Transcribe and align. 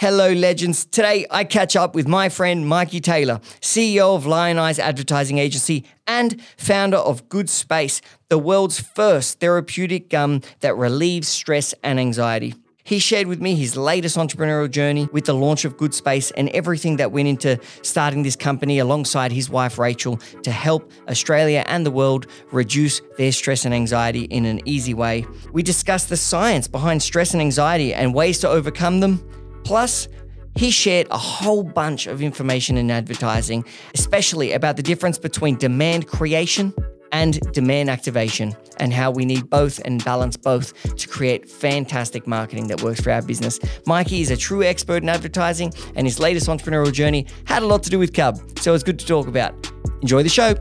Hello, 0.00 0.32
legends. 0.32 0.84
Today 0.84 1.26
I 1.28 1.42
catch 1.42 1.74
up 1.74 1.96
with 1.96 2.06
my 2.06 2.28
friend 2.28 2.68
Mikey 2.68 3.00
Taylor, 3.00 3.40
CEO 3.60 4.14
of 4.14 4.26
Lionize 4.26 4.78
Advertising 4.78 5.38
Agency 5.38 5.84
and 6.06 6.40
founder 6.56 6.98
of 6.98 7.28
Good 7.28 7.50
Space, 7.50 8.00
the 8.28 8.38
world's 8.38 8.78
first 8.80 9.40
therapeutic 9.40 10.08
gum 10.08 10.42
that 10.60 10.76
relieves 10.76 11.26
stress 11.26 11.74
and 11.82 11.98
anxiety. 11.98 12.54
He 12.84 13.00
shared 13.00 13.26
with 13.26 13.40
me 13.40 13.56
his 13.56 13.76
latest 13.76 14.16
entrepreneurial 14.16 14.70
journey 14.70 15.08
with 15.10 15.24
the 15.24 15.34
launch 15.34 15.64
of 15.64 15.76
Good 15.76 15.92
Space 15.92 16.30
and 16.30 16.48
everything 16.50 16.98
that 16.98 17.10
went 17.10 17.26
into 17.26 17.58
starting 17.82 18.22
this 18.22 18.36
company 18.36 18.78
alongside 18.78 19.32
his 19.32 19.50
wife 19.50 19.80
Rachel 19.80 20.18
to 20.44 20.52
help 20.52 20.92
Australia 21.08 21.64
and 21.66 21.84
the 21.84 21.90
world 21.90 22.28
reduce 22.52 23.00
their 23.16 23.32
stress 23.32 23.64
and 23.64 23.74
anxiety 23.74 24.22
in 24.26 24.44
an 24.44 24.60
easy 24.64 24.94
way. 24.94 25.26
We 25.52 25.64
discussed 25.64 26.08
the 26.08 26.16
science 26.16 26.68
behind 26.68 27.02
stress 27.02 27.32
and 27.32 27.40
anxiety 27.42 27.92
and 27.92 28.14
ways 28.14 28.38
to 28.38 28.48
overcome 28.48 29.00
them. 29.00 29.28
Plus, 29.68 30.08
he 30.56 30.70
shared 30.70 31.06
a 31.10 31.18
whole 31.18 31.62
bunch 31.62 32.06
of 32.06 32.22
information 32.22 32.78
in 32.78 32.90
advertising, 32.90 33.66
especially 33.92 34.52
about 34.52 34.78
the 34.78 34.82
difference 34.82 35.18
between 35.18 35.56
demand 35.56 36.06
creation 36.06 36.72
and 37.12 37.38
demand 37.52 37.90
activation, 37.90 38.56
and 38.78 38.94
how 38.94 39.10
we 39.10 39.26
need 39.26 39.50
both 39.50 39.78
and 39.84 40.02
balance 40.06 40.38
both 40.38 40.72
to 40.96 41.06
create 41.06 41.46
fantastic 41.46 42.26
marketing 42.26 42.68
that 42.68 42.82
works 42.82 43.02
for 43.02 43.10
our 43.10 43.20
business. 43.20 43.60
Mikey 43.86 44.22
is 44.22 44.30
a 44.30 44.38
true 44.38 44.62
expert 44.62 45.02
in 45.02 45.10
advertising, 45.10 45.70
and 45.96 46.06
his 46.06 46.18
latest 46.18 46.46
entrepreneurial 46.46 46.90
journey 46.90 47.26
had 47.44 47.62
a 47.62 47.66
lot 47.66 47.82
to 47.82 47.90
do 47.90 47.98
with 47.98 48.14
Cub, 48.14 48.40
so 48.60 48.72
it's 48.72 48.82
good 48.82 48.98
to 48.98 49.04
talk 49.04 49.28
about. 49.28 49.52
Enjoy 50.00 50.22
the 50.22 50.30
show. 50.30 50.54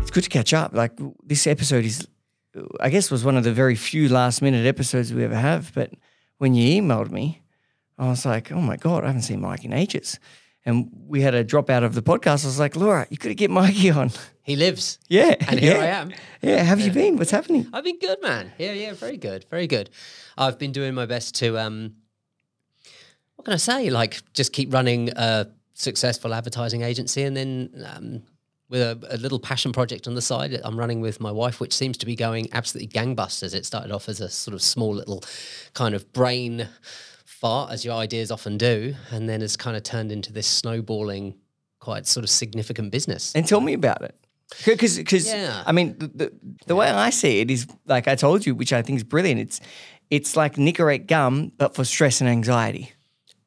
It's 0.00 0.10
good 0.10 0.24
to 0.24 0.30
catch 0.30 0.54
up. 0.54 0.72
Like 0.72 0.92
this 1.26 1.46
episode 1.46 1.84
is, 1.84 2.08
I 2.80 2.90
guess, 2.90 3.10
was 3.10 3.24
one 3.24 3.36
of 3.36 3.44
the 3.44 3.52
very 3.52 3.74
few 3.74 4.08
last 4.08 4.42
minute 4.42 4.66
episodes 4.66 5.12
we 5.12 5.24
ever 5.24 5.36
have. 5.36 5.72
But 5.74 5.92
when 6.38 6.54
you 6.54 6.80
emailed 6.80 7.10
me, 7.10 7.42
I 7.98 8.08
was 8.08 8.24
like, 8.24 8.52
oh 8.52 8.60
my 8.60 8.76
God, 8.76 9.04
I 9.04 9.08
haven't 9.08 9.22
seen 9.22 9.40
Mike 9.40 9.64
in 9.64 9.72
ages. 9.72 10.18
And 10.66 10.90
we 11.06 11.20
had 11.20 11.34
a 11.34 11.44
drop 11.44 11.68
out 11.68 11.84
of 11.84 11.94
the 11.94 12.02
podcast. 12.02 12.44
I 12.44 12.48
was 12.48 12.58
like, 12.58 12.74
Laura, 12.74 13.06
you 13.10 13.18
could 13.18 13.36
get 13.36 13.50
Mikey 13.50 13.90
on. 13.90 14.10
He 14.42 14.56
lives. 14.56 14.98
Yeah. 15.08 15.34
And 15.48 15.60
here 15.60 15.76
yeah. 15.76 15.82
I 15.82 15.86
am. 15.86 16.12
Yeah. 16.40 16.58
How 16.58 16.70
have 16.70 16.80
you 16.80 16.90
been? 16.90 17.16
What's 17.16 17.30
happening? 17.30 17.68
I've 17.72 17.84
been 17.84 17.98
good, 17.98 18.22
man. 18.22 18.52
Yeah, 18.58 18.72
yeah, 18.72 18.94
very 18.94 19.18
good, 19.18 19.44
very 19.50 19.66
good. 19.66 19.90
I've 20.38 20.58
been 20.58 20.72
doing 20.72 20.94
my 20.94 21.06
best 21.06 21.34
to, 21.36 21.58
um, 21.58 21.96
what 23.36 23.44
can 23.44 23.54
I 23.54 23.58
say? 23.58 23.90
Like, 23.90 24.22
just 24.32 24.52
keep 24.52 24.72
running 24.72 25.10
a 25.16 25.48
successful 25.74 26.32
advertising 26.32 26.82
agency, 26.82 27.24
and 27.24 27.36
then 27.36 27.84
um, 27.84 28.22
with 28.68 28.80
a, 28.80 28.98
a 29.10 29.16
little 29.18 29.38
passion 29.38 29.72
project 29.72 30.06
on 30.08 30.14
the 30.14 30.22
side 30.22 30.50
that 30.52 30.66
I'm 30.66 30.78
running 30.78 31.00
with 31.00 31.20
my 31.20 31.30
wife, 31.30 31.60
which 31.60 31.72
seems 31.74 31.98
to 31.98 32.06
be 32.06 32.16
going 32.16 32.48
absolutely 32.52 32.88
gangbusters. 32.88 33.54
It 33.54 33.66
started 33.66 33.92
off 33.92 34.08
as 34.08 34.20
a 34.20 34.28
sort 34.30 34.54
of 34.54 34.62
small 34.62 34.94
little 34.94 35.22
kind 35.74 35.94
of 35.94 36.12
brain 36.12 36.68
fart, 37.24 37.70
as 37.72 37.84
your 37.84 37.94
ideas 37.94 38.30
often 38.30 38.56
do, 38.56 38.94
and 39.10 39.28
then 39.28 39.40
has 39.42 39.56
kind 39.56 39.76
of 39.76 39.82
turned 39.82 40.10
into 40.10 40.32
this 40.32 40.46
snowballing, 40.46 41.34
quite 41.78 42.06
sort 42.06 42.24
of 42.24 42.30
significant 42.30 42.90
business. 42.90 43.32
And 43.34 43.46
tell 43.46 43.60
me 43.60 43.74
about 43.74 44.02
it. 44.02 44.14
Because, 44.64 44.96
because 44.96 45.26
Yeah. 45.26 45.62
I 45.66 45.72
mean, 45.72 45.96
the, 45.98 46.06
the, 46.08 46.32
the 46.66 46.76
way 46.76 46.88
I 46.88 47.10
see 47.10 47.40
it 47.40 47.50
is 47.50 47.66
like 47.86 48.08
I 48.08 48.14
told 48.14 48.46
you, 48.46 48.54
which 48.54 48.72
I 48.72 48.82
think 48.82 48.96
is 48.98 49.04
brilliant. 49.04 49.40
It's 49.40 49.60
it's 50.10 50.36
like 50.36 50.56
Nicorette 50.56 51.06
gum, 51.06 51.50
but 51.56 51.74
for 51.74 51.82
stress 51.84 52.20
and 52.20 52.28
anxiety 52.28 52.92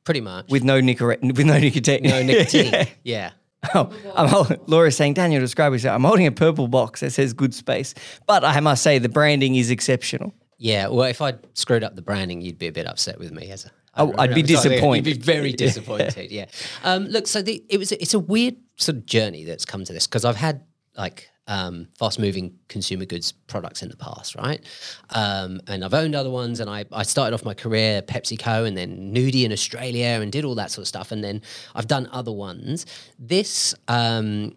Pretty 0.04 0.22
much. 0.22 0.50
with 0.50 0.64
no 0.64 0.82
Nicorette, 0.82 1.22
with 1.22 1.46
no 1.46 1.58
nicotine. 1.60 2.02
no 2.04 2.22
nicotine. 2.24 2.72
Yeah. 2.74 2.86
yeah. 3.04 3.32
Oh, 3.74 3.92
I'm 4.16 4.58
Laura's 4.68 4.96
saying, 4.98 5.14
Daniel, 5.16 5.42
describe 5.42 5.74
it. 5.74 5.86
I'm 5.86 6.04
holding 6.04 6.28
a 6.28 6.32
purple 6.32 6.68
box 6.68 7.02
that 7.02 7.12
says 7.12 7.34
good 7.34 7.54
space. 7.54 7.94
But 8.26 8.44
I 8.44 8.60
must 8.60 8.84
say, 8.84 9.00
the 9.00 9.10
branding 9.10 9.56
is 9.56 9.70
exceptional. 9.70 10.34
Yeah, 10.58 10.88
well, 10.88 11.04
if 11.04 11.22
I 11.22 11.36
screwed 11.54 11.84
up 11.84 11.96
the 11.96 12.02
branding, 12.02 12.42
you'd 12.42 12.58
be 12.58 12.68
a 12.68 12.72
bit 12.72 12.88
upset 12.88 13.20
with 13.20 13.32
me. 13.32 13.50
As 13.52 13.66
a, 13.66 13.72
Oh, 14.00 14.14
I'd 14.20 14.36
be 14.36 14.44
disappointed. 14.44 15.08
You'd 15.08 15.18
be 15.18 15.22
very 15.24 15.52
disappointed. 15.66 16.32
yeah. 16.32 16.46
Um, 16.84 17.06
look, 17.06 17.26
so 17.28 17.42
the, 17.42 17.64
it 17.68 17.78
was 17.80 17.92
it's 17.92 18.14
a 18.14 18.20
weird 18.20 18.56
sort 18.76 18.98
of 18.98 19.06
journey 19.08 19.44
that's 19.44 19.66
come 19.66 19.84
to 19.86 19.92
this 19.94 20.06
because 20.06 20.24
I've 20.24 20.36
had 20.36 20.62
like 20.96 21.30
um, 21.48 21.88
fast 21.98 22.20
moving 22.20 22.58
consumer 22.68 23.06
goods 23.06 23.32
products 23.32 23.82
in 23.82 23.90
the 23.90 23.98
past, 23.98 24.36
right? 24.36 24.64
Um, 25.12 25.62
and 25.68 25.84
I've 25.84 25.94
owned 25.94 26.16
other 26.16 26.30
ones, 26.30 26.60
and 26.60 26.70
I 26.70 26.86
I 26.92 27.04
started 27.04 27.34
off 27.34 27.44
my 27.44 27.54
career 27.54 27.98
at 27.98 28.08
PepsiCo, 28.08 28.68
and 28.68 28.78
then 28.78 29.14
Nudie 29.14 29.44
in 29.44 29.52
Australia, 29.52 30.20
and 30.22 30.32
did 30.32 30.46
all 30.46 30.56
that 30.56 30.72
sort 30.72 30.84
of 30.84 30.88
stuff, 30.88 31.12
and 31.12 31.24
then 31.24 31.42
I've 31.76 31.88
done 31.88 32.08
other 32.12 32.32
ones. 32.32 32.86
This. 33.18 33.74
Um, 33.88 34.56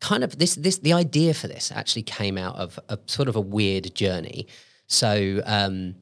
kind 0.00 0.22
of 0.22 0.38
this 0.38 0.56
this 0.56 0.78
the 0.78 0.92
idea 0.92 1.32
for 1.32 1.48
this 1.48 1.72
actually 1.72 2.02
came 2.02 2.36
out 2.36 2.54
of 2.56 2.78
a 2.90 2.98
sort 3.06 3.28
of 3.28 3.36
a 3.36 3.40
weird 3.40 3.94
journey. 3.94 4.46
So 4.86 5.40
um, 5.44 5.96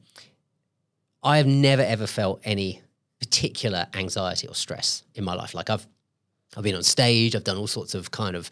I 1.23 1.37
have 1.37 1.47
never 1.47 1.81
ever 1.81 2.05
felt 2.05 2.41
any 2.43 2.81
particular 3.19 3.87
anxiety 3.93 4.47
or 4.47 4.55
stress 4.55 5.03
in 5.15 5.23
my 5.23 5.33
life. 5.33 5.53
Like 5.53 5.69
I've 5.69 5.87
I've 6.55 6.63
been 6.63 6.75
on 6.75 6.83
stage, 6.83 7.35
I've 7.35 7.43
done 7.43 7.57
all 7.57 7.67
sorts 7.67 7.95
of 7.95 8.11
kind 8.11 8.35
of 8.35 8.49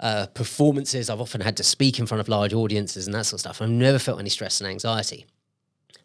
uh, 0.00 0.26
performances. 0.28 1.08
I've 1.10 1.20
often 1.20 1.40
had 1.40 1.56
to 1.58 1.64
speak 1.64 1.98
in 1.98 2.06
front 2.06 2.20
of 2.20 2.28
large 2.28 2.52
audiences 2.52 3.06
and 3.06 3.14
that 3.14 3.26
sort 3.26 3.34
of 3.34 3.40
stuff. 3.40 3.62
I've 3.62 3.70
never 3.70 3.98
felt 3.98 4.18
any 4.18 4.30
stress 4.30 4.60
and 4.60 4.68
anxiety. 4.68 5.26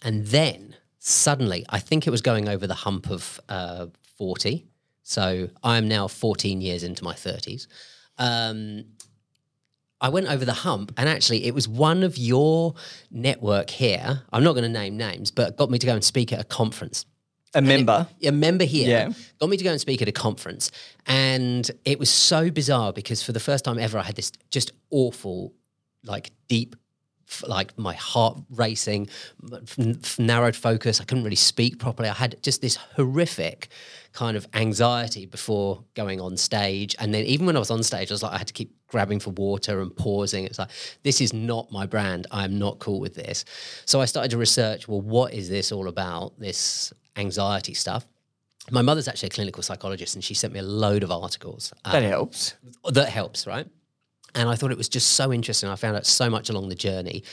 And 0.01 0.25
then 0.27 0.75
suddenly, 0.99 1.65
I 1.69 1.79
think 1.79 2.07
it 2.07 2.09
was 2.11 2.21
going 2.21 2.47
over 2.47 2.67
the 2.67 2.73
hump 2.73 3.09
of 3.09 3.39
uh, 3.49 3.87
40. 4.17 4.65
So 5.03 5.49
I 5.63 5.77
am 5.77 5.87
now 5.87 6.07
14 6.07 6.61
years 6.61 6.83
into 6.83 7.03
my 7.03 7.13
30s. 7.13 7.67
Um, 8.17 8.85
I 9.99 10.09
went 10.09 10.27
over 10.27 10.45
the 10.45 10.53
hump, 10.53 10.93
and 10.97 11.07
actually, 11.07 11.45
it 11.45 11.53
was 11.53 11.67
one 11.67 12.01
of 12.01 12.17
your 12.17 12.73
network 13.11 13.69
here. 13.69 14.23
I'm 14.33 14.43
not 14.43 14.53
going 14.53 14.63
to 14.63 14.69
name 14.69 14.97
names, 14.97 15.29
but 15.29 15.57
got 15.57 15.69
me 15.69 15.77
to 15.77 15.85
go 15.85 15.93
and 15.93 16.03
speak 16.03 16.33
at 16.33 16.39
a 16.39 16.43
conference. 16.43 17.05
A 17.53 17.61
member. 17.61 18.07
A 18.23 18.31
member 18.31 18.63
here 18.63 18.87
Yeah. 18.89 19.13
got 19.39 19.49
me 19.49 19.57
to 19.57 19.63
go 19.63 19.71
and 19.71 19.81
speak 19.81 20.01
at 20.01 20.07
a 20.07 20.11
conference, 20.13 20.71
and 21.05 21.69
it 21.85 21.99
was 21.99 22.09
so 22.09 22.49
bizarre 22.49 22.93
because 22.93 23.21
for 23.23 23.33
the 23.33 23.39
first 23.41 23.65
time 23.65 23.77
ever, 23.77 23.97
I 23.97 24.03
had 24.03 24.15
this 24.15 24.31
just 24.51 24.71
awful, 24.89 25.53
like 26.05 26.31
deep, 26.47 26.75
like 27.47 27.77
my 27.77 27.93
heart 27.93 28.37
racing, 28.49 29.09
f- 29.53 30.17
narrowed 30.19 30.55
focus. 30.55 31.01
I 31.01 31.03
couldn't 31.05 31.23
really 31.25 31.35
speak 31.35 31.77
properly. 31.79 32.07
I 32.09 32.13
had 32.13 32.41
just 32.41 32.61
this 32.61 32.77
horrific 32.95 33.67
kind 34.13 34.35
of 34.35 34.45
anxiety 34.53 35.25
before 35.25 35.83
going 35.93 36.19
on 36.21 36.37
stage, 36.37 36.95
and 36.99 37.13
then 37.13 37.25
even 37.25 37.45
when 37.45 37.55
I 37.57 37.59
was 37.59 37.71
on 37.71 37.83
stage, 37.83 38.11
I 38.11 38.13
was 38.13 38.23
like, 38.23 38.33
I 38.33 38.37
had 38.37 38.47
to 38.47 38.53
keep 38.53 38.73
grabbing 38.87 39.19
for 39.19 39.29
water 39.31 39.81
and 39.81 39.95
pausing. 39.95 40.45
It's 40.45 40.59
like 40.59 40.69
this 41.03 41.19
is 41.21 41.33
not 41.33 41.71
my 41.71 41.85
brand. 41.85 42.27
I'm 42.31 42.57
not 42.59 42.79
cool 42.79 42.99
with 43.01 43.15
this. 43.15 43.43
So 43.85 43.99
I 44.01 44.05
started 44.05 44.31
to 44.31 44.37
research. 44.37 44.87
Well, 44.87 45.01
what 45.01 45.33
is 45.33 45.49
this 45.49 45.71
all 45.73 45.87
about? 45.87 46.37
This 46.39 46.93
anxiety 47.15 47.73
stuff. 47.73 48.05
My 48.69 48.81
mother's 48.81 49.07
actually 49.07 49.27
a 49.27 49.31
clinical 49.31 49.63
psychologist, 49.63 50.15
and 50.15 50.23
she 50.23 50.33
sent 50.33 50.53
me 50.53 50.59
a 50.59 50.63
load 50.63 51.03
of 51.03 51.11
articles. 51.11 51.73
um, 51.83 51.93
That 51.93 52.03
helps. 52.03 52.53
that 52.91 53.09
helps, 53.09 53.47
right? 53.47 53.67
And 54.33 54.47
I 54.47 54.55
thought 54.55 54.71
it 54.71 54.77
was 54.77 54.87
just 54.87 55.09
so 55.13 55.33
interesting. 55.33 55.67
I 55.69 55.75
found 55.75 55.97
out 55.97 56.05
so 56.05 56.29
much 56.29 56.49
along 56.49 56.69
the 56.69 56.75
journey 56.75 57.23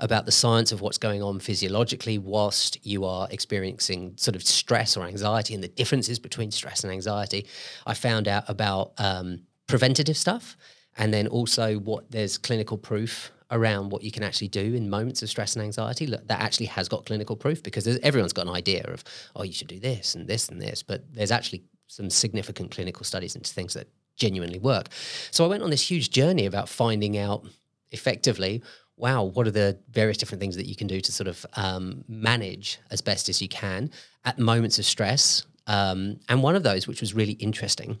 about 0.00 0.24
the 0.24 0.32
science 0.32 0.72
of 0.72 0.80
what's 0.80 0.96
going 0.96 1.22
on 1.22 1.38
physiologically 1.38 2.16
whilst 2.16 2.84
you 2.86 3.04
are 3.04 3.28
experiencing 3.30 4.14
sort 4.16 4.36
of 4.36 4.42
stress 4.42 4.96
or 4.96 5.04
anxiety 5.04 5.52
and 5.54 5.62
the 5.62 5.68
differences 5.68 6.18
between 6.18 6.50
stress 6.50 6.82
and 6.82 6.90
anxiety. 6.92 7.46
I 7.86 7.92
found 7.92 8.26
out 8.26 8.44
about 8.48 8.92
um, 8.96 9.40
preventative 9.66 10.16
stuff 10.16 10.56
and 10.96 11.12
then 11.12 11.26
also 11.26 11.78
what 11.78 12.10
there's 12.10 12.38
clinical 12.38 12.78
proof 12.78 13.32
around 13.50 13.90
what 13.90 14.02
you 14.02 14.10
can 14.10 14.22
actually 14.22 14.48
do 14.48 14.74
in 14.74 14.90
moments 14.90 15.22
of 15.22 15.28
stress 15.28 15.54
and 15.54 15.64
anxiety. 15.64 16.06
That 16.06 16.40
actually 16.40 16.66
has 16.66 16.88
got 16.88 17.06
clinical 17.06 17.36
proof 17.36 17.62
because 17.62 17.86
everyone's 17.98 18.32
got 18.32 18.46
an 18.46 18.54
idea 18.54 18.84
of 18.88 19.04
oh 19.34 19.42
you 19.42 19.52
should 19.52 19.68
do 19.68 19.78
this 19.78 20.14
and 20.14 20.26
this 20.26 20.48
and 20.48 20.60
this 20.60 20.82
but 20.82 21.04
there's 21.12 21.30
actually 21.30 21.64
some 21.86 22.10
significant 22.10 22.70
clinical 22.70 23.04
studies 23.04 23.36
into 23.36 23.52
things 23.52 23.74
that 23.74 23.88
genuinely 24.16 24.58
work. 24.58 24.88
So 25.30 25.44
i 25.44 25.48
went 25.48 25.62
on 25.62 25.70
this 25.70 25.88
huge 25.90 26.10
journey 26.10 26.46
about 26.46 26.68
finding 26.68 27.18
out 27.18 27.46
effectively 27.92 28.62
wow 28.96 29.22
what 29.22 29.46
are 29.46 29.52
the 29.52 29.78
various 29.90 30.16
different 30.16 30.40
things 30.40 30.56
that 30.56 30.66
you 30.66 30.74
can 30.74 30.86
do 30.86 31.00
to 31.00 31.12
sort 31.12 31.28
of 31.28 31.46
um, 31.54 32.04
manage 32.08 32.78
as 32.90 33.00
best 33.00 33.28
as 33.28 33.40
you 33.40 33.48
can 33.48 33.90
at 34.24 34.38
moments 34.38 34.78
of 34.78 34.84
stress. 34.84 35.46
Um, 35.68 36.20
and 36.28 36.42
one 36.42 36.54
of 36.56 36.62
those 36.62 36.86
which 36.86 37.00
was 37.00 37.14
really 37.14 37.32
interesting 37.32 37.98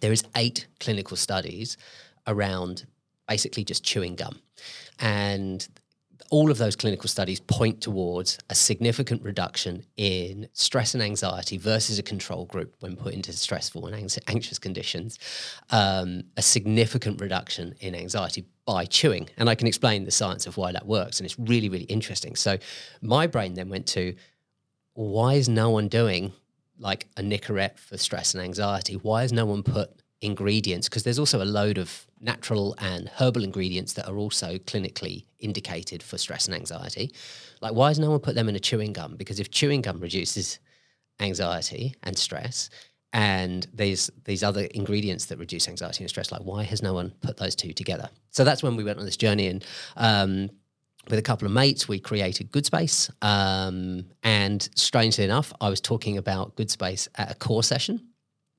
there 0.00 0.12
is 0.12 0.24
eight 0.36 0.66
clinical 0.80 1.16
studies 1.16 1.76
around 2.26 2.86
basically 3.32 3.64
just 3.64 3.82
chewing 3.82 4.14
gum 4.14 4.36
and 4.98 5.68
all 6.28 6.50
of 6.50 6.58
those 6.58 6.76
clinical 6.76 7.08
studies 7.08 7.40
point 7.40 7.80
towards 7.80 8.38
a 8.50 8.54
significant 8.54 9.22
reduction 9.22 9.84
in 9.96 10.46
stress 10.52 10.92
and 10.92 11.02
anxiety 11.02 11.56
versus 11.56 11.98
a 11.98 12.02
control 12.02 12.44
group 12.44 12.74
when 12.80 12.94
put 12.94 13.14
into 13.14 13.32
stressful 13.32 13.86
and 13.86 13.94
anxious 14.28 14.58
conditions, 14.58 15.18
um, 15.70 16.24
a 16.36 16.42
significant 16.42 17.20
reduction 17.22 17.74
in 17.80 17.94
anxiety 17.94 18.44
by 18.66 18.84
chewing. 18.84 19.28
And 19.38 19.48
I 19.50 19.54
can 19.54 19.66
explain 19.66 20.04
the 20.04 20.10
science 20.10 20.46
of 20.46 20.58
why 20.58 20.72
that 20.72 20.86
works. 20.86 21.18
And 21.18 21.24
it's 21.26 21.38
really, 21.38 21.70
really 21.70 21.84
interesting. 21.84 22.36
So 22.36 22.58
my 23.00 23.26
brain 23.26 23.54
then 23.54 23.68
went 23.70 23.86
to 23.88 24.14
why 24.94 25.34
is 25.34 25.48
no 25.48 25.70
one 25.70 25.88
doing 25.88 26.32
like 26.78 27.08
a 27.16 27.22
Nicorette 27.22 27.78
for 27.78 27.96
stress 27.96 28.34
and 28.34 28.42
anxiety? 28.42 28.94
Why 28.94 29.22
has 29.22 29.32
no 29.32 29.46
one 29.46 29.62
put 29.62 30.02
ingredients 30.22 30.88
because 30.88 31.02
there's 31.02 31.18
also 31.18 31.42
a 31.42 31.44
load 31.44 31.76
of 31.76 32.06
natural 32.22 32.74
and 32.78 33.08
herbal 33.08 33.44
ingredients 33.44 33.94
that 33.94 34.08
are 34.08 34.16
also 34.16 34.56
clinically 34.58 35.26
indicated 35.40 36.02
for 36.02 36.16
stress 36.16 36.46
and 36.46 36.54
anxiety. 36.54 37.12
Like, 37.60 37.74
why 37.74 37.88
has 37.88 37.98
no 37.98 38.10
one 38.10 38.20
put 38.20 38.34
them 38.34 38.48
in 38.48 38.56
a 38.56 38.60
chewing 38.60 38.92
gum? 38.92 39.16
Because 39.16 39.40
if 39.40 39.50
chewing 39.50 39.82
gum 39.82 40.00
reduces 40.00 40.60
anxiety 41.20 41.94
and 42.02 42.16
stress, 42.16 42.70
and 43.12 43.66
these 43.74 44.10
these 44.24 44.42
other 44.42 44.62
ingredients 44.72 45.26
that 45.26 45.38
reduce 45.38 45.68
anxiety 45.68 46.02
and 46.02 46.08
stress, 46.08 46.32
like 46.32 46.40
why 46.42 46.62
has 46.62 46.82
no 46.82 46.94
one 46.94 47.12
put 47.20 47.36
those 47.36 47.54
two 47.54 47.72
together? 47.72 48.08
So 48.30 48.44
that's 48.44 48.62
when 48.62 48.76
we 48.76 48.84
went 48.84 48.98
on 48.98 49.04
this 49.04 49.16
journey 49.16 49.48
and. 49.48 49.64
Um, 49.96 50.50
with 51.10 51.18
a 51.18 51.22
couple 51.22 51.46
of 51.46 51.52
mates, 51.52 51.88
we 51.88 51.98
created 51.98 52.52
Good 52.52 52.64
Space. 52.64 53.10
Um, 53.22 54.04
and 54.22 54.68
strangely 54.76 55.24
enough, 55.24 55.52
I 55.60 55.68
was 55.68 55.80
talking 55.80 56.16
about 56.16 56.54
Good 56.54 56.70
Space 56.70 57.08
at 57.16 57.32
a 57.32 57.34
core 57.34 57.64
session. 57.64 58.06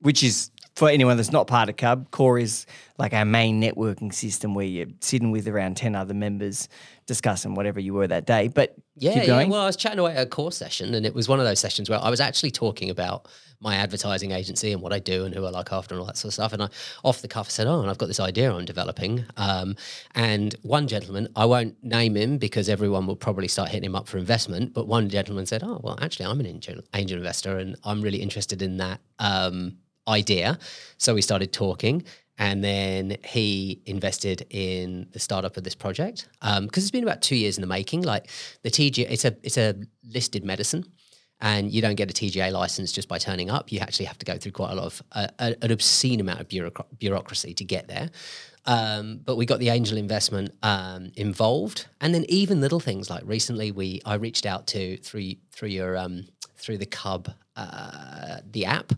Which 0.00 0.22
is 0.22 0.50
for 0.76 0.88
anyone 0.88 1.16
that's 1.16 1.30
not 1.30 1.46
part 1.46 1.68
of 1.68 1.76
Cub, 1.76 2.10
Core 2.10 2.38
is 2.38 2.66
like 2.98 3.12
our 3.12 3.24
main 3.24 3.60
networking 3.60 4.12
system 4.12 4.54
where 4.54 4.66
you're 4.66 4.86
sitting 5.00 5.30
with 5.30 5.46
around 5.46 5.76
10 5.76 5.94
other 5.94 6.14
members 6.14 6.68
discussing 7.06 7.54
whatever 7.54 7.78
you 7.78 7.94
were 7.94 8.08
that 8.08 8.26
day. 8.26 8.48
But 8.48 8.74
Yeah, 8.96 9.22
yeah. 9.22 9.44
Well, 9.46 9.60
I 9.60 9.66
was 9.66 9.76
chatting 9.76 10.00
away 10.00 10.14
at 10.16 10.22
a 10.22 10.26
core 10.26 10.52
session, 10.52 10.94
and 10.94 11.06
it 11.06 11.14
was 11.14 11.28
one 11.28 11.38
of 11.38 11.46
those 11.46 11.60
sessions 11.60 11.88
where 11.88 12.02
I 12.02 12.10
was 12.10 12.20
actually 12.20 12.50
talking 12.50 12.90
about 12.90 13.28
my 13.60 13.76
advertising 13.76 14.32
agency 14.32 14.72
and 14.72 14.82
what 14.82 14.92
I 14.92 14.98
do 14.98 15.24
and 15.24 15.34
who 15.34 15.44
I 15.46 15.50
look 15.50 15.72
after 15.72 15.94
and 15.94 16.00
all 16.00 16.06
that 16.06 16.16
sort 16.16 16.30
of 16.30 16.34
stuff. 16.34 16.52
And 16.52 16.62
I, 16.64 16.68
off 17.04 17.22
the 17.22 17.28
cuff, 17.28 17.46
I 17.46 17.50
said, 17.50 17.66
"Oh, 17.66 17.80
and 17.80 17.88
I've 17.88 17.98
got 17.98 18.06
this 18.06 18.20
idea 18.20 18.52
I'm 18.52 18.64
developing." 18.64 19.24
Um, 19.36 19.76
and 20.14 20.54
one 20.62 20.88
gentleman, 20.88 21.28
I 21.36 21.44
won't 21.46 21.82
name 21.82 22.16
him 22.16 22.38
because 22.38 22.68
everyone 22.68 23.06
will 23.06 23.16
probably 23.16 23.48
start 23.48 23.68
hitting 23.68 23.86
him 23.86 23.96
up 23.96 24.08
for 24.08 24.18
investment. 24.18 24.74
But 24.74 24.86
one 24.86 25.08
gentleman 25.08 25.46
said, 25.46 25.62
"Oh, 25.62 25.80
well, 25.82 25.98
actually, 26.00 26.26
I'm 26.26 26.40
an 26.40 26.46
angel, 26.46 26.80
angel 26.94 27.18
investor, 27.18 27.58
and 27.58 27.76
I'm 27.84 28.02
really 28.02 28.22
interested 28.22 28.60
in 28.60 28.78
that 28.78 29.00
um, 29.18 29.78
idea." 30.08 30.58
So 30.98 31.14
we 31.14 31.22
started 31.22 31.52
talking. 31.52 32.04
And 32.36 32.64
then 32.64 33.16
he 33.24 33.80
invested 33.86 34.44
in 34.50 35.06
the 35.12 35.20
startup 35.20 35.56
of 35.56 35.62
this 35.62 35.76
project 35.76 36.28
because 36.40 36.82
it's 36.82 36.90
been 36.90 37.04
about 37.04 37.22
two 37.22 37.36
years 37.36 37.56
in 37.56 37.60
the 37.60 37.68
making. 37.68 38.02
Like 38.02 38.28
the 38.62 38.70
TGA, 38.70 39.08
it's 39.08 39.24
a 39.24 39.36
it's 39.44 39.56
a 39.56 39.76
listed 40.02 40.44
medicine, 40.44 40.84
and 41.40 41.70
you 41.70 41.80
don't 41.80 41.94
get 41.94 42.10
a 42.10 42.14
TGA 42.14 42.50
license 42.50 42.90
just 42.90 43.06
by 43.06 43.18
turning 43.18 43.50
up. 43.50 43.70
You 43.70 43.78
actually 43.78 44.06
have 44.06 44.18
to 44.18 44.26
go 44.26 44.36
through 44.36 44.52
quite 44.52 44.72
a 44.72 44.74
lot 44.74 44.86
of 44.86 45.02
uh, 45.12 45.28
an 45.38 45.70
obscene 45.70 46.20
amount 46.20 46.40
of 46.40 46.48
bureaucra- 46.48 46.86
bureaucracy 46.98 47.54
to 47.54 47.64
get 47.64 47.86
there. 47.86 48.10
Um, 48.66 49.20
but 49.24 49.36
we 49.36 49.46
got 49.46 49.60
the 49.60 49.68
angel 49.68 49.96
investment 49.96 50.54
um, 50.62 51.12
involved, 51.16 51.86
and 52.00 52.12
then 52.12 52.24
even 52.28 52.60
little 52.60 52.80
things 52.80 53.10
like 53.10 53.22
recently 53.26 53.70
we 53.70 54.00
I 54.04 54.14
reached 54.14 54.44
out 54.44 54.66
to 54.68 54.96
through 54.96 55.34
through 55.52 55.68
your 55.68 55.96
um, 55.96 56.26
through 56.56 56.78
the 56.78 56.86
Cub 56.86 57.30
uh, 57.54 58.38
the 58.50 58.64
app 58.64 58.92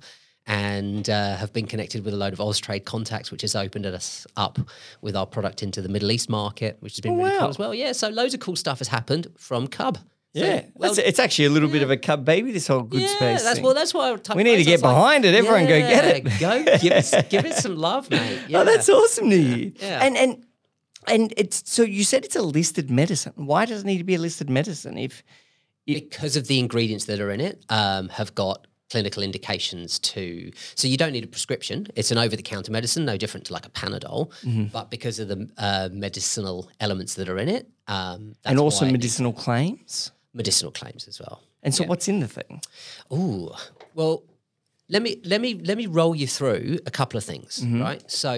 and 0.46 1.10
uh, 1.10 1.36
have 1.36 1.52
been 1.52 1.66
connected 1.66 2.04
with 2.04 2.14
a 2.14 2.16
load 2.16 2.32
of 2.32 2.38
Austrade 2.38 2.84
contacts, 2.84 3.30
which 3.30 3.42
has 3.42 3.56
opened 3.56 3.84
us 3.86 4.26
up 4.36 4.58
with 5.00 5.16
our 5.16 5.26
product 5.26 5.62
into 5.62 5.82
the 5.82 5.88
Middle 5.88 6.10
East 6.12 6.28
market, 6.28 6.76
which 6.80 6.94
has 6.94 7.00
been 7.00 7.16
really 7.16 7.30
wow. 7.30 7.40
cool 7.40 7.48
as 7.48 7.58
well. 7.58 7.74
Yeah, 7.74 7.92
so 7.92 8.08
loads 8.08 8.34
of 8.34 8.40
cool 8.40 8.56
stuff 8.56 8.78
has 8.78 8.88
happened 8.88 9.26
from 9.36 9.66
Cub. 9.66 9.98
So, 10.36 10.44
yeah, 10.44 10.66
well, 10.74 10.90
That's- 10.90 11.08
it's 11.08 11.18
actually 11.18 11.46
a 11.46 11.50
little 11.50 11.70
bit 11.70 11.82
of 11.82 11.90
a 11.90 11.96
Cub 11.96 12.24
baby, 12.24 12.52
this 12.52 12.66
whole 12.66 12.82
good 12.82 13.00
yeah, 13.00 13.16
space. 13.16 13.42
that's 13.42 13.54
thing. 13.56 13.64
well, 13.64 13.74
that's 13.74 13.94
why 13.94 14.14
We 14.34 14.44
need 14.44 14.56
to 14.56 14.64
get 14.64 14.72
was 14.72 14.82
like, 14.82 14.94
behind 14.94 15.24
it. 15.24 15.34
Everyone 15.34 15.62
go 15.66 15.78
get 15.80 16.04
it. 16.04 16.24
Go 16.38 16.62
give 16.78 16.92
it, 16.92 17.30
give 17.30 17.46
it 17.46 17.54
some 17.64 17.76
love, 17.76 18.10
mate. 18.10 18.42
Yeah. 18.46 18.60
Oh, 18.60 18.64
that's 18.64 18.88
awesome 18.88 19.30
to 19.30 19.36
you. 19.36 19.72
Yeah. 19.80 20.04
And 20.04 20.16
and 20.16 20.44
and 21.08 21.34
it's 21.36 21.62
so 21.64 21.82
you 21.82 22.04
said 22.04 22.24
it's 22.24 22.36
a 22.36 22.42
listed 22.42 22.90
medicine. 22.90 23.32
Why 23.36 23.64
does 23.64 23.80
it 23.80 23.86
need 23.86 23.98
to 23.98 24.04
be 24.04 24.14
a 24.14 24.18
listed 24.18 24.50
medicine 24.50 24.98
if 24.98 25.24
because 25.86 26.36
of 26.36 26.48
the 26.48 26.58
ingredients 26.58 27.06
that 27.06 27.20
are 27.20 27.30
in 27.30 27.40
it 27.40 27.64
um, 27.70 28.08
have 28.10 28.34
got 28.34 28.66
clinical 28.90 29.22
indications 29.22 29.98
to 29.98 30.50
so 30.74 30.86
you 30.88 30.96
don't 30.96 31.12
need 31.12 31.24
a 31.24 31.26
prescription 31.26 31.86
it's 31.96 32.10
an 32.12 32.18
over-the-counter 32.18 32.70
medicine 32.70 33.04
no 33.04 33.16
different 33.16 33.44
to 33.46 33.52
like 33.52 33.66
a 33.66 33.70
panadol 33.70 34.30
Mm-hmm. 34.44 34.64
but 34.66 34.90
because 34.90 35.18
of 35.18 35.28
the 35.28 35.48
uh, 35.58 35.88
medicinal 35.92 36.70
elements 36.80 37.14
that 37.14 37.28
are 37.28 37.38
in 37.38 37.48
it 37.48 37.68
um, 37.88 38.34
that's 38.42 38.50
and 38.52 38.58
also 38.60 38.84
why 38.84 38.88
it 38.88 38.92
needs 38.92 39.02
medicinal 39.04 39.32
claims? 39.32 40.12
medicinal 40.34 40.72
claims 40.72 41.08
as 41.08 41.18
well 41.20 41.40
And 41.62 41.74
so 41.74 41.84
what's 41.84 42.06
in 42.08 42.20
the 42.20 42.28
thing? 42.28 42.60
oh 43.10 43.56
well, 43.94 44.22
let 44.88 45.02
me 45.02 45.20
let 45.24 45.40
me 45.40 45.54
let 45.68 45.76
me 45.82 45.86
roll 45.86 46.14
you 46.14 46.28
through 46.28 46.78
a 46.86 46.90
couple 46.98 47.16
of 47.18 47.24
things, 47.24 47.50
Mm-hmm. 47.60 47.82
right? 47.82 48.02
So, 48.10 48.30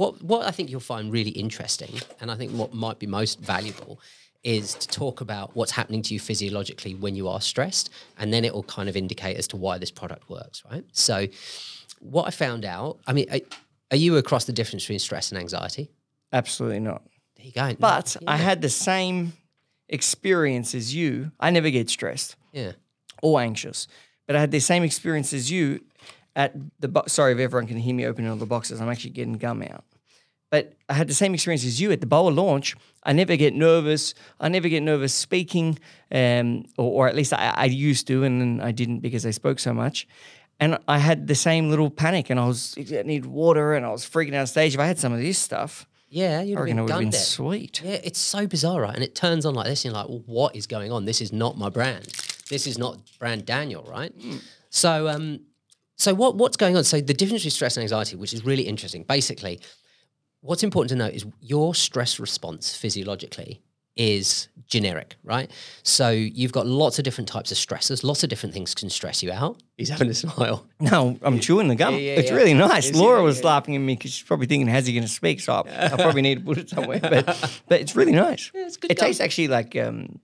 what 0.00 0.12
what 0.30 0.40
I 0.46 0.50
think 0.56 0.68
you'll 0.70 0.80
find 0.94 1.04
really 1.18 1.30
interesting, 1.44 1.92
and 2.20 2.30
I 2.30 2.34
think 2.38 2.50
what 2.52 2.70
might 2.74 2.98
be 2.98 3.06
most 3.06 3.40
valuable, 3.40 3.92
is 4.44 4.74
to 4.74 4.88
talk 4.88 5.20
about 5.20 5.54
what's 5.56 5.72
happening 5.72 6.02
to 6.02 6.14
you 6.14 6.20
physiologically 6.20 6.94
when 6.94 7.14
you 7.14 7.28
are 7.28 7.40
stressed, 7.40 7.90
and 8.18 8.32
then 8.32 8.44
it 8.44 8.54
will 8.54 8.62
kind 8.62 8.88
of 8.88 8.96
indicate 8.96 9.36
as 9.36 9.48
to 9.48 9.56
why 9.56 9.78
this 9.78 9.90
product 9.90 10.30
works, 10.30 10.62
right? 10.70 10.84
So, 10.92 11.26
what 12.00 12.26
I 12.26 12.30
found 12.30 12.64
out, 12.64 12.98
I 13.06 13.12
mean, 13.12 13.26
are, 13.30 13.40
are 13.90 13.96
you 13.96 14.16
across 14.16 14.44
the 14.44 14.52
difference 14.52 14.84
between 14.84 15.00
stress 15.00 15.32
and 15.32 15.40
anxiety? 15.40 15.90
Absolutely 16.32 16.80
not. 16.80 17.02
There 17.36 17.46
you 17.46 17.52
go. 17.52 17.74
But 17.78 18.16
I 18.26 18.36
had 18.36 18.62
the 18.62 18.68
same 18.68 19.32
experience 19.88 20.74
as 20.74 20.94
you. 20.94 21.32
I 21.40 21.50
never 21.50 21.70
get 21.70 21.90
stressed 21.90 22.36
yeah, 22.52 22.72
or 23.22 23.40
anxious, 23.40 23.88
but 24.26 24.36
I 24.36 24.40
had 24.40 24.50
the 24.50 24.60
same 24.60 24.82
experience 24.82 25.32
as 25.32 25.50
you 25.50 25.80
at 26.36 26.54
the. 26.78 26.88
Bo- 26.88 27.04
Sorry 27.06 27.32
if 27.32 27.38
everyone 27.38 27.66
can 27.66 27.78
hear 27.78 27.94
me 27.94 28.06
opening 28.06 28.30
all 28.30 28.36
the 28.36 28.46
boxes. 28.46 28.80
I'm 28.80 28.88
actually 28.88 29.10
getting 29.10 29.34
gum 29.34 29.62
out. 29.62 29.84
But 30.50 30.74
I 30.88 30.94
had 30.94 31.08
the 31.08 31.14
same 31.14 31.34
experience 31.34 31.64
as 31.64 31.80
you 31.80 31.92
at 31.92 32.00
the 32.00 32.06
boa 32.06 32.30
launch. 32.30 32.74
I 33.02 33.12
never 33.12 33.36
get 33.36 33.54
nervous. 33.54 34.14
I 34.40 34.48
never 34.48 34.68
get 34.68 34.82
nervous 34.82 35.12
speaking, 35.12 35.78
um, 36.10 36.64
or, 36.78 37.04
or 37.04 37.08
at 37.08 37.14
least 37.14 37.32
I, 37.32 37.52
I 37.54 37.64
used 37.66 38.06
to, 38.06 38.24
and 38.24 38.40
then 38.40 38.60
I 38.66 38.72
didn't 38.72 39.00
because 39.00 39.26
I 39.26 39.30
spoke 39.30 39.58
so 39.58 39.74
much. 39.74 40.08
And 40.60 40.78
I 40.88 40.98
had 40.98 41.26
the 41.28 41.34
same 41.34 41.70
little 41.70 41.90
panic, 41.90 42.30
and 42.30 42.40
I 42.40 42.46
was 42.46 42.76
I 42.78 43.02
need 43.02 43.26
water, 43.26 43.74
and 43.74 43.84
I 43.84 43.90
was 43.90 44.04
freaking 44.04 44.34
out 44.34 44.40
on 44.40 44.46
stage. 44.46 44.74
If 44.74 44.80
I 44.80 44.86
had 44.86 44.98
some 44.98 45.12
of 45.12 45.20
this 45.20 45.38
stuff, 45.38 45.86
yeah, 46.08 46.40
you'd 46.40 46.56
I 46.56 46.62
reckon 46.62 46.76
been 46.76 46.78
it 46.78 46.82
would 46.82 46.90
have 46.90 47.00
been 47.00 47.08
it. 47.08 47.14
sweet. 47.14 47.82
Yeah, 47.84 48.00
it's 48.02 48.18
so 48.18 48.46
bizarre, 48.46 48.80
right? 48.80 48.94
And 48.94 49.04
it 49.04 49.14
turns 49.14 49.44
on 49.44 49.54
like 49.54 49.66
this, 49.66 49.84
and 49.84 49.92
you're 49.92 50.00
like, 50.02 50.08
well, 50.08 50.22
what 50.26 50.56
is 50.56 50.66
going 50.66 50.90
on? 50.90 51.04
This 51.04 51.20
is 51.20 51.32
not 51.32 51.58
my 51.58 51.68
brand. 51.68 52.06
This 52.48 52.66
is 52.66 52.78
not 52.78 52.98
brand 53.18 53.44
Daniel, 53.44 53.82
right? 53.84 54.12
So, 54.70 55.08
um, 55.08 55.40
so 55.96 56.14
what 56.14 56.36
what's 56.36 56.56
going 56.56 56.76
on? 56.76 56.84
So 56.84 57.00
the 57.00 57.14
difference 57.14 57.42
between 57.42 57.50
stress 57.50 57.76
and 57.76 57.82
anxiety, 57.82 58.16
which 58.16 58.32
is 58.32 58.44
really 58.44 58.62
interesting. 58.62 59.04
Basically, 59.04 59.60
what's 60.40 60.62
important 60.62 60.90
to 60.90 60.96
note 60.96 61.14
is 61.14 61.26
your 61.40 61.74
stress 61.74 62.18
response 62.20 62.76
physiologically 62.76 63.62
is 63.96 64.46
generic, 64.68 65.16
right? 65.24 65.50
So 65.82 66.10
you've 66.10 66.52
got 66.52 66.66
lots 66.68 66.98
of 66.98 67.04
different 67.04 67.26
types 67.28 67.50
of 67.50 67.58
stressors. 67.58 68.04
Lots 68.04 68.22
of 68.22 68.30
different 68.30 68.54
things 68.54 68.72
can 68.72 68.88
stress 68.90 69.24
you 69.24 69.32
out. 69.32 69.60
He's 69.76 69.88
having 69.88 70.08
a 70.08 70.14
smile. 70.14 70.64
No, 70.80 71.18
I'm 71.22 71.40
chewing 71.40 71.66
the 71.66 71.74
gum. 71.74 71.94
yeah, 71.94 72.12
it's 72.12 72.30
yeah. 72.30 72.36
really 72.36 72.54
nice. 72.54 72.90
Is? 72.90 72.94
Laura 72.94 73.20
was 73.20 73.40
yeah. 73.40 73.46
laughing 73.46 73.74
at 73.74 73.80
me 73.80 73.96
because 73.96 74.12
she's 74.12 74.24
probably 74.24 74.46
thinking, 74.46 74.68
"How's 74.68 74.86
he 74.86 74.92
going 74.92 75.02
to 75.02 75.08
speak?" 75.08 75.40
So 75.40 75.52
I, 75.52 75.86
I 75.92 75.96
probably 75.96 76.22
need 76.22 76.38
to 76.38 76.44
put 76.44 76.58
it 76.58 76.70
somewhere. 76.70 77.00
But 77.00 77.26
but 77.66 77.80
it's 77.80 77.96
really 77.96 78.12
nice. 78.12 78.52
Yeah, 78.54 78.66
it's 78.66 78.76
good 78.76 78.92
It 78.92 78.98
gum. 78.98 79.06
tastes 79.06 79.20
actually 79.20 79.48
like 79.48 79.74
um 79.74 80.20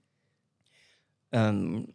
um 1.33 1.91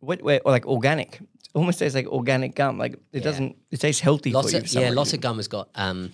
what, 0.00 0.22
what 0.22 0.40
or 0.46 0.52
like 0.52 0.64
organic. 0.66 1.20
It 1.20 1.28
almost 1.52 1.78
tastes 1.78 1.94
like 1.94 2.06
organic 2.06 2.54
gum. 2.54 2.78
Like 2.78 2.98
it 3.12 3.20
doesn't. 3.20 3.56
It 3.70 3.80
tastes 3.80 4.00
healthy 4.00 4.32
Lots 4.32 4.48
for 4.48 4.52
you. 4.52 4.58
of 4.58 4.62
for 4.64 4.68
some 4.68 4.82
yeah, 4.82 4.90
lots 4.90 5.12
of 5.12 5.20
gum 5.20 5.36
has 5.36 5.48
got 5.48 5.68
um. 5.74 6.12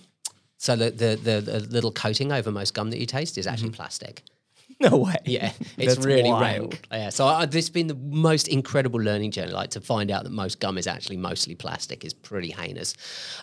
So 0.61 0.75
the, 0.75 0.91
the 0.91 1.15
the 1.15 1.41
the 1.41 1.59
little 1.61 1.91
coating 1.91 2.31
over 2.31 2.51
most 2.51 2.75
gum 2.75 2.91
that 2.91 2.99
you 2.99 3.07
taste 3.07 3.39
is 3.39 3.47
actually 3.47 3.71
plastic. 3.71 4.21
no 4.79 4.95
way. 4.97 5.15
Yeah, 5.25 5.53
it's 5.75 5.95
That's 5.95 6.05
really 6.05 6.29
wild. 6.29 6.73
rank. 6.73 6.87
Yeah, 6.91 7.09
so 7.09 7.25
I, 7.25 7.47
this 7.47 7.65
has 7.65 7.71
been 7.71 7.87
the 7.87 7.95
most 7.95 8.47
incredible 8.47 9.01
learning 9.01 9.31
journey. 9.31 9.53
Like 9.53 9.71
to 9.71 9.81
find 9.81 10.11
out 10.11 10.23
that 10.23 10.29
most 10.29 10.59
gum 10.59 10.77
is 10.77 10.85
actually 10.85 11.17
mostly 11.17 11.55
plastic 11.55 12.05
is 12.05 12.13
pretty 12.13 12.51
heinous. 12.51 12.93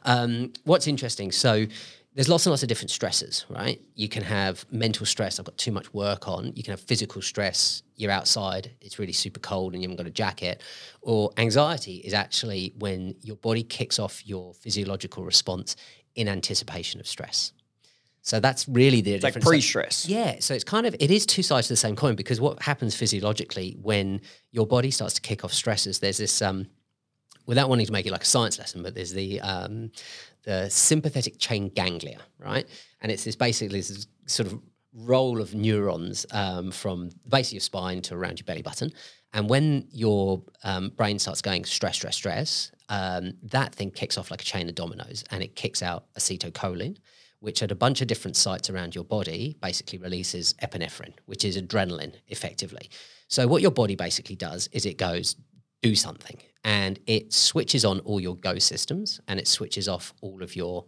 Um, 0.04 0.52
what's 0.62 0.86
interesting? 0.86 1.32
So 1.32 1.66
there's 2.14 2.28
lots 2.28 2.46
and 2.46 2.52
lots 2.52 2.62
of 2.62 2.68
different 2.68 2.90
stresses, 2.90 3.46
right? 3.48 3.80
You 3.94 4.08
can 4.08 4.22
have 4.22 4.64
mental 4.70 5.04
stress. 5.04 5.38
I've 5.38 5.44
got 5.46 5.58
too 5.58 5.72
much 5.72 5.92
work 5.92 6.26
on. 6.28 6.52
You 6.56 6.62
can 6.62 6.70
have 6.72 6.80
physical 6.80 7.20
stress. 7.22 7.82
You're 7.96 8.10
outside. 8.10 8.70
It's 8.80 8.98
really 8.98 9.12
super 9.12 9.40
cold 9.40 9.72
and 9.74 9.82
you 9.82 9.88
haven't 9.88 9.98
got 10.04 10.06
a 10.08 10.10
jacket. 10.10 10.62
Or 11.02 11.30
anxiety 11.36 11.96
is 11.96 12.14
actually 12.14 12.74
when 12.78 13.14
your 13.22 13.36
body 13.36 13.62
kicks 13.62 13.98
off 13.98 14.26
your 14.26 14.54
physiological 14.54 15.24
response 15.24 15.76
in 16.18 16.28
anticipation 16.28 17.00
of 17.00 17.06
stress. 17.06 17.52
So 18.22 18.40
that's 18.40 18.68
really 18.68 19.00
the 19.00 19.14
It's 19.14 19.22
like 19.24 19.34
difference. 19.34 19.44
So- 19.46 19.50
pre-stress. 19.50 20.08
yeah, 20.08 20.36
so 20.40 20.52
it's 20.52 20.64
kind 20.64 20.86
of 20.86 20.94
it 20.98 21.10
is 21.10 21.24
two 21.24 21.42
sides 21.42 21.68
to 21.68 21.72
the 21.72 21.76
same 21.76 21.96
coin 21.96 22.14
because 22.16 22.40
what 22.40 22.60
happens 22.62 22.94
physiologically 22.94 23.76
when 23.80 24.20
your 24.50 24.66
body 24.66 24.90
starts 24.90 25.14
to 25.14 25.20
kick 25.20 25.44
off 25.44 25.52
stresses, 25.52 26.00
there's 26.00 26.18
this 26.18 26.42
um, 26.42 26.66
without 27.46 27.68
wanting 27.70 27.86
to 27.86 27.92
make 27.92 28.04
it 28.06 28.12
like 28.12 28.22
a 28.24 28.26
science 28.26 28.58
lesson, 28.58 28.82
but 28.82 28.94
there's 28.94 29.12
the 29.12 29.40
um, 29.40 29.90
the 30.42 30.68
sympathetic 30.68 31.38
chain 31.38 31.70
ganglia, 31.74 32.18
right? 32.38 32.66
And 33.00 33.10
it's 33.12 33.24
this 33.24 33.36
basically 33.36 33.80
this 33.80 34.06
sort 34.26 34.48
of 34.52 34.60
roll 34.92 35.40
of 35.40 35.54
neurons 35.54 36.26
um, 36.32 36.70
from 36.72 37.10
the 37.10 37.28
base 37.30 37.48
of 37.48 37.52
your 37.54 37.60
spine 37.60 38.02
to 38.02 38.14
around 38.14 38.40
your 38.40 38.44
belly 38.46 38.62
button. 38.62 38.92
And 39.32 39.48
when 39.48 39.86
your 39.92 40.42
um, 40.64 40.90
brain 40.90 41.18
starts 41.18 41.42
going 41.42 41.64
stress, 41.64 41.96
stress, 41.96 42.16
stress, 42.16 42.72
um, 42.88 43.34
that 43.42 43.74
thing 43.74 43.90
kicks 43.90 44.16
off 44.16 44.30
like 44.30 44.40
a 44.40 44.44
chain 44.44 44.68
of 44.68 44.74
dominoes 44.74 45.24
and 45.30 45.42
it 45.42 45.54
kicks 45.54 45.82
out 45.82 46.06
acetylcholine, 46.18 46.96
which 47.40 47.62
at 47.62 47.70
a 47.70 47.74
bunch 47.74 48.00
of 48.00 48.06
different 48.06 48.36
sites 48.36 48.70
around 48.70 48.94
your 48.94 49.04
body 49.04 49.56
basically 49.60 49.98
releases 49.98 50.54
epinephrine, 50.62 51.12
which 51.26 51.44
is 51.44 51.60
adrenaline 51.60 52.14
effectively. 52.28 52.88
So 53.28 53.46
what 53.46 53.60
your 53.60 53.70
body 53.70 53.94
basically 53.96 54.36
does 54.36 54.68
is 54.72 54.86
it 54.86 54.96
goes, 54.96 55.36
do 55.82 55.94
something. 55.94 56.38
and 56.64 56.98
it 57.06 57.32
switches 57.32 57.84
on 57.84 58.00
all 58.00 58.20
your 58.20 58.36
go 58.36 58.58
systems 58.58 59.20
and 59.28 59.38
it 59.40 59.48
switches 59.48 59.88
off 59.88 60.12
all 60.20 60.42
of 60.42 60.56
your 60.56 60.84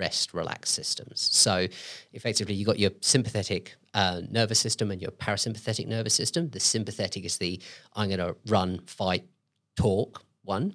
rest 0.00 0.34
relax 0.34 0.70
systems. 0.70 1.28
So 1.32 1.66
effectively, 2.12 2.54
you've 2.54 2.66
got 2.66 2.78
your 2.78 2.92
sympathetic 3.00 3.76
uh, 3.94 4.22
nervous 4.30 4.58
system 4.58 4.90
and 4.90 5.00
your 5.00 5.12
parasympathetic 5.12 5.86
nervous 5.86 6.14
system. 6.14 6.50
The 6.50 6.60
sympathetic 6.60 7.24
is 7.24 7.38
the 7.38 7.60
I'm 7.94 8.08
going 8.08 8.18
to 8.18 8.36
run, 8.46 8.80
fight, 8.86 9.24
talk 9.76 10.24
one. 10.42 10.74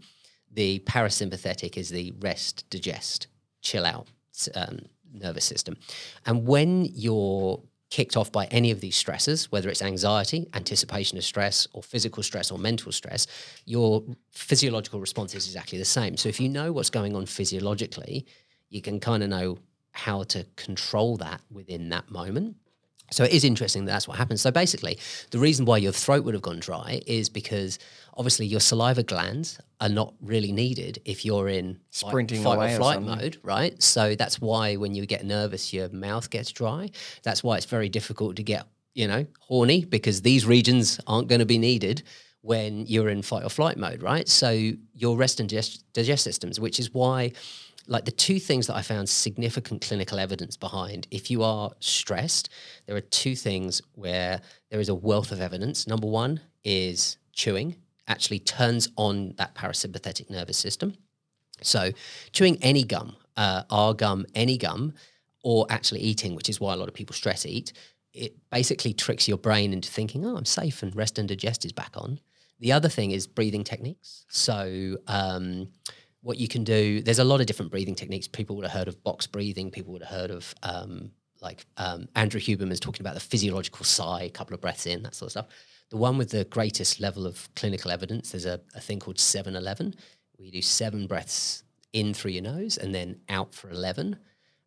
The 0.52 0.80
parasympathetic 0.80 1.76
is 1.76 1.90
the 1.90 2.14
rest, 2.22 2.70
digest, 2.70 3.28
chill 3.62 3.86
out 3.86 4.08
um, 4.54 4.80
nervous 5.12 5.46
system. 5.46 5.76
And 6.26 6.48
when 6.48 6.86
you're 6.94 7.62
kicked 7.90 8.18
off 8.18 8.32
by 8.32 8.46
any 8.46 8.72
of 8.72 8.80
these 8.82 8.96
stresses, 8.96 9.52
whether 9.52 9.70
it's 9.70 9.82
anxiety, 9.82 10.48
anticipation 10.54 11.18
of 11.18 11.24
stress, 11.24 11.68
or 11.74 11.84
physical 11.84 12.24
stress 12.24 12.52
or 12.52 12.58
mental 12.58 12.92
stress, 12.92 13.28
your 13.66 14.04
physiological 14.32 15.00
response 15.00 15.36
is 15.36 15.46
exactly 15.46 15.78
the 15.78 15.86
same. 15.86 16.18
So 16.18 16.28
if 16.28 16.40
you 16.40 16.50
know 16.50 16.72
what's 16.72 16.90
going 16.90 17.16
on 17.16 17.26
physiologically, 17.26 18.26
you 18.70 18.82
can 18.82 19.00
kind 19.00 19.24
of 19.24 19.30
know 19.30 19.58
how 19.92 20.24
to 20.24 20.46
control 20.56 21.18
that 21.18 21.42
within 21.52 21.90
that 21.90 22.12
moment. 22.12 22.58
So 23.12 23.24
it 23.24 23.32
is 23.32 23.44
interesting 23.44 23.86
that 23.86 23.92
that's 23.92 24.08
what 24.08 24.18
happens. 24.18 24.42
So 24.42 24.52
basically, 24.52 24.98
the 25.30 25.38
reason 25.38 25.66
why 25.66 25.78
your 25.78 25.92
throat 25.92 26.24
would 26.26 26.34
have 26.34 26.42
gone 26.42 26.60
dry 26.60 27.02
is 27.06 27.30
because 27.30 27.78
obviously 28.16 28.48
your 28.48 28.60
saliva 28.60 29.04
glands 29.04 29.60
are 29.80 29.90
not 29.90 30.16
really 30.22 30.52
needed 30.52 31.02
if 31.06 31.24
you're 31.24 31.48
in 31.48 31.80
Sprinting 31.92 32.42
fight, 32.42 32.56
away 32.56 32.72
or 32.72 32.76
or 32.76 32.78
flight 32.78 32.96
something. 32.96 33.18
mode, 33.18 33.38
right? 33.44 33.82
So 33.82 34.16
that's 34.16 34.42
why 34.42 34.76
when 34.76 34.96
you 34.96 35.06
get 35.06 35.24
nervous, 35.24 35.72
your 35.72 35.88
mouth 35.90 36.30
gets 36.30 36.52
dry. 36.52 36.90
That's 37.24 37.44
why 37.44 37.58
it's 37.58 37.68
very 37.68 37.90
difficult 37.90 38.38
to 38.38 38.44
get, 38.44 38.66
you 38.96 39.08
know, 39.08 39.28
horny 39.40 39.86
because 39.86 40.24
these 40.24 40.46
regions 40.46 41.00
aren't 41.06 41.28
going 41.28 41.40
to 41.40 41.46
be 41.46 41.60
needed 41.60 42.02
when 42.42 42.86
you're 42.86 43.10
in 43.10 43.22
fight 43.22 43.44
or 43.44 43.50
flight 43.50 43.78
mode, 43.78 44.02
right? 44.02 44.28
So 44.28 44.72
your 44.94 45.16
rest 45.18 45.40
and 45.40 45.48
digest, 45.50 45.84
digest 45.94 46.24
systems, 46.24 46.60
which 46.60 46.80
is 46.80 46.94
why 46.94 47.34
like 47.88 48.06
the 48.06 48.12
two 48.12 48.40
things 48.40 48.68
that 48.68 48.76
I 48.76 48.82
found 48.82 49.08
significant 49.08 49.82
clinical 49.82 50.20
evidence 50.20 50.58
behind, 50.58 51.08
if 51.12 51.30
you 51.30 51.44
are 51.44 51.72
stressed, 51.80 52.50
there 52.86 52.96
are 52.96 53.02
two 53.02 53.36
things 53.36 53.82
where 53.94 54.42
there 54.70 54.80
is 54.80 54.90
a 54.90 54.96
wealth 54.96 55.32
of 55.32 55.42
evidence. 55.42 55.88
Number 55.88 56.08
one 56.08 56.42
is 56.64 57.18
chewing 57.34 57.76
actually 58.08 58.40
turns 58.40 58.90
on 58.98 59.34
that 59.38 59.56
parasympathetic 59.56 60.30
nervous 60.30 60.58
system. 60.58 60.96
So 61.62 61.92
chewing 62.32 62.58
any 62.62 62.84
gum, 62.84 63.16
uh, 63.38 63.64
our 63.70 63.94
gum, 63.94 64.26
any 64.36 64.58
gum, 64.58 64.94
or 65.44 65.66
actually 65.70 66.02
eating, 66.02 66.36
which 66.36 66.50
is 66.50 66.60
why 66.60 66.74
a 66.74 66.78
lot 66.78 66.88
of 66.88 66.94
people 66.94 67.16
stress 67.16 67.46
eat, 67.46 67.74
it 68.14 68.36
basically 68.50 68.94
tricks 68.94 69.28
your 69.28 69.38
brain 69.38 69.74
into 69.74 69.90
thinking, 69.90 70.26
oh, 70.26 70.38
I'm 70.38 70.46
safe 70.46 70.82
and 70.84 70.96
rest 70.96 71.20
and 71.20 71.28
digest 71.28 71.66
is 71.66 71.72
back 71.72 71.92
on. 71.96 72.20
The 72.60 72.72
other 72.72 72.90
thing 72.90 73.12
is 73.12 73.28
breathing 73.28 73.64
techniques. 73.64 74.26
So 74.30 74.98
um, 75.08 75.68
what 76.26 76.38
you 76.40 76.48
can 76.48 76.64
do, 76.64 77.02
there's 77.04 77.20
a 77.20 77.24
lot 77.24 77.40
of 77.40 77.46
different 77.46 77.70
breathing 77.70 77.94
techniques. 77.94 78.28
People 78.28 78.56
would 78.56 78.66
have 78.66 78.72
heard 78.72 78.88
of 78.88 79.04
box 79.04 79.28
breathing. 79.28 79.70
People 79.70 79.94
would 79.94 80.02
have 80.02 80.10
heard 80.20 80.32
of 80.32 80.56
um, 80.64 81.12
like 81.40 81.68
um, 81.78 82.08
Andrew 82.16 82.42
Huberman 82.42 82.72
is 82.72 82.80
talking 82.80 83.04
about 83.04 83.14
the 83.14 83.20
physiological 83.20 83.86
sigh, 83.86 84.24
a 84.24 84.30
couple 84.32 84.56
of 84.56 84.60
breaths 84.60 84.88
in, 84.88 85.04
that 85.04 85.14
sort 85.14 85.28
of 85.28 85.32
stuff. 85.32 85.46
The 85.92 85.98
one 85.98 86.18
with 86.18 86.32
the 86.32 86.46
greatest 86.46 87.00
level 87.00 87.28
of 87.28 87.48
clinical 87.56 87.92
evidence, 87.92 88.32
there's 88.32 88.48
a, 88.48 88.60
a 88.74 88.82
thing 88.82 89.00
called 89.00 89.20
711, 89.20 89.94
where 90.38 90.48
you 90.48 90.52
do 90.52 90.64
seven 90.64 91.06
breaths 91.06 91.62
in 91.94 92.16
through 92.16 92.32
your 92.32 92.42
nose 92.42 92.78
and 92.78 92.94
then 92.96 93.20
out 93.30 93.54
for 93.54 93.70
11. 93.70 94.18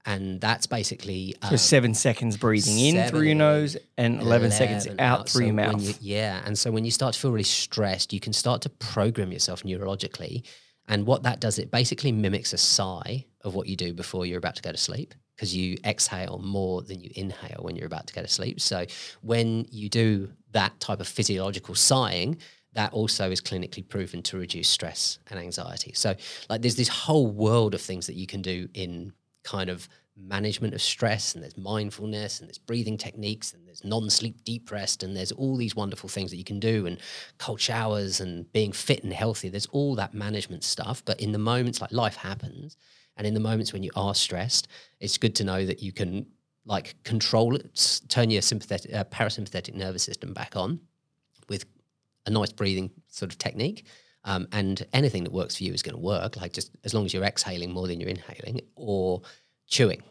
And 0.06 0.40
that's 0.40 0.68
basically 0.68 1.34
So 1.42 1.48
um, 1.50 1.56
seven 1.56 1.92
seconds 1.92 2.36
breathing 2.36 2.78
in 2.78 3.08
through 3.08 3.22
your 3.22 3.34
nose 3.34 3.76
and 3.96 4.20
11, 4.22 4.52
seconds 4.52 4.86
11 4.86 5.00
out 5.00 5.28
through 5.28 5.40
So 5.40 5.46
your 5.46 5.54
mouth. 5.54 5.82
you- 5.82 5.94
yeah. 6.00 6.40
And 6.46 6.56
so 6.56 6.70
when 6.70 6.84
you 6.84 6.92
start 6.92 7.14
to 7.14 7.20
feel 7.20 7.32
really 7.32 7.42
stressed, 7.42 8.12
you 8.12 8.20
can 8.20 8.32
start 8.32 8.62
to 8.62 8.68
program 8.68 9.32
yourself 9.32 9.64
neurologically. 9.64 10.44
And 10.88 11.06
what 11.06 11.22
that 11.22 11.40
does, 11.40 11.58
it 11.58 11.70
basically 11.70 12.12
mimics 12.12 12.52
a 12.52 12.58
sigh 12.58 13.26
of 13.42 13.54
what 13.54 13.66
you 13.68 13.76
do 13.76 13.92
before 13.92 14.26
you're 14.26 14.38
about 14.38 14.56
to 14.56 14.62
go 14.62 14.72
to 14.72 14.78
sleep 14.78 15.14
because 15.36 15.54
you 15.54 15.76
exhale 15.84 16.40
more 16.42 16.82
than 16.82 17.00
you 17.00 17.10
inhale 17.14 17.60
when 17.62 17.76
you're 17.76 17.86
about 17.86 18.08
to 18.08 18.14
go 18.14 18.22
to 18.22 18.28
sleep. 18.28 18.60
So 18.60 18.86
when 19.20 19.66
you 19.70 19.88
do 19.88 20.32
that 20.50 20.80
type 20.80 20.98
of 20.98 21.06
physiological 21.06 21.76
sighing, 21.76 22.38
that 22.72 22.92
also 22.92 23.30
is 23.30 23.40
clinically 23.40 23.86
proven 23.88 24.22
to 24.22 24.38
reduce 24.38 24.68
stress 24.68 25.18
and 25.30 25.38
anxiety. 25.38 25.92
So, 25.94 26.14
like, 26.50 26.62
there's 26.62 26.76
this 26.76 26.88
whole 26.88 27.26
world 27.28 27.74
of 27.74 27.80
things 27.80 28.06
that 28.06 28.14
you 28.14 28.26
can 28.26 28.42
do 28.42 28.68
in 28.74 29.12
kind 29.44 29.70
of 29.70 29.88
management 30.20 30.74
of 30.74 30.82
stress, 30.82 31.34
and 31.34 31.42
there's 31.42 31.56
mindfulness, 31.56 32.40
and 32.40 32.48
there's 32.48 32.58
breathing 32.58 32.96
techniques, 32.96 33.52
and 33.52 33.66
there's 33.66 33.84
non-sleep 33.84 34.44
deep 34.44 34.70
rest, 34.70 35.02
and 35.02 35.16
there's 35.16 35.32
all 35.32 35.56
these 35.56 35.76
wonderful 35.76 36.08
things 36.08 36.30
that 36.30 36.36
you 36.36 36.44
can 36.44 36.60
do, 36.60 36.86
and 36.86 36.98
cold 37.38 37.60
showers, 37.60 38.20
and 38.20 38.52
being 38.52 38.72
fit 38.72 39.04
and 39.04 39.12
healthy. 39.12 39.48
There's 39.48 39.66
all 39.66 39.94
that 39.96 40.14
management 40.14 40.64
stuff. 40.64 41.02
But 41.04 41.20
in 41.20 41.32
the 41.32 41.38
moments 41.38 41.80
like 41.80 41.92
life 41.92 42.16
happens, 42.16 42.76
and 43.16 43.26
in 43.26 43.34
the 43.34 43.40
moments 43.40 43.72
when 43.72 43.82
you 43.82 43.90
are 43.96 44.14
stressed, 44.14 44.68
it's 45.00 45.18
good 45.18 45.34
to 45.36 45.44
know 45.44 45.66
that 45.66 45.82
you 45.82 45.92
can 45.92 46.26
like 46.64 46.94
control 47.02 47.56
it, 47.56 48.00
turn 48.08 48.30
your 48.30 48.42
sympathetic, 48.42 48.94
uh, 48.94 49.04
parasympathetic 49.04 49.74
nervous 49.74 50.02
system 50.02 50.32
back 50.34 50.54
on 50.54 50.78
with 51.48 51.64
a 52.26 52.30
nice 52.30 52.52
breathing 52.52 52.90
sort 53.08 53.32
of 53.32 53.38
technique. 53.38 53.86
Um, 54.24 54.46
and 54.52 54.86
anything 54.92 55.24
that 55.24 55.32
works 55.32 55.56
for 55.56 55.64
you 55.64 55.72
is 55.72 55.82
going 55.82 55.94
to 55.94 56.00
work, 56.00 56.36
like 56.36 56.52
just 56.52 56.72
as 56.84 56.92
long 56.92 57.06
as 57.06 57.14
you're 57.14 57.24
exhaling 57.24 57.72
more 57.72 57.86
than 57.86 58.00
you're 58.00 58.10
inhaling 58.10 58.60
or 58.76 59.22
chewing. 59.68 60.02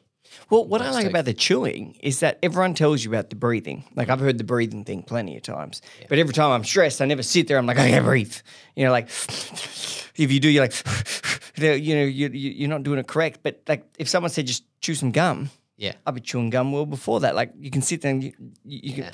Well, 0.50 0.66
what 0.66 0.82
I 0.82 0.92
like 0.92 1.04
take- 1.04 1.12
about 1.12 1.26
the 1.26 1.34
chewing 1.34 1.98
is 2.02 2.20
that 2.22 2.40
everyone 2.42 2.74
tells 2.74 3.04
you 3.04 3.12
about 3.12 3.30
the 3.30 3.36
breathing. 3.36 3.84
Like 3.96 4.10
I've 4.10 4.20
heard 4.20 4.38
the 4.38 4.44
breathing 4.44 4.86
thing 4.86 5.04
plenty 5.04 5.36
of 5.36 5.42
times, 5.44 5.82
but 6.08 6.20
every 6.20 6.34
time 6.34 6.52
I'm 6.52 6.64
stressed, 6.64 7.02
I 7.02 7.06
never 7.06 7.24
sit 7.24 7.48
there. 7.48 7.58
I'm 7.58 7.66
like, 7.66 7.78
I 7.78 7.90
can't 7.90 8.06
breathe. 8.06 8.36
You 8.76 8.86
know, 8.86 8.92
like 8.92 9.08
if 9.10 10.32
you 10.32 10.40
do, 10.40 10.48
you're 10.50 10.64
like, 10.64 10.74
you 11.58 11.96
know, 11.96 12.04
you, 12.04 12.30
you- 12.30 12.52
you're 12.52 12.70
not 12.70 12.84
doing 12.84 13.00
it 13.00 13.08
correct. 13.08 13.40
But 13.44 13.62
like 13.68 13.84
if 13.98 14.08
someone 14.08 14.30
said 14.30 14.48
just 14.48 14.64
chew 14.80 14.96
some 14.96 15.12
gum, 15.12 15.50
Yeah. 15.78 15.94
I've 16.06 16.16
been 16.16 16.24
chewing 16.24 16.50
gum 16.50 16.72
well 16.72 16.86
before 16.88 17.20
that. 17.20 17.36
Like 17.36 17.54
you 17.60 17.70
can 17.70 17.82
sit 17.84 18.02
there 18.02 18.12
and 18.12 18.24
you, 18.24 18.34
you, 18.66 18.80
you 18.84 18.94
can, 18.94 19.12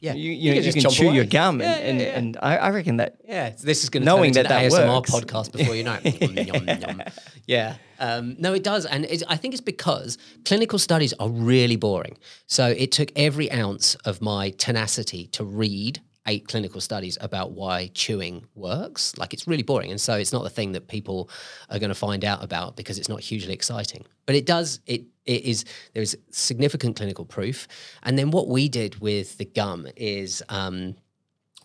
Yeah. 0.00 0.14
you, 0.14 0.32
you, 0.32 0.50
know, 0.50 0.56
can 0.62 0.64
you 0.64 0.72
can 0.82 0.90
chew 0.90 1.04
your 1.04 1.12
away. 1.24 1.26
gum, 1.26 1.60
Yeah, 1.60 1.72
and, 1.74 1.82
and, 1.88 2.00
yeah, 2.00 2.06
yeah. 2.06 2.18
and 2.18 2.36
I, 2.40 2.56
I 2.56 2.70
reckon 2.70 2.96
that 2.96 3.18
Yeah, 3.28 3.50
this 3.50 3.84
is 3.84 3.90
going 3.90 4.02
to 4.02 4.06
Knowing 4.06 4.32
turn 4.32 4.40
into 4.46 4.48
that 4.48 4.70
that 4.70 4.72
ASMR 4.72 4.94
works. 4.96 5.10
podcast 5.10 5.52
before 5.52 5.74
you 5.74 5.84
know 5.84 5.98
it. 6.02 7.12
Yeah, 7.46 7.76
um, 7.98 8.36
no, 8.38 8.52
it 8.54 8.62
does, 8.62 8.84
and 8.86 9.04
it's, 9.06 9.22
I 9.28 9.36
think 9.36 9.54
it's 9.54 9.60
because 9.62 10.18
clinical 10.44 10.78
studies 10.78 11.14
are 11.20 11.28
really 11.30 11.76
boring. 11.76 12.18
So 12.46 12.66
it 12.68 12.92
took 12.92 13.10
every 13.16 13.50
ounce 13.50 13.94
of 14.04 14.20
my 14.20 14.50
tenacity 14.50 15.28
to 15.28 15.44
read 15.44 16.00
eight 16.28 16.46
clinical 16.46 16.80
studies 16.80 17.18
about 17.20 17.52
why 17.52 17.90
chewing 17.94 18.46
works. 18.54 19.16
Like 19.18 19.34
it's 19.34 19.48
really 19.48 19.64
boring, 19.64 19.90
and 19.90 20.00
so 20.00 20.14
it's 20.14 20.32
not 20.32 20.44
the 20.44 20.50
thing 20.50 20.72
that 20.72 20.86
people 20.86 21.28
are 21.70 21.80
going 21.80 21.90
to 21.90 21.96
find 21.96 22.24
out 22.24 22.44
about 22.44 22.76
because 22.76 22.98
it's 22.98 23.08
not 23.08 23.20
hugely 23.20 23.52
exciting. 23.52 24.04
But 24.26 24.36
it 24.36 24.46
does. 24.46 24.80
It 24.86 25.06
it 25.24 25.42
is 25.44 25.64
there 25.94 26.02
is 26.02 26.16
significant 26.30 26.96
clinical 26.96 27.24
proof, 27.24 27.66
and 28.04 28.16
then 28.16 28.30
what 28.30 28.46
we 28.46 28.68
did 28.68 29.00
with 29.00 29.38
the 29.38 29.46
gum 29.46 29.88
is. 29.96 30.42
Um, 30.48 30.94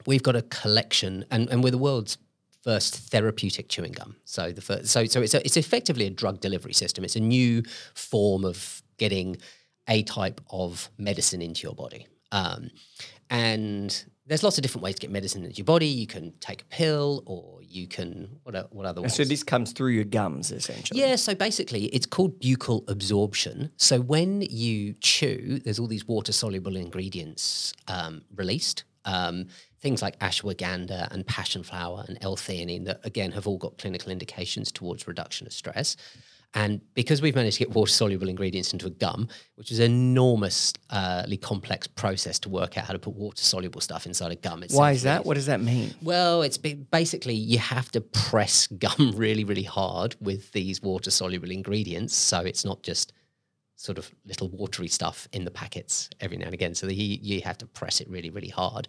we've 0.06 0.24
got 0.24 0.36
a 0.36 0.42
collection, 0.42 1.24
and, 1.32 1.50
and 1.50 1.64
we're 1.64 1.72
the 1.72 1.78
world's 1.78 2.18
first 2.64 2.96
therapeutic 3.12 3.70
chewing 3.70 3.92
gum. 3.92 4.16
So 4.26 4.52
the 4.52 4.62
first, 4.62 4.88
so 4.88 5.06
so 5.06 5.22
it's 5.22 5.34
a, 5.34 5.46
it's 5.46 5.58
effectively 5.58 6.08
a 6.08 6.10
drug 6.10 6.40
delivery 6.40 6.74
system. 6.74 7.04
It's 7.04 7.16
a 7.16 7.22
new 7.22 7.64
form 7.94 8.46
of 8.46 8.82
getting 8.98 9.38
a 9.88 10.04
type 10.04 10.42
of 10.50 10.90
medicine 10.98 11.42
into 11.42 11.64
your 11.64 11.76
body. 11.76 12.08
Um, 12.32 12.72
and 13.30 14.06
there's 14.26 14.44
lots 14.44 14.58
of 14.58 14.62
different 14.62 14.84
ways 14.84 14.96
to 14.96 15.02
get 15.02 15.12
medicine 15.12 15.44
into 15.44 15.58
your 15.58 15.66
body. 15.66 15.88
You 15.88 16.08
can 16.08 16.34
take 16.40 16.62
a 16.62 16.66
pill, 16.66 17.24
or 17.26 17.62
you 17.62 17.88
can 17.88 18.40
what 18.44 18.74
what 18.74 18.86
other 18.86 19.02
ways? 19.02 19.16
so 19.16 19.24
this 19.24 19.44
comes 19.44 19.72
through 19.72 19.92
your 19.92 20.06
gums 20.06 20.52
essentially. 20.52 21.00
Yeah, 21.00 21.16
so 21.16 21.36
basically 21.36 21.86
it's 21.86 22.06
called 22.06 22.40
buccal 22.40 22.90
absorption. 22.90 23.72
So 23.78 24.00
when 24.00 24.42
you 24.42 24.94
chew, 25.02 25.60
there's 25.64 25.80
all 25.80 25.88
these 25.88 26.08
water 26.08 26.32
soluble 26.32 26.76
ingredients 26.76 27.74
um, 27.88 28.24
released. 28.36 28.86
Um, 29.06 29.48
things 29.82 30.02
like 30.02 30.18
ashwagandha 30.20 31.12
and 31.12 31.28
passion 31.28 31.62
flower 31.62 32.06
and 32.08 32.18
L-theanine 32.22 32.86
that 32.86 33.02
again 33.04 33.34
have 33.34 33.48
all 33.48 33.58
got 33.58 33.78
clinical 33.78 34.14
indications 34.14 34.72
towards 34.72 35.08
reduction 35.08 35.46
of 35.46 35.52
stress. 35.52 35.98
And 36.56 36.82
because 36.94 37.22
we've 37.22 37.36
managed 37.36 37.58
to 37.58 37.66
get 37.66 37.76
water 37.76 37.92
soluble 37.92 38.30
ingredients 38.30 38.74
into 38.74 38.86
a 38.86 38.92
gum, 38.92 39.28
which 39.56 39.72
is 39.72 39.80
an 39.80 39.86
enormously 39.86 41.38
complex 41.42 41.88
process 41.88 42.38
to 42.40 42.50
work 42.50 42.78
out 42.78 42.86
how 42.86 42.94
to 42.94 43.00
put 43.00 43.16
water 43.16 43.44
soluble 43.44 43.82
stuff 43.82 44.06
inside 44.06 44.32
a 44.32 44.36
gum. 44.36 44.64
Why 44.70 44.92
is 44.92 45.04
that? 45.04 45.26
What 45.26 45.34
does 45.34 45.48
that 45.48 45.62
mean? 45.62 45.94
well, 46.02 46.44
it's 46.44 46.58
basically 46.58 47.34
you 47.34 47.58
have 47.58 47.90
to 47.92 48.02
press 48.02 48.68
gum 48.68 49.14
really, 49.16 49.44
really 49.44 49.64
hard 49.64 50.16
with 50.22 50.52
these 50.52 50.82
water 50.82 51.10
soluble 51.10 51.50
ingredients. 51.50 52.16
So 52.16 52.42
it's 52.42 52.64
not 52.64 52.84
just 52.84 53.14
sort 53.76 53.98
of 53.98 54.14
little 54.26 54.48
watery 54.50 54.88
stuff 54.88 55.28
in 55.34 55.44
the 55.44 55.52
packets 55.52 56.10
every 56.22 56.38
now 56.38 56.46
and 56.46 56.54
again. 56.54 56.76
So 56.76 56.86
the, 56.86 56.96
you, 56.96 57.18
you 57.22 57.42
have 57.42 57.58
to 57.58 57.66
press 57.66 58.00
it 58.00 58.10
really, 58.10 58.30
really 58.30 58.50
hard. 58.50 58.88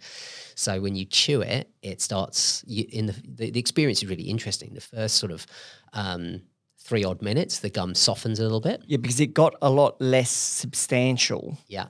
So 0.53 0.79
when 0.79 0.95
you 0.95 1.05
chew 1.05 1.41
it, 1.41 1.69
it 1.81 1.99
starts 1.99 2.63
you, 2.67 2.85
in 2.89 3.07
the, 3.07 3.15
the 3.27 3.51
the 3.51 3.59
experience 3.59 4.03
is 4.03 4.09
really 4.09 4.23
interesting. 4.23 4.73
The 4.73 4.81
first 4.81 5.15
sort 5.15 5.31
of 5.31 5.45
um, 5.93 6.41
three 6.85 7.03
odd 7.03 7.21
minutes, 7.21 7.59
the 7.59 7.69
gum 7.69 7.95
softens 7.95 8.39
a 8.39 8.43
little 8.43 8.61
bit. 8.61 8.81
Yeah, 8.85 8.97
because 8.97 9.19
it 9.19 9.33
got 9.33 9.55
a 9.61 9.69
lot 9.69 9.99
less 9.99 10.29
substantial 10.29 11.57
Yeah. 11.67 11.87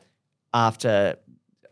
after 0.53 1.17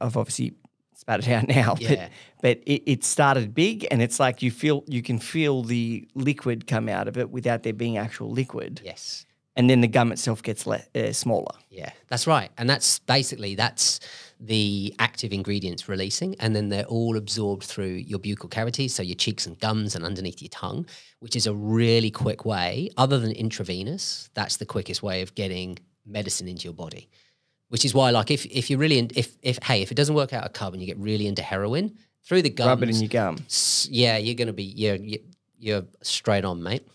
I've 0.01 0.17
obviously 0.17 0.53
spat 0.95 1.19
it 1.25 1.29
out 1.29 1.47
now. 1.59 1.75
Yeah. 1.79 1.89
But 1.95 2.09
but 2.41 2.57
it, 2.65 2.83
it 2.85 3.03
started 3.05 3.53
big, 3.55 3.87
and 3.89 4.01
it's 4.01 4.19
like 4.19 4.41
you 4.41 4.51
feel 4.51 4.83
you 4.87 5.01
can 5.01 5.17
feel 5.19 5.63
the 5.63 6.05
liquid 6.15 6.67
come 6.67 6.89
out 6.89 7.07
of 7.07 7.17
it 7.17 7.29
without 7.31 7.63
there 7.63 7.71
being 7.73 7.97
actual 7.97 8.29
liquid, 8.31 8.81
Yes. 8.83 9.25
And 9.55 9.69
then 9.69 9.81
the 9.81 9.87
gum 9.87 10.11
itself 10.11 10.41
gets 10.43 10.65
le- 10.65 10.81
uh, 10.95 11.11
smaller. 11.13 11.53
Yeah, 11.69 11.91
that's 12.07 12.25
right. 12.27 12.49
And 12.57 12.69
that's 12.69 12.99
basically 12.99 13.55
that's 13.55 13.99
the 14.39 14.93
active 14.99 15.31
ingredients 15.31 15.87
releasing 15.87 16.35
and 16.41 16.53
then 16.55 16.67
they're 16.69 16.85
all 16.85 17.15
absorbed 17.17 17.63
through 17.63 17.93
your 17.93 18.19
buccal 18.19 18.49
cavities, 18.51 18.93
so 18.93 19.01
your 19.01 19.15
cheeks 19.15 19.45
and 19.45 19.57
gums 19.59 19.95
and 19.95 20.03
underneath 20.03 20.41
your 20.41 20.49
tongue, 20.49 20.85
which 21.19 21.35
is 21.35 21.47
a 21.47 21.53
really 21.53 22.11
quick 22.11 22.43
way 22.45 22.89
other 22.97 23.19
than 23.19 23.31
intravenous, 23.31 24.29
that's 24.33 24.57
the 24.57 24.65
quickest 24.65 25.01
way 25.01 25.21
of 25.21 25.33
getting 25.35 25.77
medicine 26.05 26.47
into 26.47 26.65
your 26.65 26.73
body. 26.73 27.09
Which 27.69 27.85
is 27.85 27.93
why 27.93 28.09
like 28.11 28.29
if 28.31 28.45
if 28.47 28.69
you're 28.69 28.79
really 28.79 28.99
in, 28.99 29.09
if 29.15 29.35
if 29.41 29.57
hey, 29.63 29.81
if 29.81 29.91
it 29.91 29.95
doesn't 29.95 30.13
work 30.15 30.33
out 30.33 30.45
a 30.45 30.49
cub 30.49 30.73
and 30.73 30.81
you 30.81 30.87
get 30.87 30.97
really 30.97 31.25
into 31.25 31.41
heroin, 31.41 31.97
through 32.25 32.41
the 32.41 32.49
gums 32.49 32.67
Rub 32.67 32.83
it 32.83 32.89
in 32.89 32.95
your 32.97 33.07
gum. 33.09 33.37
yeah, 33.89 34.17
you're 34.17 34.35
going 34.35 34.47
to 34.47 34.53
be 34.53 34.63
you're- 34.63 35.19
you're 35.57 35.83
straight 36.01 36.43
on, 36.43 36.61
mate. 36.61 36.85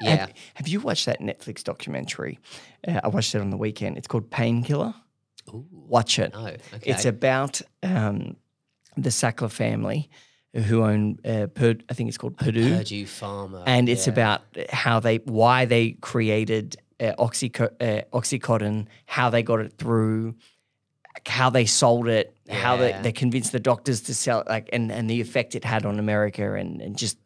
Yeah. 0.00 0.16
Have, 0.16 0.32
have 0.54 0.68
you 0.68 0.80
watched 0.80 1.06
that 1.06 1.20
Netflix 1.20 1.62
documentary? 1.62 2.38
Uh, 2.86 3.00
I 3.04 3.08
watched 3.08 3.34
it 3.34 3.40
on 3.40 3.50
the 3.50 3.56
weekend. 3.56 3.96
It's 3.98 4.08
called 4.08 4.30
Painkiller. 4.30 4.94
Ooh, 5.50 5.64
Watch 5.70 6.18
it. 6.18 6.32
no. 6.34 6.46
Okay. 6.46 6.58
It's 6.82 7.04
about 7.04 7.60
um, 7.82 8.36
the 8.96 9.10
Sackler 9.10 9.50
family 9.50 10.10
who 10.54 10.82
own 10.82 11.18
uh, 11.24 11.46
Pur- 11.54 11.76
I 11.88 11.94
think 11.94 12.08
it's 12.08 12.18
called 12.18 12.36
Purdue, 12.36 12.76
Purdue 12.76 13.04
Pharma. 13.04 13.62
and 13.66 13.88
it's 13.88 14.06
yeah. 14.06 14.12
about 14.14 14.42
how 14.70 15.00
they 15.00 15.16
why 15.18 15.66
they 15.66 15.90
created 16.00 16.76
uh, 16.98 17.12
Oxyco- 17.18 17.74
uh, 17.80 18.02
oxycontin, 18.12 18.86
how 19.04 19.28
they 19.30 19.42
got 19.42 19.60
it 19.60 19.74
through, 19.76 20.34
how 21.26 21.50
they 21.50 21.66
sold 21.66 22.08
it, 22.08 22.36
how 22.48 22.76
they, 22.76 22.98
they 23.02 23.12
convinced 23.12 23.52
the 23.52 23.60
doctors 23.60 24.00
to 24.02 24.14
sell 24.14 24.40
it, 24.40 24.48
like 24.48 24.70
and 24.72 24.90
and 24.90 25.10
the 25.10 25.20
effect 25.20 25.54
it 25.54 25.64
had 25.64 25.84
on 25.84 25.98
America 25.98 26.54
and 26.54 26.80
and 26.80 26.96
just 26.96 27.18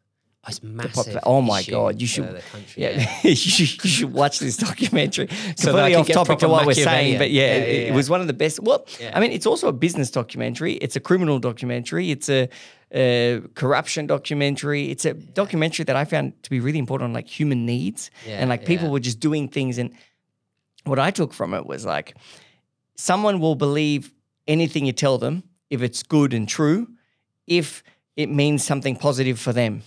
Oh, 0.42 0.48
it's 0.48 0.62
massive. 0.62 1.18
Oh 1.24 1.42
my 1.42 1.62
god, 1.62 2.00
you 2.00 2.06
should 2.06 2.24
country. 2.50 2.82
yeah, 2.82 3.14
you, 3.22 3.34
should, 3.36 3.84
you 3.84 3.90
should 3.90 4.12
watch 4.12 4.38
this 4.38 4.56
documentary. 4.56 5.28
So 5.56 5.72
Completely 5.72 5.94
off 5.96 6.08
topic 6.08 6.38
to 6.38 6.48
what 6.48 6.64
we're 6.66 6.72
saying, 6.72 7.18
but 7.18 7.30
yeah, 7.30 7.42
Yeah, 7.42 7.52
it, 7.56 7.68
yeah, 7.68 7.74
it 7.74 7.86
yeah. 7.88 7.94
was 7.94 8.08
one 8.08 8.22
of 8.22 8.26
the 8.26 8.32
best. 8.32 8.60
Well, 8.60 8.86
Yeah. 8.98 9.12
I 9.14 9.20
mean, 9.20 9.32
it's 9.32 9.44
also 9.44 9.68
a 9.68 9.72
business 9.72 10.10
documentary. 10.10 10.74
It's 10.74 10.96
a 10.96 11.00
criminal 11.00 11.38
documentary. 11.40 12.10
It's 12.10 12.30
a, 12.30 12.48
a 12.94 13.42
corruption 13.54 14.06
documentary. 14.06 14.90
It's 14.90 15.04
a 15.04 15.12
documentary 15.12 15.84
that 15.84 15.94
I 15.96 16.06
found 16.06 16.42
to 16.44 16.48
be 16.50 16.58
really 16.58 16.78
important 16.78 17.08
on 17.08 17.12
like 17.12 17.28
human 17.28 17.66
needs 17.66 18.10
Yeah, 18.26 18.38
and 18.40 18.48
like 18.48 18.64
people 18.64 18.86
yeah. 18.86 18.92
were 18.92 19.00
just 19.00 19.20
doing 19.20 19.46
things. 19.48 19.76
And 19.76 19.90
what 20.84 20.98
I 20.98 21.10
took 21.10 21.34
from 21.34 21.52
it 21.52 21.66
was 21.66 21.84
like, 21.84 22.16
someone 22.96 23.40
will 23.40 23.56
believe 23.56 24.10
anything 24.48 24.86
you 24.86 24.92
tell 24.92 25.18
them 25.18 25.42
if 25.68 25.82
it's 25.82 26.02
good 26.02 26.32
and 26.32 26.48
true, 26.48 26.88
if 27.46 27.82
it 28.16 28.30
means 28.30 28.64
something 28.64 28.96
positive 28.96 29.38
for 29.38 29.52
them. 29.52 29.82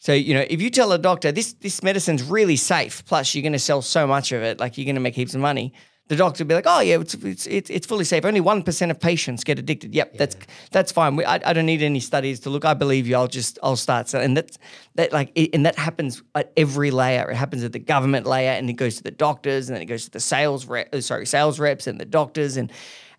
So 0.00 0.12
you 0.12 0.34
know, 0.34 0.44
if 0.48 0.62
you 0.62 0.70
tell 0.70 0.92
a 0.92 0.98
doctor 0.98 1.32
this 1.32 1.54
this 1.54 1.82
medicine's 1.82 2.22
really 2.22 2.56
safe, 2.56 3.04
plus 3.04 3.34
you're 3.34 3.42
going 3.42 3.52
to 3.52 3.58
sell 3.58 3.82
so 3.82 4.06
much 4.06 4.32
of 4.32 4.42
it, 4.42 4.60
like 4.60 4.78
you're 4.78 4.84
going 4.84 4.94
to 4.94 5.00
make 5.00 5.14
heaps 5.14 5.34
of 5.34 5.40
money, 5.40 5.72
the 6.08 6.16
doctor 6.16 6.42
will 6.42 6.48
be 6.48 6.54
like, 6.54 6.64
"Oh 6.66 6.80
yeah, 6.80 6.98
it's 6.98 7.14
it's 7.14 7.46
it's, 7.46 7.70
it's 7.70 7.86
fully 7.86 8.04
safe. 8.04 8.24
Only 8.24 8.40
one 8.40 8.62
percent 8.62 8.90
of 8.90 8.98
patients 8.98 9.44
get 9.44 9.58
addicted. 9.58 9.94
Yep, 9.94 10.16
that's 10.16 10.36
that's 10.72 10.90
fine. 10.90 11.16
We, 11.16 11.24
I, 11.24 11.34
I 11.44 11.52
don't 11.52 11.66
need 11.66 11.82
any 11.82 12.00
studies 12.00 12.40
to 12.40 12.50
look. 12.50 12.64
I 12.64 12.74
believe 12.74 13.06
you. 13.06 13.16
I'll 13.16 13.28
just 13.28 13.58
I'll 13.62 13.76
start. 13.76 14.08
So, 14.08 14.18
and 14.18 14.36
that's 14.36 14.58
that 14.94 15.12
like 15.12 15.30
it, 15.34 15.50
and 15.52 15.66
that 15.66 15.76
happens 15.76 16.22
at 16.34 16.52
every 16.56 16.90
layer. 16.90 17.30
It 17.30 17.36
happens 17.36 17.62
at 17.62 17.72
the 17.72 17.78
government 17.78 18.26
layer, 18.26 18.52
and 18.52 18.70
it 18.70 18.74
goes 18.74 18.96
to 18.96 19.02
the 19.02 19.10
doctors, 19.10 19.68
and 19.68 19.76
then 19.76 19.82
it 19.82 19.86
goes 19.86 20.04
to 20.06 20.10
the 20.10 20.20
sales 20.20 20.66
rep, 20.66 20.94
uh, 20.94 21.00
sorry, 21.02 21.26
sales 21.26 21.60
reps, 21.60 21.86
and 21.86 22.00
the 22.00 22.06
doctors, 22.06 22.56
and 22.56 22.72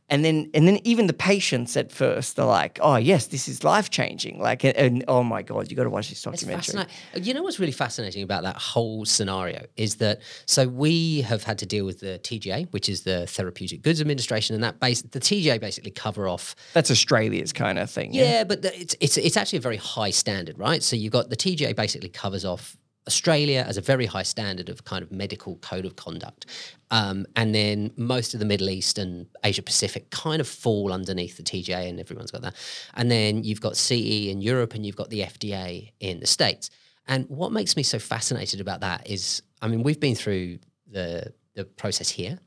and 0.09 0.25
then 0.25 0.49
and 0.53 0.67
then 0.67 0.79
even 0.83 1.07
the 1.07 1.13
patients 1.13 1.77
at 1.77 1.91
first 1.91 2.39
are 2.39 2.45
like, 2.45 2.79
"Oh 2.81 2.95
yes, 2.95 3.27
this 3.27 3.47
is 3.47 3.63
life 3.63 3.89
changing." 3.89 4.39
Like, 4.39 4.63
and, 4.63 4.75
and 4.75 5.03
oh 5.07 5.23
my 5.23 5.41
god, 5.41 5.69
you 5.69 5.77
got 5.77 5.83
to 5.83 5.89
watch 5.89 6.09
this 6.09 6.21
documentary. 6.21 6.85
You 7.15 7.33
know 7.33 7.43
what's 7.43 7.59
really 7.59 7.71
fascinating 7.71 8.23
about 8.23 8.43
that 8.43 8.57
whole 8.57 9.05
scenario 9.05 9.65
is 9.77 9.95
that 9.97 10.21
so 10.45 10.67
we 10.67 11.21
have 11.21 11.43
had 11.43 11.57
to 11.59 11.65
deal 11.65 11.85
with 11.85 11.99
the 11.99 12.19
TGA, 12.23 12.71
which 12.71 12.89
is 12.89 13.03
the 13.03 13.27
Therapeutic 13.27 13.81
Goods 13.81 14.01
Administration, 14.01 14.55
and 14.55 14.63
that 14.63 14.79
base 14.79 15.01
the 15.01 15.19
TGA 15.19 15.59
basically 15.59 15.91
cover 15.91 16.27
off 16.27 16.55
That's 16.73 16.91
Australia's 16.91 17.53
kind 17.53 17.77
of 17.77 17.89
thing. 17.89 18.13
Yeah, 18.13 18.43
but 18.43 18.61
the, 18.61 18.79
it's 18.79 18.95
it's 18.99 19.17
it's 19.17 19.37
actually 19.37 19.57
a 19.57 19.61
very 19.61 19.77
high 19.77 20.11
standard, 20.11 20.57
right? 20.57 20.81
So 20.81 20.95
you've 20.95 21.13
got 21.13 21.29
the 21.29 21.37
TGA 21.37 21.75
basically 21.75 22.09
covers 22.09 22.45
off 22.45 22.77
Australia 23.09 23.63
has 23.63 23.77
a 23.77 23.81
very 23.81 24.05
high 24.05 24.23
standard 24.23 24.69
of 24.69 24.85
kind 24.85 25.01
of 25.01 25.11
medical 25.11 25.55
code 25.69 25.85
of 25.85 25.95
conduct, 25.95 26.45
um, 26.91 27.25
and 27.35 27.55
then 27.55 27.91
most 27.97 28.35
of 28.35 28.39
the 28.39 28.45
Middle 28.45 28.69
East 28.69 28.99
and 28.99 29.25
Asia 29.43 29.63
Pacific 29.63 30.11
kind 30.11 30.39
of 30.39 30.47
fall 30.47 30.93
underneath 30.93 31.35
the 31.35 31.41
TGA, 31.41 31.89
and 31.89 31.99
everyone's 31.99 32.29
got 32.29 32.43
that. 32.43 32.55
And 32.93 33.09
then 33.09 33.43
you've 33.43 33.61
got 33.61 33.77
CE 33.77 34.27
in 34.33 34.41
Europe, 34.41 34.75
and 34.75 34.85
you've 34.85 34.95
got 34.95 35.09
the 35.09 35.21
FDA 35.21 35.91
in 35.99 36.19
the 36.19 36.27
States. 36.27 36.69
And 37.07 37.27
what 37.29 37.51
makes 37.51 37.75
me 37.75 37.81
so 37.81 37.97
fascinated 37.97 38.61
about 38.61 38.81
that 38.81 39.09
is, 39.09 39.41
I 39.63 39.67
mean, 39.67 39.81
we've 39.81 39.99
been 39.99 40.15
through 40.15 40.59
the 40.85 41.33
the 41.55 41.65
process 41.65 42.09
here, 42.09 42.37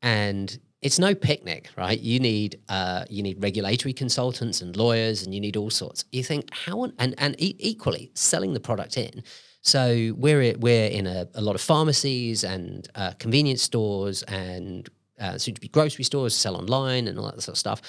and 0.00 0.58
it's 0.80 0.98
no 0.98 1.14
picnic, 1.14 1.68
right? 1.76 2.00
You 2.00 2.20
need 2.20 2.58
uh, 2.70 3.04
you 3.10 3.22
need 3.22 3.42
regulatory 3.42 3.92
consultants 3.92 4.62
and 4.62 4.76
lawyers, 4.76 5.22
and 5.22 5.34
you 5.34 5.40
need 5.40 5.56
all 5.58 5.70
sorts. 5.70 6.06
You 6.10 6.24
think 6.24 6.48
how 6.52 6.80
on, 6.80 6.94
and 6.98 7.14
and 7.18 7.34
e- 7.38 7.56
equally 7.58 8.10
selling 8.14 8.54
the 8.54 8.60
product 8.60 8.96
in. 8.96 9.22
So 9.62 10.14
we're 10.16 10.56
we're 10.58 10.88
in 10.88 11.06
a, 11.06 11.28
a 11.34 11.40
lot 11.40 11.54
of 11.54 11.60
pharmacies 11.60 12.44
and 12.44 12.88
uh, 12.94 13.12
convenience 13.18 13.62
stores 13.62 14.22
and 14.24 14.88
uh, 15.20 15.36
soon 15.38 15.54
to 15.54 15.60
be 15.60 15.68
grocery 15.68 16.04
stores, 16.04 16.34
sell 16.34 16.56
online 16.56 17.06
and 17.06 17.18
all 17.18 17.26
that 17.26 17.42
sort 17.42 17.54
of 17.54 17.58
stuff. 17.58 17.82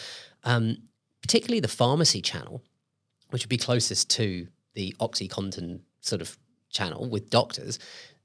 Um, 0.43 0.77
particularly 1.21 1.59
the 1.59 1.67
pharmacy 1.67 2.21
channel, 2.21 2.61
which 3.29 3.43
would 3.43 3.49
be 3.49 3.57
closest 3.57 4.09
to 4.11 4.47
the 4.73 4.95
OxyContin 4.99 5.79
sort 6.01 6.21
of 6.21 6.37
channel 6.69 7.09
with 7.09 7.29
doctors, 7.29 7.79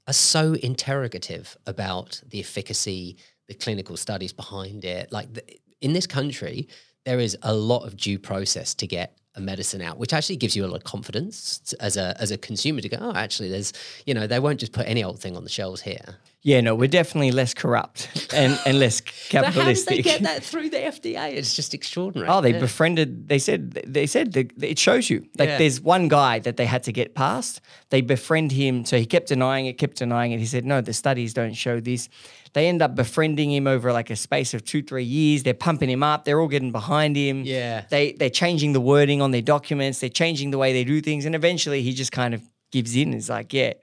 are 0.07 0.13
so 0.13 0.53
interrogative 0.53 1.57
about 1.65 2.21
the 2.27 2.39
efficacy, 2.39 3.17
the 3.47 3.53
clinical 3.53 3.97
studies 3.97 4.33
behind 4.33 4.83
it. 4.83 5.11
Like 5.11 5.33
the, 5.33 5.43
in 5.81 5.93
this 5.93 6.07
country, 6.07 6.67
there 7.05 7.19
is 7.19 7.37
a 7.43 7.53
lot 7.53 7.85
of 7.85 7.95
due 7.95 8.19
process 8.19 8.73
to 8.75 8.87
get 8.87 9.17
a 9.37 9.41
medicine 9.41 9.81
out, 9.81 9.97
which 9.97 10.11
actually 10.11 10.35
gives 10.35 10.55
you 10.55 10.65
a 10.65 10.67
lot 10.67 10.77
of 10.77 10.83
confidence 10.83 11.73
as 11.79 11.95
a 11.95 12.15
as 12.19 12.31
a 12.31 12.37
consumer 12.37 12.81
to 12.81 12.89
go, 12.89 12.97
oh, 12.99 13.13
actually, 13.13 13.49
there's 13.49 13.71
you 14.05 14.13
know 14.13 14.27
they 14.27 14.39
won't 14.39 14.59
just 14.59 14.73
put 14.73 14.87
any 14.87 15.03
old 15.03 15.19
thing 15.19 15.37
on 15.37 15.43
the 15.43 15.49
shelves 15.49 15.81
here. 15.81 16.17
Yeah, 16.43 16.61
no, 16.61 16.75
we're 16.75 16.87
definitely 16.87 17.31
less 17.31 17.53
corrupt 17.53 18.29
and, 18.33 18.57
and 18.65 18.79
less 18.79 19.01
But 19.01 19.11
how 19.11 19.41
did 19.41 19.53
capitalistic. 19.53 19.95
they 19.97 20.01
get 20.01 20.21
that 20.21 20.43
through 20.43 20.69
the 20.69 20.77
FDA? 20.77 21.33
It's 21.33 21.55
just 21.55 21.73
extraordinary. 21.73 22.29
Oh, 22.29 22.39
they 22.41 22.53
Yeah. 22.53 22.59
befriended. 22.59 23.27
They 23.27 23.39
said. 23.39 23.71
They 23.71 24.05
said 24.07 24.31
the, 24.33 24.49
it 24.61 24.79
shows 24.79 25.09
you. 25.09 25.25
Like, 25.37 25.49
Yeah. 25.49 25.57
there's 25.57 25.81
one 25.81 26.07
guy 26.07 26.39
that 26.39 26.55
they 26.55 26.65
had 26.65 26.83
to 26.83 26.93
get 26.93 27.15
past. 27.15 27.59
They 27.89 27.99
befriend 28.01 28.51
him, 28.53 28.85
so 28.85 28.97
he 28.97 29.05
kept 29.05 29.27
denying 29.27 29.65
it, 29.65 29.73
kept 29.77 29.97
denying 29.97 30.31
it. 30.31 30.39
He 30.39 30.45
said, 30.45 30.63
"No, 30.63 30.79
the 30.79 30.93
studies 30.93 31.33
don't 31.33 31.53
show 31.53 31.79
this." 31.81 32.07
They 32.53 32.67
end 32.67 32.81
up 32.81 32.95
befriending 32.95 33.51
him 33.51 33.67
over 33.67 33.91
like 33.91 34.09
a 34.09 34.15
space 34.15 34.53
of 34.53 34.63
two, 34.63 34.81
three 34.83 35.03
years. 35.03 35.43
They're 35.43 35.53
pumping 35.53 35.89
him 35.89 36.03
up. 36.03 36.23
They're 36.23 36.39
all 36.39 36.47
getting 36.47 36.71
behind 36.71 37.15
him. 37.17 37.43
Yeah. 37.43 37.83
They 37.89 38.13
they're 38.13 38.29
changing 38.29 38.71
the 38.73 38.79
wording 38.81 39.21
on 39.21 39.31
their 39.31 39.41
documents. 39.41 39.99
They're 39.99 40.09
changing 40.09 40.51
the 40.51 40.57
way 40.57 40.71
they 40.71 40.83
do 40.85 41.01
things, 41.01 41.25
and 41.25 41.35
eventually 41.35 41.81
he 41.81 41.93
just 41.93 42.11
kind 42.13 42.33
of 42.33 42.41
gives 42.71 42.95
in. 42.95 43.11
He's 43.13 43.29
like, 43.29 43.51
"Yeah." 43.53 43.73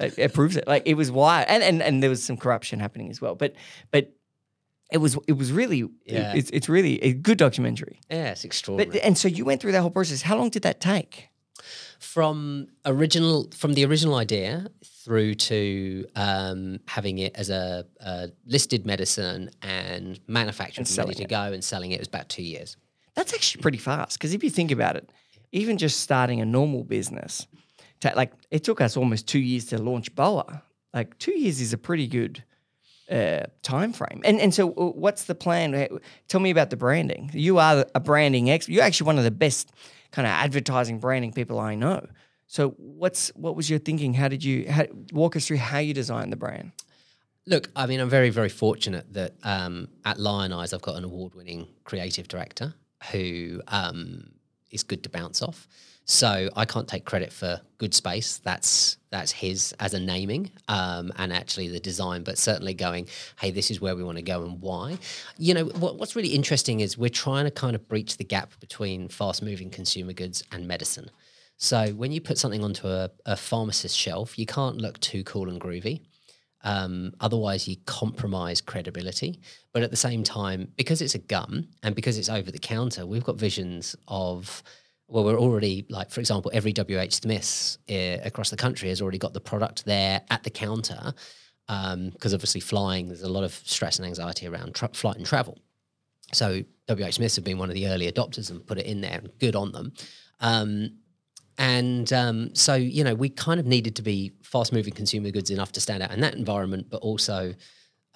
It, 0.00 0.18
it 0.18 0.34
proves 0.34 0.56
it. 0.56 0.66
Like 0.66 0.82
it 0.86 0.94
was 0.94 1.10
wild, 1.10 1.46
and, 1.48 1.62
and 1.62 1.82
and 1.82 2.02
there 2.02 2.10
was 2.10 2.22
some 2.22 2.36
corruption 2.36 2.80
happening 2.80 3.10
as 3.10 3.20
well. 3.20 3.34
But 3.34 3.54
but 3.90 4.12
it 4.92 4.98
was 4.98 5.18
it 5.26 5.32
was 5.32 5.52
really 5.52 5.88
Yeah. 6.06 6.34
it's 6.34 6.50
it's 6.50 6.68
really 6.68 7.02
a 7.02 7.12
good 7.12 7.38
documentary. 7.38 8.00
yeah, 8.10 8.30
it's 8.30 8.44
extraordinary. 8.44 8.92
But 8.98 9.06
and 9.06 9.16
so 9.18 9.28
you 9.28 9.44
went 9.44 9.60
through 9.60 9.72
that 9.72 9.80
whole 9.82 9.90
process. 9.90 10.22
How 10.22 10.36
long 10.36 10.50
did 10.50 10.62
that 10.62 10.80
take? 10.80 11.30
from 12.00 12.66
original 12.84 13.48
from 13.54 13.72
the 13.72 13.84
original 13.84 14.14
idea 14.16 14.66
through 14.84 15.34
to 15.34 16.04
um, 16.16 16.78
having 16.86 17.18
it 17.18 17.34
as 17.34 17.50
a, 17.50 17.86
a 18.00 18.28
listed 18.46 18.84
medicine 18.86 19.50
and 19.62 20.20
manufactured 20.26 20.86
and, 20.86 20.98
ready 20.98 21.14
to 21.14 21.22
it. 21.24 21.28
go 21.28 21.52
and 21.52 21.64
selling 21.64 21.92
it 21.92 21.98
was 21.98 22.08
about 22.08 22.28
two 22.28 22.42
years. 22.42 22.76
That's 23.14 23.32
actually 23.32 23.62
pretty 23.62 23.78
fast 23.78 24.18
because 24.18 24.34
if 24.34 24.44
you 24.44 24.50
think 24.50 24.70
about 24.70 24.96
it, 24.96 25.10
even 25.52 25.78
just 25.78 26.00
starting 26.00 26.40
a 26.40 26.44
normal 26.44 26.84
business, 26.84 27.46
ta- 28.04 28.16
like 28.16 28.32
it 28.50 28.64
took 28.64 28.80
us 28.80 28.96
almost 28.96 29.26
two 29.26 29.38
years 29.38 29.66
to 29.66 29.78
launch 29.78 30.14
Boa. 30.14 30.62
Like 30.92 31.18
two 31.18 31.36
years 31.36 31.60
is 31.60 31.72
a 31.72 31.78
pretty 31.78 32.06
good 32.06 32.44
uh, 33.10 33.44
time 33.62 33.92
frame. 33.92 34.20
And 34.24 34.40
and 34.40 34.54
so, 34.54 34.70
uh, 34.70 34.90
what's 34.90 35.24
the 35.24 35.34
plan? 35.34 35.74
Uh, 35.74 35.98
Tell 36.28 36.40
me 36.40 36.50
about 36.50 36.70
the 36.70 36.76
branding. 36.76 37.30
You 37.32 37.58
are 37.58 37.86
a 37.94 38.00
branding 38.00 38.50
expert. 38.50 38.72
You're 38.72 38.84
actually 38.84 39.06
one 39.06 39.18
of 39.18 39.24
the 39.24 39.30
best 39.30 39.72
kind 40.12 40.26
of 40.26 40.32
advertising 40.32 40.98
branding 41.00 41.32
people 41.32 41.58
I 41.58 41.74
know. 41.74 42.06
So, 42.46 42.70
what's 42.78 43.28
what 43.34 43.56
was 43.56 43.68
your 43.68 43.78
thinking? 43.78 44.14
How 44.14 44.28
did 44.28 44.44
you 44.44 44.70
how, 44.70 44.84
walk 45.12 45.36
us 45.36 45.46
through 45.46 45.58
how 45.58 45.78
you 45.78 45.94
designed 45.94 46.32
the 46.32 46.36
brand? 46.36 46.72
Look, 47.46 47.68
I 47.76 47.86
mean, 47.86 48.00
I'm 48.00 48.08
very, 48.08 48.30
very 48.30 48.48
fortunate 48.48 49.12
that 49.12 49.34
um, 49.42 49.88
at 50.06 50.16
Lionize, 50.16 50.72
I've 50.72 50.80
got 50.80 50.96
an 50.96 51.04
award 51.04 51.34
winning 51.34 51.66
creative 51.84 52.26
director 52.26 52.72
who 53.12 53.60
um, 53.68 54.30
is 54.70 54.82
good 54.82 55.02
to 55.02 55.10
bounce 55.10 55.42
off. 55.42 55.68
So 56.06 56.50
I 56.54 56.66
can't 56.66 56.86
take 56.86 57.06
credit 57.06 57.32
for 57.32 57.60
Good 57.78 57.94
Space. 57.94 58.38
That's 58.38 58.98
that's 59.10 59.32
his 59.32 59.74
as 59.80 59.94
a 59.94 60.00
naming 60.00 60.50
um, 60.68 61.12
and 61.16 61.32
actually 61.32 61.68
the 61.68 61.80
design, 61.80 62.24
but 62.24 62.36
certainly 62.36 62.74
going, 62.74 63.08
hey, 63.40 63.50
this 63.50 63.70
is 63.70 63.80
where 63.80 63.96
we 63.96 64.04
want 64.04 64.18
to 64.18 64.22
go 64.22 64.42
and 64.42 64.60
why. 64.60 64.98
You 65.38 65.54
know, 65.54 65.64
what, 65.66 65.96
what's 65.96 66.14
really 66.14 66.30
interesting 66.30 66.80
is 66.80 66.98
we're 66.98 67.08
trying 67.08 67.44
to 67.44 67.50
kind 67.50 67.74
of 67.74 67.88
breach 67.88 68.16
the 68.18 68.24
gap 68.24 68.58
between 68.60 69.08
fast 69.08 69.42
moving 69.42 69.70
consumer 69.70 70.12
goods 70.12 70.42
and 70.52 70.68
medicine. 70.68 71.10
So 71.56 71.88
when 71.92 72.12
you 72.12 72.20
put 72.20 72.36
something 72.36 72.64
onto 72.64 72.88
a, 72.88 73.10
a 73.24 73.36
pharmacist 73.36 73.96
shelf, 73.96 74.38
you 74.38 74.46
can't 74.46 74.78
look 74.78 75.00
too 75.00 75.24
cool 75.24 75.48
and 75.48 75.60
groovy. 75.60 76.02
Um, 76.64 77.12
otherwise, 77.20 77.68
you 77.68 77.76
compromise 77.86 78.60
credibility. 78.60 79.40
But 79.72 79.82
at 79.82 79.90
the 79.90 79.96
same 79.96 80.24
time, 80.24 80.72
because 80.76 81.00
it's 81.00 81.14
a 81.14 81.18
gum 81.18 81.68
and 81.82 81.94
because 81.94 82.18
it's 82.18 82.28
over 82.28 82.50
the 82.50 82.58
counter, 82.58 83.06
we've 83.06 83.24
got 83.24 83.36
visions 83.36 83.94
of 84.08 84.62
well, 85.08 85.24
we're 85.24 85.38
already 85.38 85.86
like, 85.88 86.10
for 86.10 86.20
example, 86.20 86.50
every 86.54 86.72
WH 86.72 87.12
Smiths 87.12 87.78
uh, 87.90 88.18
across 88.24 88.50
the 88.50 88.56
country 88.56 88.88
has 88.88 89.02
already 89.02 89.18
got 89.18 89.34
the 89.34 89.40
product 89.40 89.84
there 89.84 90.22
at 90.30 90.42
the 90.42 90.50
counter 90.50 91.12
because 91.66 91.94
um, 91.94 92.12
obviously 92.24 92.60
flying, 92.60 93.08
there's 93.08 93.22
a 93.22 93.28
lot 93.28 93.44
of 93.44 93.52
stress 93.64 93.98
and 93.98 94.06
anxiety 94.06 94.46
around 94.46 94.74
tra- 94.74 94.90
flight 94.92 95.16
and 95.16 95.26
travel. 95.26 95.58
So 96.32 96.62
WH 96.88 97.12
Smiths 97.12 97.36
have 97.36 97.44
been 97.44 97.58
one 97.58 97.70
of 97.70 97.74
the 97.74 97.88
early 97.88 98.10
adopters 98.10 98.50
and 98.50 98.66
put 98.66 98.78
it 98.78 98.86
in 98.86 99.00
there, 99.00 99.18
and 99.18 99.30
good 99.38 99.56
on 99.56 99.72
them. 99.72 99.92
Um, 100.40 100.98
and 101.56 102.12
um, 102.12 102.54
so, 102.54 102.74
you 102.74 103.04
know, 103.04 103.14
we 103.14 103.28
kind 103.28 103.60
of 103.60 103.66
needed 103.66 103.96
to 103.96 104.02
be 104.02 104.32
fast 104.42 104.72
moving 104.72 104.92
consumer 104.92 105.30
goods 105.30 105.50
enough 105.50 105.72
to 105.72 105.80
stand 105.80 106.02
out 106.02 106.10
in 106.10 106.20
that 106.20 106.34
environment, 106.34 106.88
but 106.90 106.96
also 106.98 107.54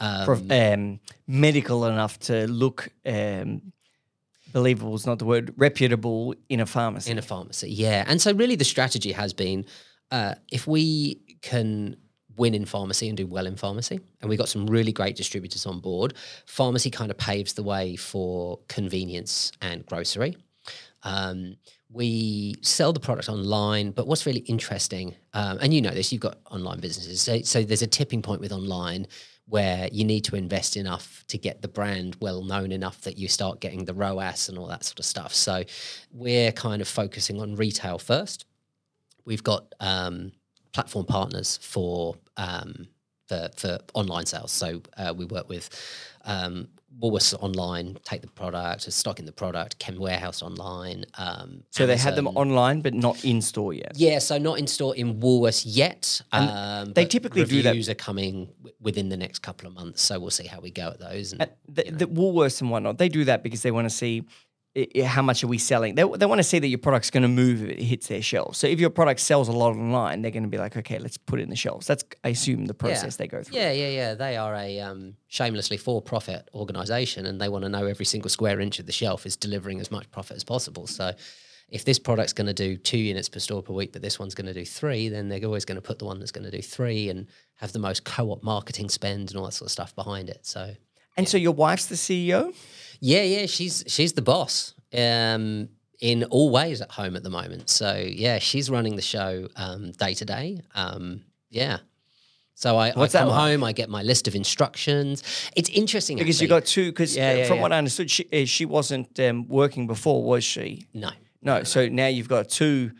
um, 0.01 0.51
um, 0.51 1.01
medical 1.27 1.87
enough 1.87 2.19
to 2.21 2.47
look 2.49 2.89
um, 3.07 3.73
believable 4.53 4.95
is 4.95 5.07
not 5.07 5.19
the 5.19 5.25
word, 5.25 5.53
reputable 5.57 6.35
in 6.49 6.61
a 6.61 6.67
pharmacy. 6.67 7.11
In 7.11 7.19
a 7.19 7.23
pharmacy, 7.23 7.71
yeah. 7.71 8.05
And 8.07 8.21
so, 8.21 8.33
really, 8.33 8.57
the 8.57 8.65
strategy 8.65 9.13
has 9.13 9.33
been 9.33 9.65
uh, 10.11 10.35
if 10.51 10.67
we 10.67 11.21
can 11.43 11.97
win 12.37 12.55
in 12.55 12.65
pharmacy 12.65 13.09
and 13.09 13.17
do 13.17 13.27
well 13.27 13.47
in 13.47 13.57
pharmacy, 13.57 14.01
and 14.21 14.31
we 14.31 14.37
got 14.37 14.49
some 14.49 14.67
really 14.67 14.93
great 14.93 15.17
distributors 15.17 15.67
on 15.67 15.81
board, 15.81 16.15
pharmacy 16.47 16.91
kind 16.91 17.11
of 17.11 17.19
paves 17.19 17.55
the 17.55 17.63
way 17.63 17.97
for 17.97 18.61
convenience 18.69 19.53
and 19.61 19.85
grocery. 19.87 20.37
Um, 21.03 21.57
we 21.91 22.57
sell 22.63 22.93
the 22.93 23.01
product 23.01 23.29
online, 23.29 23.91
but 23.91 24.07
what's 24.07 24.27
really 24.27 24.41
interesting, 24.41 25.15
um, 25.33 25.59
and 25.61 25.75
you 25.75 25.81
know 25.81 25.91
this, 25.91 26.13
you've 26.13 26.21
got 26.21 26.39
online 26.51 26.81
businesses, 26.81 27.21
so, 27.21 27.41
so 27.43 27.63
there's 27.63 27.83
a 27.83 27.87
tipping 27.87 28.23
point 28.23 28.41
with 28.41 28.53
online 28.53 29.07
where 29.49 29.89
you 29.91 30.05
need 30.05 30.25
to 30.25 30.37
invest 30.37 30.77
enough 30.77 31.25
to 31.29 31.39
get 31.39 31.63
the 31.63 31.69
brand 31.69 32.17
well 32.21 32.43
known 32.43 32.71
enough 32.71 33.01
that 33.03 33.17
you 33.17 33.29
start 33.29 33.61
getting 33.61 33.85
the 33.85 33.95
ROAS 33.95 34.49
and 34.49 34.59
all 34.59 34.67
that 34.67 34.85
sort 34.85 34.99
of 34.99 35.05
stuff. 35.07 35.33
So 35.33 35.65
we're 36.13 36.53
kind 36.53 36.83
of 36.83 36.89
focusing 36.89 37.41
on 37.41 37.57
retail 37.57 37.99
first. 37.99 38.45
We've 39.25 39.43
got 39.43 39.75
um, 39.81 40.33
platform 40.73 41.07
partners 41.07 41.59
for 41.63 42.17
um, 42.37 42.89
for, 43.27 43.49
for 43.57 43.79
online 43.95 44.27
sales. 44.27 44.53
So 44.53 44.83
uh, 44.97 45.13
we 45.17 45.27
work 45.27 45.49
with 45.49 45.69
um, 46.25 46.69
Woolworths 47.01 47.35
online, 47.41 47.97
take 48.05 48.23
the 48.23 48.29
product, 48.29 48.91
stock 48.93 49.19
in 49.19 49.25
the 49.25 49.33
product, 49.33 49.79
Chem 49.79 49.99
Warehouse 49.99 50.43
online. 50.43 51.05
Um, 51.17 51.63
so 51.71 51.87
they 51.87 51.97
had 51.97 52.17
them 52.17 52.27
online, 52.29 52.81
but 52.81 52.95
not 52.95 53.25
in 53.25 53.41
store 53.41 53.73
yet. 53.73 53.93
Yeah, 53.95 54.19
so 54.19 54.39
not 54.39 54.59
in 54.59 54.67
store 54.67 54.97
in 54.97 55.21
Woolworths 55.21 55.63
yet. 55.65 56.21
Um, 56.33 56.93
they 56.93 57.05
typically 57.05 57.45
do 57.45 57.63
that. 57.63 57.71
Reviews 57.71 57.89
are 57.89 57.95
coming 57.95 58.47
w- 58.59 58.75
within 58.81 59.09
the 59.09 59.17
next 59.17 59.41
couple 59.41 59.69
of 59.69 59.75
months, 59.75 60.03
so 60.03 60.19
we'll 60.19 60.31
see 60.31 60.47
how 60.47 60.61
we 60.61 60.71
go 60.71 60.89
at 60.89 60.99
those. 60.99 61.33
And, 61.33 61.49
the, 61.69 61.85
you 61.85 61.93
know. 61.93 61.99
the 61.99 62.07
Woolworths 62.07 62.61
and 62.61 62.71
whatnot, 62.71 62.99
they 62.99 63.09
do 63.09 63.25
that 63.25 63.43
because 63.43 63.63
they 63.63 63.71
want 63.71 63.89
to 63.89 63.95
see 63.95 64.25
how 65.05 65.23
much 65.23 65.43
are 65.43 65.49
we 65.49 65.59
selling? 65.59 65.95
They, 65.95 66.05
they 66.05 66.27
want 66.27 66.39
to 66.39 66.45
see 66.45 66.59
that 66.59 66.69
your 66.69 66.79
product's 66.79 67.11
going 67.11 67.23
to 67.23 67.29
move 67.29 67.63
if 67.63 67.71
it 67.71 67.83
hits 67.83 68.09
their 68.09 68.23
shelves. 68.23 68.59
So 68.59 68.67
if 68.67 68.79
your 68.79 68.91
product 68.91 69.21
sells 69.21 69.49
a 69.49 69.53
lot 69.53 69.71
online, 69.71 70.23
they're 70.23 70.31
going 70.31 70.45
to 70.45 70.49
be 70.49 70.59
like, 70.59 70.77
okay, 70.77 70.99
let's 70.99 71.17
put 71.17 71.41
it 71.41 71.45
in 71.45 71.51
the 71.51 71.57
shelves. 71.57 71.87
That's, 71.87 72.05
I 72.23 72.29
assume, 72.29 72.67
the 72.67 72.75
process 72.75 73.15
yeah. 73.15 73.25
they 73.25 73.29
go 73.29 73.43
through. 73.43 73.59
Yeah, 73.59 73.73
yeah, 73.73 73.89
yeah. 73.89 74.15
They 74.15 74.37
are 74.37 74.55
a 74.55 74.81
um, 74.81 75.15
shamelessly 75.29 75.79
for-profit 75.79 76.49
organization, 76.55 77.27
and 77.27 77.41
they 77.41 77.49
want 77.49 77.65
to 77.65 77.69
know 77.69 77.87
every 77.87 78.05
single 78.05 78.31
square 78.31 78.61
inch 78.61 78.79
of 78.79 78.87
the 78.87 78.93
shelf 78.93 79.27
is 79.27 79.37
delivering 79.37 79.81
as 79.81 79.91
much 79.91 80.11
profit 80.11 80.37
as 80.37 80.45
possible. 80.45 80.87
So 80.87 81.13
if 81.71 81.85
this 81.85 81.99
product's 81.99 82.33
going 82.33 82.47
to 82.47 82.55
do 82.55 82.77
two 82.77 82.99
units 82.99 83.29
per 83.29 83.39
store 83.41 83.63
per 83.63 83.73
week, 83.73 83.93
but 83.93 84.03
this 84.03 84.19
one's 84.19 84.35
going 84.35 84.47
to 84.47 84.55
do 84.55 84.65
three, 84.65 85.09
then 85.09 85.29
they're 85.29 85.45
always 85.45 85.65
going 85.65 85.77
to 85.77 85.83
put 85.83 85.99
the 85.99 86.05
one 86.05 86.19
that's 86.19 86.33
going 86.33 86.45
to 86.45 86.51
do 86.51 86.63
three 86.63 87.11
and 87.11 87.27
have 87.57 87.73
the 87.73 87.79
most 87.79 88.05
co-op 88.05 88.43
marketing 88.43 88.89
spend 88.89 89.31
and 89.31 89.39
all 89.39 89.45
that 89.45 89.53
sort 89.53 89.67
of 89.67 89.73
stuff 89.73 89.95
behind 89.95 90.31
it. 90.31 90.47
So, 90.47 90.75
and 91.17 91.27
yeah. 91.27 91.31
so 91.31 91.37
your 91.37 91.53
wife's 91.53 91.87
the 91.87 91.97
CEO. 91.97 92.55
Yeah, 93.01 93.23
yeah, 93.23 93.47
she's 93.47 93.85
she's 93.87 94.13
the 94.13 94.23
boss 94.23 94.75
um, 94.97 95.69
in 96.01 96.25
all 96.25 96.51
ways 96.51 96.81
at 96.81 96.91
home 96.91 97.17
at 97.17 97.23
the 97.23 97.31
moment. 97.31 97.71
So 97.71 97.97
yeah, 97.97 98.39
she's 98.39 98.71
running 98.71 98.97
the 98.97 99.03
show 99.03 99.49
um, 99.57 99.93
day 99.93 100.15
to 100.15 100.25
day. 100.25 100.61
Um, 100.75 101.23
yeah. 101.51 101.79
So 102.55 102.77
I, 102.77 102.89
I 102.89 103.07
come 103.07 103.29
like? 103.29 103.39
home, 103.39 103.63
I 103.63 103.73
get 103.73 103.89
my 103.89 104.03
list 104.03 104.27
of 104.27 104.35
instructions. 104.35 105.23
It's 105.55 105.69
interesting 105.71 106.19
because 106.19 106.37
actually. 106.37 106.47
you 106.47 106.49
got 106.49 106.67
two. 106.67 106.87
Because 106.91 107.17
yeah, 107.17 107.35
yeah, 107.35 107.47
from 107.47 107.57
yeah. 107.57 107.63
what 107.63 107.73
I 107.73 107.79
understood, 107.79 108.11
she 108.11 108.27
uh, 108.33 108.47
she 108.47 108.65
wasn't 108.65 109.19
um, 109.21 109.47
working 109.47 109.87
before, 109.87 110.25
was 110.25 110.43
she? 110.43 110.89
No, 110.93 111.11
no. 111.41 111.63
So 111.63 111.89
now 111.89 112.09
you've 112.09 112.29
got 112.29 112.49
two 112.49 112.91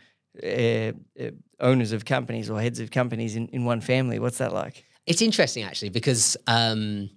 uh, 0.41 0.47
uh, 0.47 1.31
owners 1.59 1.91
of 1.91 2.05
companies 2.05 2.49
or 2.49 2.61
heads 2.61 2.79
of 2.79 2.89
companies 2.89 3.35
in, 3.35 3.47
in 3.49 3.65
one 3.65 3.81
family. 3.81 4.17
What's 4.17 4.37
that 4.37 4.53
like? 4.53 4.85
It's 5.05 5.21
interesting 5.21 5.63
actually 5.63 5.89
because 5.89 6.37
um, 6.47 7.09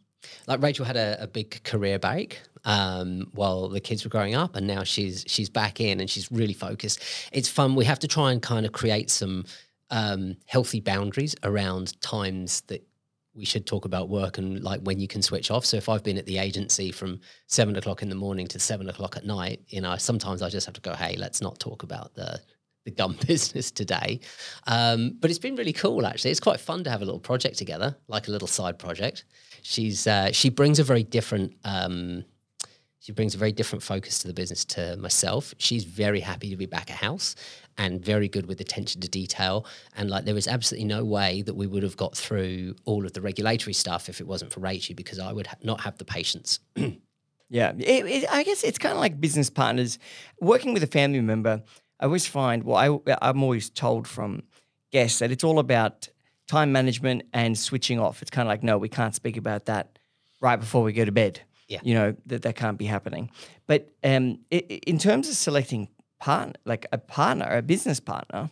like 0.49 0.61
Rachel 0.63 0.85
had 0.85 0.97
a, 0.97 1.23
a 1.23 1.27
big 1.29 1.63
career 1.63 2.01
break 2.01 2.41
um, 2.65 3.29
while 3.33 3.69
the 3.69 3.81
kids 3.81 4.05
were 4.05 4.11
growing 4.11 4.35
up, 4.35 4.57
and 4.57 4.67
now 4.67 4.85
she's 4.85 5.25
she's 5.27 5.49
back 5.49 5.81
in 5.81 6.01
and 6.01 6.09
she's 6.09 6.31
really 6.31 6.55
focused. 6.55 7.03
It's 7.33 7.49
fun. 7.49 7.75
We 7.75 7.85
have 7.85 7.99
to 8.01 8.09
try 8.09 8.33
and 8.33 8.41
kind 8.41 8.67
of 8.67 8.73
create 8.73 9.11
some 9.11 9.45
um, 9.91 10.37
healthy 10.47 10.81
boundaries 10.81 11.35
around 11.43 12.01
times 12.01 12.63
that 12.63 12.87
we 13.35 13.45
should 13.45 13.67
talk 13.67 13.85
about 13.85 14.09
work 14.09 14.37
and 14.39 14.63
like 14.63 14.81
when 14.83 15.01
you 15.01 15.09
can 15.09 15.23
switch 15.23 15.51
off. 15.51 15.65
So 15.65 15.77
if 15.77 15.89
I've 15.89 16.03
been 16.03 16.19
at 16.19 16.27
the 16.27 16.39
agency 16.39 16.93
from 16.93 17.21
seven 17.47 17.77
o'clock 17.77 18.03
in 18.03 18.09
the 18.09 18.15
morning 18.15 18.47
to 18.49 18.59
seven 18.59 18.89
o'clock 18.89 19.17
at 19.17 19.25
night, 19.25 19.63
you 19.69 19.81
know, 19.81 19.97
sometimes 19.97 20.43
I 20.43 20.51
just 20.51 20.67
have 20.67 20.75
to 20.75 20.81
go, 20.81 20.95
hey, 20.95 21.17
let's 21.17 21.41
not 21.41 21.59
talk 21.59 21.83
about 21.83 22.15
the 22.15 22.41
the 22.85 22.91
gum 22.91 23.17
business 23.27 23.71
today. 23.71 24.21
Um, 24.67 25.17
but 25.21 25.31
it's 25.31 25.39
been 25.39 25.57
really 25.57 25.73
cool 25.73 26.07
actually. 26.07 26.31
It's 26.31 26.41
quite 26.41 26.61
fun 26.61 26.85
to 26.85 26.91
have 26.91 27.01
a 27.01 27.05
little 27.05 27.21
project 27.21 27.57
together, 27.57 27.97
like 28.09 28.29
a 28.29 28.31
little 28.31 28.49
side 28.49 28.79
project. 28.79 29.25
She's 29.63 30.07
uh, 30.07 30.33
she 30.33 30.51
brings 30.51 30.79
a 30.79 30.85
very 30.85 31.05
different 31.05 31.57
um, 31.65 32.25
she 33.03 33.11
brings 33.11 33.35
a 33.35 33.39
very 33.39 33.51
different 33.51 33.83
focus 33.83 34.21
to 34.21 34.29
the 34.29 34.33
business 34.33 34.65
to 34.65 34.97
myself. 34.97 35.53
She's 35.59 35.83
very 35.83 36.21
happy 36.21 36.51
to 36.51 36.57
be 36.57 36.67
back 36.67 36.89
at 36.89 36.99
house 36.99 37.35
and 37.77 38.01
very 38.01 38.29
good 38.29 38.47
with 38.47 38.61
attention 38.61 39.01
to 39.01 39.09
detail. 39.09 39.67
And 39.97 40.09
like 40.09 40.25
there 40.25 40.37
was 40.37 40.47
absolutely 40.47 40.85
no 40.85 41.05
way 41.05 41.43
that 41.43 41.55
we 41.55 41.67
would 41.67 41.83
have 41.83 41.97
got 41.97 42.17
through 42.17 42.77
all 42.85 43.05
of 43.05 43.13
the 43.13 43.21
regulatory 43.21 43.73
stuff 43.73 44.09
if 44.09 44.21
it 44.21 44.27
wasn't 44.29 44.53
for 44.53 44.61
Rachel 44.61 44.95
because 44.95 45.19
I 45.19 45.33
would 45.33 45.49
ha- 45.49 45.57
not 45.65 45.81
have 45.81 45.99
the 45.99 46.05
patience. 46.05 46.61
yeah, 47.51 47.73
it, 47.77 48.07
it, 48.07 48.25
I 48.31 48.45
guess 48.45 48.63
it's 48.63 48.79
kind 48.79 48.95
of 48.95 49.01
like 49.01 49.21
business 49.21 49.51
partners 49.51 49.99
working 50.41 50.73
with 50.73 50.85
a 50.85 50.89
family 50.89 51.21
member. 51.21 51.61
I 51.99 52.05
always 52.05 52.29
find, 52.29 52.63
well, 52.63 53.03
I, 53.09 53.17
I'm 53.21 53.43
always 53.43 53.69
told 53.69 54.07
from 54.07 54.45
guests 54.93 55.19
that 55.19 55.33
it's 55.33 55.43
all 55.43 55.59
about 55.59 56.09
time 56.47 56.71
management 56.71 57.25
and 57.33 57.59
switching 57.59 57.99
off. 57.99 58.23
It's 58.23 58.31
kind 58.31 58.47
of 58.47 58.51
like, 58.51 58.63
no, 58.63 58.79
we 58.79 58.89
can't 58.89 59.15
speak 59.15 59.37
about 59.37 59.65
that 59.65 59.99
right 60.41 60.61
before 60.61 60.85
we 60.85 60.93
go 60.93 61.05
to 61.05 61.11
bed. 61.11 61.41
Yeah. 61.73 61.81
You 61.83 61.95
know, 61.95 62.17
that 62.27 62.43
that 62.43 62.57
can't 62.57 62.77
be 62.77 62.85
happening. 62.85 63.31
But 63.67 63.91
um, 64.05 64.41
it, 64.51 64.85
in 64.87 64.99
terms 64.99 65.29
of 65.29 65.35
selecting 65.35 65.89
partner, 66.21 66.55
like 66.67 66.87
a 66.93 66.99
partner, 66.99 67.47
a 67.51 67.63
business 67.63 67.99
partner, 67.99 68.51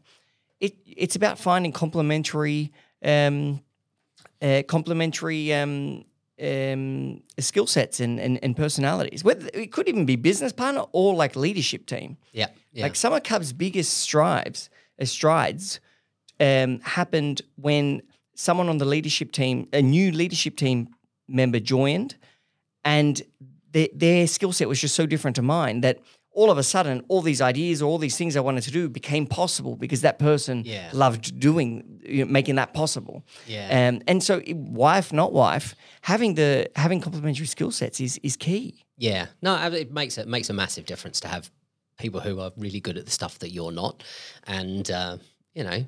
it 0.58 0.74
it's 0.86 1.16
about 1.16 1.38
finding 1.38 1.70
complementary, 1.72 2.72
um, 3.04 3.60
uh, 4.40 4.62
complementary 4.66 5.52
um, 5.52 6.04
um, 6.42 7.22
skill 7.38 7.66
sets 7.66 8.00
and, 8.00 8.18
and, 8.18 8.42
and, 8.42 8.56
personalities. 8.56 9.22
Whether 9.22 9.50
it 9.52 9.70
could 9.70 9.86
even 9.86 10.06
be 10.06 10.16
business 10.16 10.54
partner 10.54 10.84
or 10.92 11.14
like 11.14 11.36
leadership 11.36 11.84
team. 11.84 12.16
Yeah, 12.32 12.46
yeah. 12.72 12.84
Like 12.84 12.96
some 12.96 13.12
of 13.12 13.22
Cub's 13.22 13.52
biggest 13.52 13.98
strides, 13.98 14.70
uh, 14.98 15.04
strides, 15.04 15.80
um, 16.40 16.80
happened 16.80 17.42
when 17.56 18.00
someone 18.34 18.70
on 18.70 18.78
the 18.78 18.86
leadership 18.86 19.30
team, 19.32 19.68
a 19.74 19.82
new 19.82 20.10
leadership 20.10 20.56
team 20.56 20.88
member 21.28 21.60
joined, 21.60 22.16
and 22.84 23.22
their, 23.72 23.88
their 23.94 24.26
skill 24.26 24.52
set 24.52 24.68
was 24.68 24.80
just 24.80 24.94
so 24.94 25.06
different 25.06 25.36
to 25.36 25.42
mine 25.42 25.80
that 25.82 26.00
all 26.32 26.50
of 26.50 26.58
a 26.58 26.62
sudden 26.62 27.04
all 27.08 27.22
these 27.22 27.40
ideas 27.40 27.82
or 27.82 27.86
all 27.86 27.98
these 27.98 28.16
things 28.16 28.36
I 28.36 28.40
wanted 28.40 28.62
to 28.62 28.70
do 28.70 28.88
became 28.88 29.26
possible 29.26 29.76
because 29.76 30.02
that 30.02 30.18
person 30.18 30.62
yeah. 30.64 30.90
loved 30.92 31.40
doing 31.40 32.00
you 32.04 32.24
know, 32.24 32.30
making 32.30 32.54
that 32.54 32.72
possible. 32.72 33.24
Yeah. 33.46 33.88
Um, 33.88 34.02
and 34.06 34.22
so 34.22 34.40
wife 34.46 35.12
not 35.12 35.32
wife 35.32 35.74
having 36.02 36.34
the 36.34 36.70
having 36.76 37.00
complementary 37.00 37.46
skill 37.46 37.70
sets 37.70 38.00
is 38.00 38.18
is 38.22 38.36
key. 38.36 38.84
Yeah. 38.96 39.26
No, 39.42 39.56
it 39.72 39.92
makes 39.92 40.18
it 40.18 40.28
makes 40.28 40.50
a 40.50 40.52
massive 40.52 40.86
difference 40.86 41.20
to 41.20 41.28
have 41.28 41.50
people 41.98 42.20
who 42.20 42.40
are 42.40 42.52
really 42.56 42.80
good 42.80 42.96
at 42.96 43.04
the 43.04 43.10
stuff 43.10 43.38
that 43.40 43.50
you're 43.50 43.72
not 43.72 44.02
and 44.46 44.90
uh, 44.90 45.16
you 45.54 45.64
know 45.64 45.84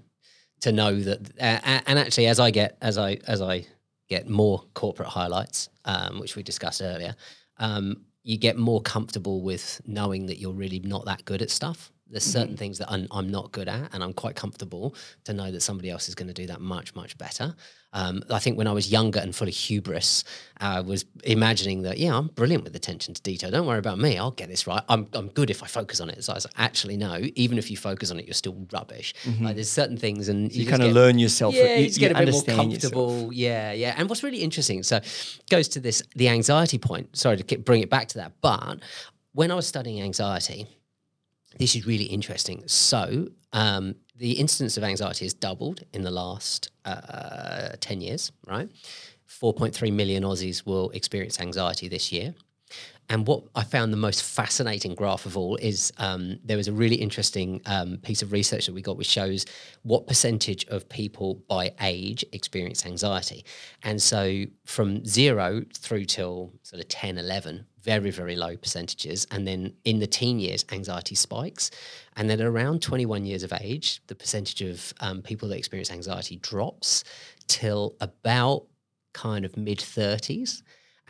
to 0.61 0.73
know 0.73 1.01
that 1.01 1.21
uh, 1.41 1.81
and 1.87 1.99
actually 1.99 2.27
as 2.27 2.39
I 2.39 2.51
get 2.51 2.77
as 2.83 2.99
I 2.99 3.19
as 3.27 3.41
I 3.41 3.65
get 4.13 4.29
more 4.29 4.63
corporate 4.75 5.09
highlights, 5.09 5.71
um, 5.87 6.21
which 6.21 6.37
we 6.37 6.43
discussed 6.43 6.83
earlier, 6.83 7.15
um, 7.59 8.05
you 8.23 8.37
get 8.37 8.57
more 8.57 8.81
comfortable 8.83 9.43
with 9.43 9.81
knowing 9.87 10.27
that 10.27 10.39
you're 10.39 10.53
really 10.65 10.81
not 10.81 11.07
that 11.07 11.25
good 11.25 11.41
at 11.43 11.51
stuff. 11.51 11.91
There's 12.13 12.23
certain 12.25 12.51
Mm-hmm. 12.51 12.57
things 12.57 12.79
that 12.79 12.91
I'm, 12.93 13.09
I'm 13.11 13.29
not 13.29 13.51
good 13.51 13.69
at, 13.69 13.93
and 13.95 14.05
I'm 14.05 14.13
quite 14.13 14.37
comfortable 14.37 14.95
to 15.25 15.33
know 15.33 15.51
that 15.51 15.63
somebody 15.63 15.91
else 15.91 16.09
is 16.09 16.15
going 16.15 16.29
to 16.29 16.35
do 16.35 16.47
that 16.47 16.61
much, 16.61 16.95
much 16.95 17.19
better. 17.19 17.55
Um, 17.95 18.23
I 18.31 18.39
think 18.39 18.57
when 18.57 18.67
I 18.67 18.73
was 18.73 18.91
younger 18.91 19.21
and 19.21 19.35
full 19.35 19.49
of 19.49 19.55
hubris, 19.55 20.25
I 20.59 20.81
was 20.81 21.05
imagining 21.25 21.83
that, 21.83 21.99
yeah, 21.99 22.17
I'm 22.17 22.29
brilliant 22.29 22.65
with 22.65 22.75
attention 22.75 23.13
to 23.13 23.21
detail. 23.21 23.51
Don't 23.51 23.67
worry 23.67 23.79
about 23.79 23.99
me. 23.99 24.17
I'll 24.17 24.31
get 24.31 24.49
this 24.49 24.67
right. 24.67 24.83
I'm, 24.89 25.07
I'm 25.13 25.29
good 25.29 25.51
if 25.51 25.63
I 25.63 25.67
focus 25.67 26.01
on 26.01 26.09
it. 26.09 26.25
So 26.25 26.33
I 26.33 26.37
was 26.37 26.47
like, 26.47 26.55
actually, 26.57 26.97
no, 26.97 27.19
even 27.35 27.59
if 27.59 27.71
you 27.71 27.77
focus 27.77 28.11
on 28.11 28.19
it, 28.19 28.25
you're 28.27 28.33
still 28.35 28.57
rubbish. 28.73 29.15
Like 29.41 29.57
there's 29.57 29.71
certain 29.71 29.97
things, 29.99 30.29
and 30.29 30.51
Mm-hmm. 30.51 30.61
You 30.61 30.67
kind 30.67 30.83
of 30.83 30.93
learn 30.93 31.19
yourself. 31.19 31.55
yeah, 31.55 31.77
you, 31.77 31.87
you 31.87 31.99
get 31.99 32.13
a 32.13 32.15
bit 32.15 32.31
more 32.31 32.41
understand 32.41 32.73
yourself. 32.73 32.93
comfortable. 32.95 33.33
Yeah, 33.33 33.73
yeah. 33.73 33.95
And 33.97 34.09
what's 34.09 34.23
really 34.23 34.39
interesting, 34.43 34.83
so 34.83 35.01
goes 35.51 35.69
to 35.69 35.81
this 35.81 36.03
the 36.17 36.29
anxiety 36.29 36.79
point. 36.79 37.17
Sorry 37.17 37.37
to 37.37 37.59
bring 37.59 37.83
it 37.83 37.91
back 37.91 38.09
to 38.09 38.19
that, 38.19 38.33
but 38.41 38.81
when 39.33 39.51
I 39.51 39.55
was 39.55 39.67
studying 39.67 40.01
anxiety, 40.03 40.67
this 41.59 41.75
is 41.77 41.87
really 41.87 42.05
interesting. 42.05 42.63
So 42.67 43.29
um, 43.53 43.97
the 44.17 44.33
incidence 44.33 44.77
of 44.77 44.85
anxiety 44.85 45.25
has 45.25 45.35
doubled 45.35 45.83
in 45.93 46.03
the 46.03 46.11
last 46.11 46.71
uh, 46.85 47.71
ten 47.81 48.01
years. 48.01 48.33
Right, 48.47 48.69
four 49.27 49.53
point 49.55 49.75
three 49.75 49.91
million 49.91 50.23
Aussies 50.23 50.65
will 50.67 50.91
experience 50.91 51.41
anxiety 51.41 51.89
this 51.89 52.13
year. 52.13 52.35
And 53.09 53.27
what 53.27 53.45
I 53.55 53.65
found 53.65 53.93
the 53.93 53.99
most 53.99 54.23
fascinating 54.23 54.95
graph 54.95 55.27
of 55.27 55.37
all 55.37 55.57
is 55.57 55.93
um, 55.99 56.39
there 56.45 56.57
was 56.57 56.69
a 56.69 56.73
really 56.73 56.97
interesting 56.97 57.61
um, 57.67 57.99
piece 57.99 58.23
of 58.23 58.33
research 58.33 58.67
that 58.67 58.75
we 58.75 58.81
got 58.81 58.97
which 58.97 59.09
shows 59.09 59.45
what 59.83 60.07
percentage 60.07 60.65
of 60.69 60.89
people 60.89 61.43
by 61.49 61.73
age 61.83 62.25
experience 62.33 62.87
anxiety. 62.87 63.45
And 63.83 64.01
so 64.01 64.45
from 64.65 65.05
zero 65.05 65.63
through 65.75 66.07
till 66.07 66.53
sort 66.63 66.81
of 66.81 66.89
10, 66.89 67.19
11, 67.19 67.67
very, 67.83 68.11
very 68.11 68.37
low 68.37 68.57
percentages. 68.57 69.27
And 69.31 69.47
then 69.47 69.75
in 69.85 69.99
the 69.99 70.07
teen 70.07 70.39
years, 70.39 70.65
anxiety 70.73 71.15
spikes. 71.15 71.71
And 72.17 72.29
then 72.31 72.41
around 72.41 72.83
21 72.83 73.25
years 73.25 73.43
of 73.43 73.53
age, 73.61 74.01
the 74.07 74.15
percentage 74.15 74.63
of 74.63 74.95
um, 75.01 75.23
people 75.23 75.49
that 75.49 75.59
experience 75.59 75.91
anxiety 75.91 76.37
drops 76.37 77.05
till 77.49 77.97
about 78.01 78.67
kind 79.13 79.45
of 79.45 79.57
mid 79.57 79.79
30s 79.79 80.63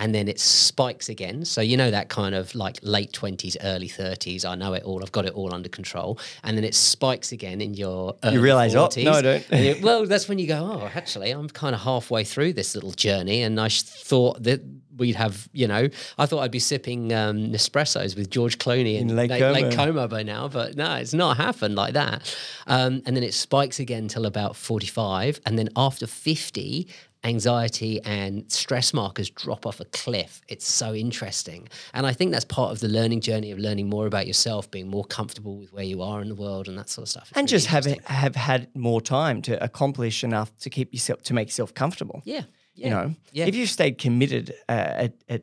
and 0.02 0.12
then 0.12 0.26
it 0.26 0.40
spikes 0.40 1.08
again. 1.08 1.44
So 1.44 1.60
you 1.60 1.76
know 1.76 1.92
that 1.92 2.08
kind 2.08 2.34
of 2.34 2.54
like 2.56 2.78
late 2.82 3.12
twenties, 3.12 3.56
early 3.62 3.86
thirties. 3.86 4.44
I 4.44 4.56
know 4.56 4.72
it 4.74 4.82
all. 4.82 5.00
I've 5.00 5.12
got 5.12 5.26
it 5.26 5.32
all 5.32 5.54
under 5.54 5.68
control. 5.68 6.18
And 6.42 6.56
then 6.56 6.64
it 6.64 6.74
spikes 6.74 7.30
again 7.30 7.60
in 7.60 7.74
your 7.74 8.16
early 8.24 8.38
realise, 8.38 8.74
oh, 8.74 8.88
no, 9.04 9.12
I 9.12 9.22
don't. 9.22 9.50
You- 9.52 9.76
well, 9.82 10.04
that's 10.04 10.28
when 10.28 10.40
you 10.40 10.48
go, 10.48 10.58
oh, 10.58 10.90
actually, 10.92 11.30
I'm 11.30 11.48
kind 11.48 11.72
of 11.72 11.82
halfway 11.82 12.24
through 12.24 12.54
this 12.54 12.74
little 12.74 12.90
journey, 12.90 13.42
and 13.42 13.60
I 13.60 13.68
sh- 13.68 13.82
thought 13.82 14.42
that 14.42 14.60
we'd 14.96 15.14
have, 15.14 15.48
you 15.52 15.68
know, 15.68 15.88
I 16.18 16.26
thought 16.26 16.40
I'd 16.40 16.50
be 16.50 16.58
sipping 16.58 17.12
um, 17.14 17.52
Nespressos 17.52 18.16
with 18.16 18.28
George 18.28 18.58
Clooney 18.58 18.98
in, 19.00 19.08
In 19.08 19.16
Lake 19.16 19.30
Lake 19.30 19.40
Como. 19.40 19.70
Como 19.70 20.08
by 20.08 20.22
now, 20.24 20.48
but 20.48 20.76
no, 20.76 20.96
it's 20.96 21.14
not 21.14 21.36
happened 21.36 21.76
like 21.76 21.94
that. 21.94 22.36
Um, 22.66 23.02
and 23.06 23.16
then 23.16 23.22
it 23.22 23.34
spikes 23.34 23.78
again 23.78 24.08
till 24.08 24.26
about 24.26 24.56
45, 24.56 25.40
and 25.46 25.56
then 25.56 25.68
after 25.76 26.08
50 26.08 26.88
anxiety 27.24 28.00
and 28.02 28.50
stress 28.50 28.92
markers 28.92 29.30
drop 29.30 29.64
off 29.66 29.80
a 29.80 29.84
cliff. 29.86 30.40
It's 30.48 30.66
so 30.66 30.94
interesting. 30.94 31.68
And 31.94 32.06
I 32.06 32.12
think 32.12 32.32
that's 32.32 32.44
part 32.44 32.72
of 32.72 32.80
the 32.80 32.88
learning 32.88 33.20
journey 33.20 33.50
of 33.52 33.58
learning 33.58 33.88
more 33.88 34.06
about 34.06 34.26
yourself, 34.26 34.70
being 34.70 34.88
more 34.88 35.04
comfortable 35.04 35.56
with 35.58 35.72
where 35.72 35.84
you 35.84 36.02
are 36.02 36.20
in 36.20 36.28
the 36.28 36.34
world 36.34 36.68
and 36.68 36.76
that 36.78 36.88
sort 36.88 37.04
of 37.04 37.08
stuff. 37.10 37.28
It's 37.30 37.38
and 37.38 37.44
really 37.44 37.58
just 37.58 37.66
have 37.68 37.86
have 38.06 38.36
had 38.36 38.68
more 38.74 39.00
time 39.00 39.40
to 39.42 39.62
accomplish 39.62 40.24
enough 40.24 40.56
to 40.58 40.70
keep 40.70 40.92
yourself 40.92 41.22
to 41.22 41.34
make 41.34 41.48
yourself 41.48 41.74
comfortable. 41.74 42.22
Yeah. 42.24 42.42
yeah. 42.74 42.84
You 42.84 42.90
know, 42.90 43.14
Yeah. 43.32 43.46
if 43.46 43.54
you've 43.54 43.70
stayed 43.70 43.98
committed 43.98 44.54
uh, 44.68 44.72
at, 44.72 45.14
at 45.28 45.42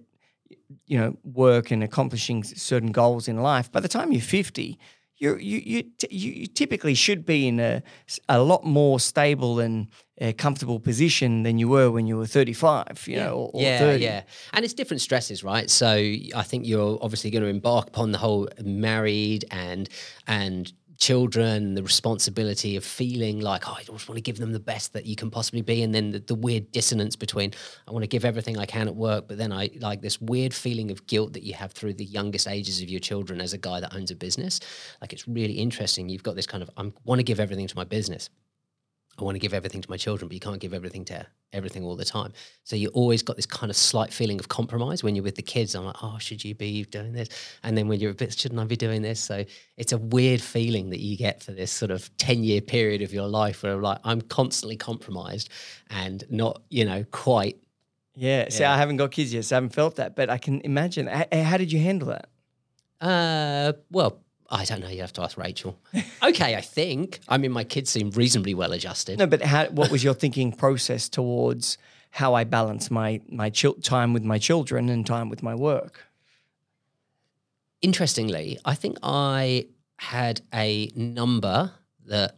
you 0.85 0.97
know 0.99 1.17
work 1.23 1.71
and 1.71 1.83
accomplishing 1.83 2.43
certain 2.43 2.91
goals 2.91 3.27
in 3.27 3.37
life, 3.37 3.71
by 3.71 3.79
the 3.79 3.87
time 3.87 4.11
you're 4.11 4.21
fifty, 4.21 4.67
you're, 4.67 4.77
you 5.19 5.35
you 5.35 5.83
t- 5.83 6.07
you 6.09 6.31
you 6.31 6.47
typically 6.47 6.93
should 6.95 7.25
be 7.25 7.47
in 7.47 7.59
a 7.59 7.83
a 8.27 8.41
lot 8.41 8.63
more 8.63 8.99
stable 8.99 9.59
and 9.59 9.87
uh, 10.21 10.31
comfortable 10.37 10.79
position 10.79 11.43
than 11.43 11.59
you 11.59 11.67
were 11.67 11.91
when 11.91 12.07
you 12.07 12.17
were 12.17 12.25
thirty 12.25 12.53
five. 12.53 13.03
You 13.05 13.17
know, 13.17 13.33
or, 13.33 13.51
or 13.53 13.61
yeah, 13.61 13.79
thirty. 13.79 14.03
yeah. 14.03 14.23
And 14.53 14.63
it's 14.65 14.73
different 14.73 15.01
stresses, 15.01 15.43
right? 15.43 15.69
So 15.69 15.87
I 15.87 16.43
think 16.43 16.65
you're 16.65 16.97
obviously 17.01 17.29
going 17.31 17.43
to 17.43 17.49
embark 17.49 17.87
upon 17.87 18.11
the 18.11 18.17
whole 18.17 18.47
married 18.63 19.45
and 19.51 19.89
and 20.25 20.71
children, 20.99 21.75
the 21.75 21.83
responsibility 21.83 22.75
of 22.75 22.83
feeling 22.83 23.39
like, 23.39 23.67
oh, 23.67 23.73
I 23.73 23.83
just 23.83 24.09
want 24.09 24.17
to 24.17 24.21
give 24.21 24.37
them 24.37 24.51
the 24.51 24.59
best 24.59 24.93
that 24.93 25.05
you 25.05 25.15
can 25.15 25.31
possibly 25.31 25.61
be. 25.61 25.81
And 25.81 25.95
then 25.95 26.11
the, 26.11 26.19
the 26.19 26.35
weird 26.35 26.71
dissonance 26.71 27.15
between 27.15 27.53
I 27.87 27.91
want 27.91 28.03
to 28.03 28.07
give 28.07 28.25
everything 28.25 28.57
I 28.57 28.65
can 28.65 28.87
at 28.87 28.95
work, 28.95 29.27
but 29.27 29.37
then 29.37 29.51
I 29.51 29.69
like 29.79 30.01
this 30.01 30.19
weird 30.19 30.53
feeling 30.53 30.91
of 30.91 31.07
guilt 31.07 31.33
that 31.33 31.43
you 31.43 31.53
have 31.53 31.71
through 31.71 31.93
the 31.93 32.05
youngest 32.05 32.47
ages 32.47 32.81
of 32.81 32.89
your 32.89 32.99
children 32.99 33.39
as 33.39 33.53
a 33.53 33.57
guy 33.57 33.79
that 33.79 33.95
owns 33.95 34.11
a 34.11 34.15
business. 34.15 34.59
Like 34.99 35.13
it's 35.13 35.27
really 35.27 35.53
interesting. 35.53 36.09
You've 36.09 36.23
got 36.23 36.35
this 36.35 36.47
kind 36.47 36.61
of 36.61 36.69
I 36.75 36.91
want 37.05 37.19
to 37.19 37.23
give 37.23 37.39
everything 37.39 37.67
to 37.67 37.75
my 37.75 37.85
business. 37.85 38.29
I 39.21 39.25
want 39.25 39.35
to 39.35 39.39
give 39.39 39.53
everything 39.53 39.81
to 39.81 39.89
my 39.89 39.97
children, 39.97 40.27
but 40.27 40.33
you 40.33 40.39
can't 40.39 40.59
give 40.59 40.73
everything 40.73 41.05
to 41.05 41.25
everything 41.53 41.83
all 41.83 41.95
the 41.95 42.05
time. 42.05 42.31
So 42.63 42.75
you 42.75 42.89
always 42.89 43.23
got 43.23 43.35
this 43.35 43.45
kind 43.45 43.69
of 43.69 43.75
slight 43.75 44.13
feeling 44.13 44.39
of 44.39 44.49
compromise 44.49 45.03
when 45.03 45.15
you're 45.15 45.23
with 45.23 45.35
the 45.35 45.41
kids. 45.41 45.75
I'm 45.75 45.85
like, 45.85 45.95
oh, 46.03 46.17
should 46.19 46.43
you 46.45 46.53
be 46.55 46.83
doing 46.85 47.13
this? 47.13 47.29
And 47.63 47.77
then 47.77 47.87
when 47.87 47.99
you're 47.99 48.11
a 48.11 48.15
bit, 48.15 48.37
shouldn't 48.37 48.59
I 48.59 48.65
be 48.65 48.75
doing 48.75 49.01
this? 49.01 49.19
So 49.19 49.45
it's 49.77 49.91
a 49.91 49.97
weird 49.97 50.41
feeling 50.41 50.89
that 50.91 50.99
you 50.99 51.17
get 51.17 51.41
for 51.43 51.51
this 51.51 51.71
sort 51.71 51.91
of 51.91 52.15
10 52.17 52.43
year 52.43 52.61
period 52.61 53.01
of 53.01 53.13
your 53.13 53.27
life 53.27 53.63
where 53.63 53.73
I'm 53.73 53.81
like 53.81 53.99
I'm 54.03 54.21
constantly 54.21 54.77
compromised 54.77 55.49
and 55.89 56.23
not, 56.29 56.61
you 56.69 56.85
know, 56.85 57.03
quite. 57.11 57.57
Yeah. 58.15 58.49
See, 58.49 58.61
Yeah. 58.61 58.73
I 58.73 58.77
haven't 58.77 58.97
got 58.97 59.11
kids 59.11 59.33
yet, 59.33 59.45
so 59.45 59.55
I 59.55 59.57
haven't 59.57 59.73
felt 59.73 59.95
that, 59.95 60.15
but 60.15 60.29
I 60.29 60.37
can 60.37 60.61
imagine. 60.61 61.07
How 61.07 61.57
did 61.57 61.71
you 61.71 61.79
handle 61.79 62.09
that? 62.09 62.29
Uh, 63.01 63.73
well, 63.91 64.19
I 64.51 64.65
don't 64.65 64.81
know. 64.81 64.89
You 64.89 65.01
have 65.01 65.13
to 65.13 65.21
ask 65.21 65.37
Rachel. 65.37 65.77
okay, 66.23 66.55
I 66.55 66.61
think. 66.61 67.19
I 67.27 67.37
mean, 67.37 67.51
my 67.51 67.63
kids 67.63 67.89
seem 67.89 68.09
reasonably 68.11 68.53
well 68.53 68.73
adjusted. 68.73 69.19
No, 69.19 69.27
but 69.27 69.41
how, 69.41 69.65
what 69.67 69.91
was 69.91 70.03
your 70.03 70.15
thinking 70.15 70.51
process 70.51 71.07
towards 71.07 71.77
how 72.11 72.33
I 72.33 72.43
balance 72.43 72.89
my 72.89 73.21
my 73.29 73.51
chil- 73.51 73.75
time 73.75 74.13
with 74.13 74.23
my 74.23 74.39
children 74.39 74.89
and 74.89 75.05
time 75.05 75.29
with 75.29 75.43
my 75.43 75.53
work? 75.53 76.09
interestingly, 77.81 78.59
I 78.65 78.75
think 78.75 78.97
I 79.03 79.67
had 79.97 80.41
a 80.53 80.91
number 80.95 81.71
that 82.05 82.37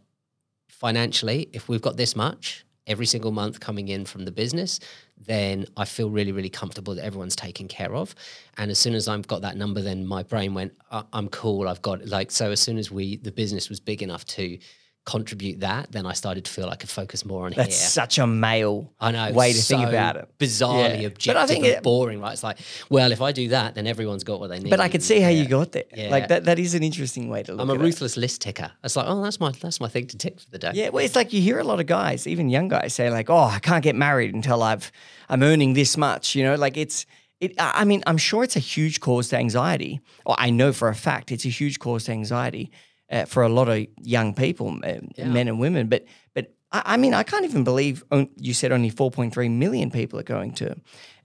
financially, 0.68 1.48
if 1.52 1.68
we've 1.68 1.82
got 1.82 1.96
this 1.96 2.16
much 2.16 2.64
every 2.86 3.06
single 3.06 3.30
month 3.30 3.60
coming 3.60 3.88
in 3.88 4.04
from 4.04 4.24
the 4.24 4.32
business, 4.32 4.80
then 5.16 5.66
I 5.76 5.84
feel 5.84 6.10
really, 6.10 6.32
really 6.32 6.50
comfortable 6.50 6.94
that 6.96 7.04
everyone's 7.04 7.36
taken 7.36 7.68
care 7.68 7.94
of. 7.94 8.14
And 8.58 8.70
as 8.70 8.78
soon 8.78 8.94
as 8.94 9.08
I've 9.08 9.26
got 9.26 9.42
that 9.42 9.56
number, 9.56 9.80
then 9.80 10.06
my 10.06 10.22
brain 10.22 10.54
went, 10.54 10.72
"I- 10.90 11.04
I'm 11.12 11.28
cool. 11.28 11.68
I've 11.68 11.82
got 11.82 12.06
like, 12.06 12.30
so 12.30 12.50
as 12.50 12.60
soon 12.60 12.78
as 12.78 12.90
we, 12.90 13.16
the 13.16 13.32
business 13.32 13.68
was 13.68 13.80
big 13.80 14.02
enough 14.02 14.24
to 14.26 14.58
contribute 15.04 15.58
that, 15.60 15.90
then 15.90 16.06
I 16.06 16.12
started 16.12 16.44
to 16.44 16.50
feel 16.52 16.66
like 16.66 16.74
I 16.74 16.76
could 16.76 16.88
focus 16.90 17.24
more 17.24 17.46
on 17.46 17.52
That's 17.56 17.76
here. 17.80 17.88
such 17.88 18.18
a 18.18 18.26
male 18.26 18.92
I 19.00 19.10
know 19.10 19.32
way 19.32 19.52
to 19.52 19.58
think 19.60 19.88
about 19.88 20.16
it. 20.16 20.28
Bizarrely 20.38 21.00
Yeah. 21.00 21.06
objective, 21.08 21.34
But 21.34 21.36
I 21.38 21.46
think 21.46 21.64
it- 21.64 21.82
boring, 21.82 22.20
right? 22.20 22.32
It's 22.32 22.44
like, 22.44 22.58
well, 22.88 23.10
if 23.10 23.20
I 23.20 23.32
do 23.32 23.48
that, 23.48 23.74
then 23.74 23.88
everyone's 23.88 24.22
got 24.22 24.38
what 24.38 24.48
they 24.50 24.60
need. 24.60 24.70
But 24.70 24.78
I 24.78 24.88
could 24.88 25.02
see 25.02 25.18
how 25.18 25.30
you 25.30 25.46
got 25.46 25.72
there. 25.72 25.84
Yeah. 25.96 26.08
Like 26.10 26.28
that 26.28 26.44
that 26.44 26.58
is 26.60 26.74
an 26.74 26.84
interesting 26.84 27.28
way 27.28 27.42
to 27.42 27.52
look 27.52 27.60
I'm 27.62 27.70
a 27.70 27.74
at 27.74 27.80
it. 27.80 27.82
ruthless 27.82 28.16
list 28.16 28.42
ticker. 28.42 28.70
It's 28.84 28.94
like, 28.94 29.06
oh, 29.08 29.22
that's 29.24 29.40
my 29.40 29.50
that's 29.60 29.80
my 29.80 29.88
thing 29.88 30.06
to 30.06 30.16
tick 30.16 30.38
for 30.40 30.48
the 30.50 30.58
day. 30.58 30.70
Yeah, 30.74 30.90
well, 30.90 31.04
it's 31.04 31.16
like 31.16 31.32
you 31.32 31.40
hear 31.42 31.58
a 31.58 31.64
lot 31.64 31.80
of 31.80 31.86
guys, 31.86 32.26
even 32.28 32.48
young 32.48 32.68
guys, 32.68 32.94
say 32.94 33.10
like, 33.10 33.28
"Oh, 33.28 33.36
I 33.56 33.58
can't 33.58 33.82
get 33.82 33.96
married 33.96 34.32
until 34.34 34.62
I've 34.62 34.92
I'm 35.28 35.42
earning 35.42 35.74
this 35.74 35.96
much." 35.96 36.36
You 36.36 36.44
know, 36.44 36.54
like 36.54 36.76
it's 36.76 37.06
it. 37.40 37.60
I 37.60 37.80
I 37.82 37.84
mean, 37.84 38.04
I'm 38.06 38.18
sure 38.18 38.44
it's 38.44 38.54
a 38.54 38.60
huge 38.60 39.00
cause 39.00 39.30
to 39.30 39.36
anxiety. 39.36 40.00
Or 40.24 40.36
I 40.38 40.50
know 40.50 40.72
for 40.72 40.88
a 40.88 40.94
fact 40.94 41.32
it's 41.32 41.44
a 41.44 41.48
huge 41.48 41.80
cause 41.80 42.04
to 42.04 42.12
anxiety 42.12 42.70
uh, 43.12 43.26
for 43.26 43.42
a 43.42 43.48
lot 43.48 43.68
of 43.68 43.86
young 44.02 44.34
people, 44.34 44.80
uh, 44.82 45.24
men 45.24 45.46
and 45.46 45.60
women. 45.60 45.88
But 45.88 46.06
but 46.34 46.54
I, 46.72 46.82
I 46.94 46.96
mean, 46.96 47.14
I 47.14 47.22
can't 47.22 47.44
even 47.44 47.62
believe 47.62 48.02
you 48.36 48.54
said 48.54 48.72
only 48.72 48.90
4.3 48.90 49.50
million 49.50 49.90
people 49.90 50.18
are 50.18 50.24
going 50.24 50.52
to 50.54 50.76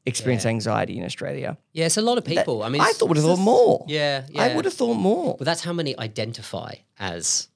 experience 0.06 0.46
anxiety 0.46 0.98
in 0.98 1.04
Australia. 1.04 1.58
Yeah, 1.74 1.86
it's 1.86 1.98
a 1.98 2.02
lot 2.02 2.18
of 2.18 2.26
people. 2.26 2.64
I 2.64 2.70
mean, 2.70 2.82
I 2.82 2.92
thought 2.94 3.10
would 3.10 3.18
have 3.18 3.26
thought 3.26 3.40
more. 3.40 3.86
Yeah, 3.88 4.26
yeah. 4.30 4.44
I 4.44 4.56
would 4.56 4.66
have 4.66 4.74
thought 4.74 4.96
more. 4.96 5.36
But 5.38 5.46
that's 5.46 5.64
how 5.64 5.74
many 5.74 5.98
identify 5.98 6.76
as 7.00 7.50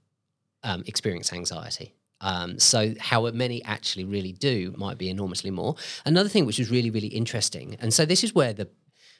um, 0.63 0.83
experience 0.85 1.31
anxiety. 1.33 1.93
Um, 2.21 2.59
so 2.59 2.93
how 2.99 3.29
many 3.31 3.63
actually 3.63 4.05
really 4.05 4.31
do 4.31 4.75
might 4.77 4.97
be 4.99 5.09
enormously 5.09 5.49
more. 5.49 5.75
Another 6.05 6.29
thing 6.29 6.45
which 6.45 6.59
is 6.59 6.69
really 6.69 6.91
really 6.91 7.07
interesting, 7.07 7.77
and 7.79 7.91
so 7.91 8.05
this 8.05 8.23
is 8.23 8.35
where 8.35 8.53
the 8.53 8.69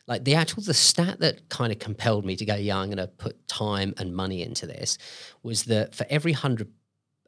like 0.07 0.23
the 0.23 0.35
actual 0.35 0.63
the 0.63 0.73
stat 0.73 1.19
that 1.19 1.49
kind 1.49 1.71
of 1.71 1.79
compelled 1.79 2.25
me 2.25 2.35
to 2.35 2.45
go, 2.45 2.55
yeah, 2.55 2.77
I'm 2.77 2.87
going 2.87 2.97
to 2.97 3.07
put 3.07 3.47
time 3.47 3.93
and 3.97 4.15
money 4.15 4.41
into 4.41 4.65
this, 4.67 4.97
was 5.43 5.63
that 5.65 5.95
for 5.95 6.05
every 6.09 6.33
hundred 6.33 6.69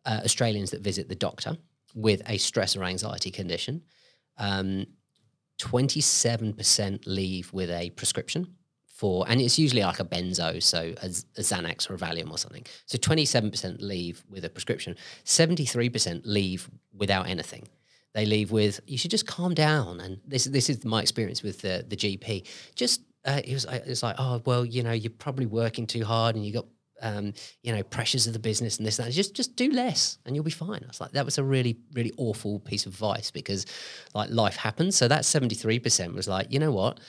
uh, 0.05 0.21
Australians 0.23 0.71
that 0.71 0.81
visit 0.81 1.09
the 1.09 1.15
doctor 1.15 1.57
with 1.95 2.21
a 2.27 2.37
stress 2.37 2.75
or 2.75 2.83
anxiety 2.83 3.31
condition, 3.31 3.81
um, 4.37 4.85
27% 5.59 7.03
leave 7.05 7.53
with 7.53 7.69
a 7.69 7.89
prescription 7.91 8.47
for, 8.87 9.25
and 9.27 9.41
it's 9.41 9.59
usually 9.59 9.83
like 9.83 9.99
a 9.99 10.05
benzo, 10.05 10.61
so 10.61 10.93
a 11.01 11.07
Xanax 11.07 11.89
or 11.89 11.95
a 11.95 11.97
Valium 11.97 12.31
or 12.31 12.37
something. 12.37 12.65
So 12.85 12.97
27% 12.97 13.81
leave 13.81 14.23
with 14.29 14.45
a 14.45 14.49
prescription, 14.49 14.95
73% 15.25 16.21
leave 16.25 16.69
without 16.95 17.27
anything. 17.27 17.67
They 18.13 18.25
leave 18.25 18.51
with, 18.51 18.79
you 18.85 18.97
should 18.97 19.11
just 19.11 19.25
calm 19.25 19.53
down. 19.53 19.99
And 19.99 20.19
this, 20.27 20.45
this 20.45 20.69
is 20.69 20.85
my 20.85 21.01
experience 21.01 21.41
with 21.41 21.61
the, 21.61 21.85
the 21.87 21.95
GP. 21.95 22.47
Just 22.75 23.01
uh, 23.25 23.41
it 23.43 23.53
was 23.53 23.65
it 23.65 23.87
was 23.87 24.03
like, 24.03 24.15
oh 24.19 24.41
well, 24.45 24.65
you 24.65 24.83
know, 24.83 24.91
you're 24.91 25.09
probably 25.09 25.45
working 25.45 25.87
too 25.87 26.03
hard 26.03 26.35
and 26.35 26.45
you 26.45 26.53
got 26.53 26.65
um, 27.01 27.33
you 27.61 27.75
know, 27.75 27.83
pressures 27.83 28.27
of 28.27 28.33
the 28.33 28.39
business 28.39 28.77
and 28.77 28.87
this 28.87 28.97
and 28.97 29.07
that. 29.07 29.11
Just 29.11 29.33
just 29.33 29.55
do 29.55 29.71
less 29.71 30.17
and 30.25 30.35
you'll 30.35 30.43
be 30.43 30.51
fine. 30.51 30.81
I 30.83 30.87
was 30.87 31.01
like, 31.01 31.11
that 31.11 31.25
was 31.25 31.37
a 31.37 31.43
really, 31.43 31.77
really 31.93 32.13
awful 32.17 32.59
piece 32.59 32.85
of 32.85 32.93
advice 32.93 33.31
because 33.31 33.65
like 34.13 34.29
life 34.29 34.55
happens. 34.55 34.95
So 34.95 35.07
that 35.07 35.23
73% 35.23 36.13
was 36.13 36.27
like, 36.27 36.51
you 36.51 36.59
know 36.59 36.71
what? 36.71 36.99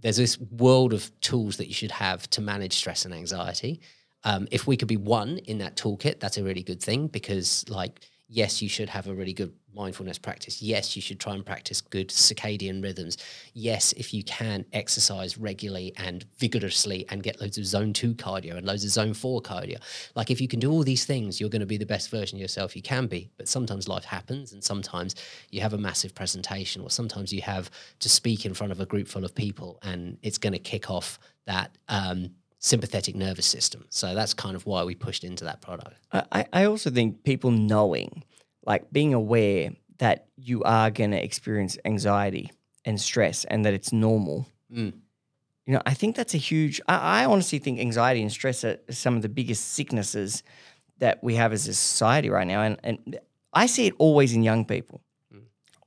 There's 0.00 0.16
this 0.16 0.38
world 0.38 0.92
of 0.92 1.10
tools 1.20 1.56
that 1.56 1.68
you 1.68 1.74
should 1.74 1.92
have 1.92 2.28
to 2.30 2.40
manage 2.40 2.74
stress 2.74 3.04
and 3.04 3.14
anxiety. 3.14 3.80
Um, 4.24 4.48
if 4.50 4.66
we 4.66 4.76
could 4.76 4.88
be 4.88 4.96
one 4.96 5.38
in 5.38 5.58
that 5.58 5.76
toolkit, 5.76 6.20
that's 6.20 6.38
a 6.38 6.42
really 6.42 6.62
good 6.62 6.82
thing 6.82 7.06
because 7.06 7.64
like 7.68 8.00
yes, 8.28 8.60
you 8.60 8.68
should 8.68 8.88
have 8.88 9.06
a 9.06 9.14
really 9.14 9.32
good 9.32 9.52
mindfulness 9.74 10.18
practice. 10.18 10.62
Yes, 10.62 10.96
you 10.96 11.02
should 11.02 11.20
try 11.20 11.34
and 11.34 11.44
practice 11.44 11.80
good 11.80 12.08
circadian 12.08 12.82
rhythms. 12.82 13.18
Yes, 13.52 13.92
if 13.92 14.12
you 14.12 14.24
can 14.24 14.64
exercise 14.72 15.36
regularly 15.38 15.92
and 15.96 16.24
vigorously 16.38 17.04
and 17.10 17.22
get 17.22 17.40
loads 17.40 17.58
of 17.58 17.66
zone 17.66 17.92
two 17.92 18.14
cardio 18.14 18.56
and 18.56 18.66
loads 18.66 18.84
of 18.84 18.90
zone 18.90 19.14
four 19.14 19.40
cardio. 19.42 19.76
Like 20.14 20.30
if 20.30 20.40
you 20.40 20.48
can 20.48 20.60
do 20.60 20.72
all 20.72 20.82
these 20.82 21.04
things, 21.04 21.40
you're 21.40 21.50
going 21.50 21.60
to 21.60 21.66
be 21.66 21.76
the 21.76 21.86
best 21.86 22.10
version 22.10 22.38
of 22.38 22.40
yourself 22.40 22.74
you 22.74 22.82
can 22.82 23.06
be. 23.06 23.30
But 23.36 23.48
sometimes 23.48 23.86
life 23.86 24.04
happens 24.04 24.52
and 24.52 24.64
sometimes 24.64 25.14
you 25.50 25.60
have 25.60 25.74
a 25.74 25.78
massive 25.78 26.14
presentation 26.14 26.82
or 26.82 26.90
sometimes 26.90 27.32
you 27.32 27.42
have 27.42 27.70
to 28.00 28.08
speak 28.08 28.46
in 28.46 28.54
front 28.54 28.72
of 28.72 28.80
a 28.80 28.86
group 28.86 29.08
full 29.08 29.24
of 29.24 29.34
people 29.34 29.78
and 29.82 30.18
it's 30.22 30.38
going 30.38 30.54
to 30.54 30.58
kick 30.58 30.90
off 30.90 31.18
that 31.46 31.76
um, 31.88 32.30
sympathetic 32.66 33.14
nervous 33.14 33.46
system. 33.46 33.86
So 33.90 34.12
that's 34.14 34.34
kind 34.34 34.56
of 34.56 34.66
why 34.66 34.82
we 34.82 34.96
pushed 34.96 35.22
into 35.22 35.44
that 35.44 35.60
product. 35.60 36.00
I, 36.12 36.46
I 36.52 36.64
also 36.64 36.90
think 36.90 37.22
people 37.22 37.52
knowing, 37.52 38.24
like 38.66 38.90
being 38.90 39.14
aware 39.14 39.70
that 39.98 40.26
you 40.36 40.64
are 40.64 40.90
going 40.90 41.12
to 41.12 41.22
experience 41.22 41.78
anxiety 41.84 42.50
and 42.84 43.00
stress 43.00 43.44
and 43.44 43.64
that 43.64 43.72
it's 43.72 43.92
normal. 43.92 44.48
Mm. 44.72 44.94
You 45.66 45.74
know, 45.74 45.82
I 45.86 45.94
think 45.94 46.16
that's 46.16 46.34
a 46.34 46.38
huge, 46.38 46.80
I, 46.88 47.22
I 47.22 47.24
honestly 47.26 47.60
think 47.60 47.78
anxiety 47.78 48.20
and 48.20 48.32
stress 48.32 48.64
are 48.64 48.78
some 48.90 49.14
of 49.14 49.22
the 49.22 49.28
biggest 49.28 49.72
sicknesses 49.74 50.42
that 50.98 51.22
we 51.22 51.36
have 51.36 51.52
as 51.52 51.68
a 51.68 51.74
society 51.74 52.30
right 52.30 52.46
now. 52.46 52.62
And, 52.62 52.80
and 52.82 53.20
I 53.52 53.66
see 53.66 53.86
it 53.86 53.94
always 53.98 54.32
in 54.32 54.42
young 54.42 54.64
people. 54.64 55.02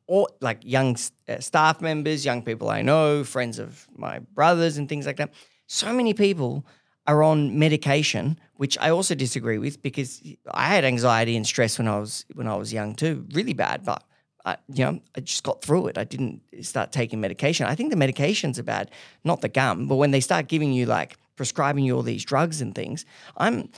Or 0.07 0.27
like 0.41 0.59
young 0.63 0.97
uh, 1.27 1.39
staff 1.39 1.81
members, 1.81 2.25
young 2.25 2.41
people 2.41 2.69
I 2.69 2.81
know, 2.81 3.23
friends 3.23 3.59
of 3.59 3.87
my 3.95 4.19
brothers, 4.19 4.77
and 4.77 4.89
things 4.89 5.05
like 5.05 5.17
that 5.17 5.33
so 5.69 5.93
many 5.93 6.15
people 6.15 6.65
are 7.05 7.21
on 7.21 7.57
medication, 7.57 8.39
which 8.55 8.75
I 8.79 8.89
also 8.89 9.13
disagree 9.13 9.59
with 9.59 9.81
because 9.83 10.21
I 10.51 10.67
had 10.67 10.83
anxiety 10.83 11.37
and 11.37 11.45
stress 11.45 11.77
when 11.77 11.87
I 11.87 11.99
was 11.99 12.25
when 12.33 12.47
I 12.47 12.55
was 12.55 12.73
young 12.73 12.95
too, 12.95 13.25
really 13.33 13.53
bad. 13.53 13.85
But 13.85 14.03
I, 14.45 14.57
you 14.73 14.83
know, 14.83 14.99
I 15.15 15.19
just 15.21 15.43
got 15.43 15.61
through 15.61 15.87
it. 15.87 15.97
I 15.97 16.05
didn't 16.05 16.41
start 16.61 16.91
taking 16.91 17.21
medication. 17.21 17.67
I 17.67 17.75
think 17.75 17.91
the 17.91 17.97
medications 17.97 18.57
are 18.57 18.63
bad, 18.63 18.89
not 19.23 19.41
the 19.41 19.49
gum. 19.49 19.87
But 19.87 19.97
when 19.97 20.09
they 20.09 20.21
start 20.21 20.47
giving 20.47 20.73
you 20.73 20.87
like 20.87 21.17
prescribing 21.35 21.85
you 21.85 21.95
all 21.95 22.01
these 22.01 22.25
drugs 22.25 22.61
and 22.61 22.73
things, 22.73 23.05
I'm, 23.37 23.69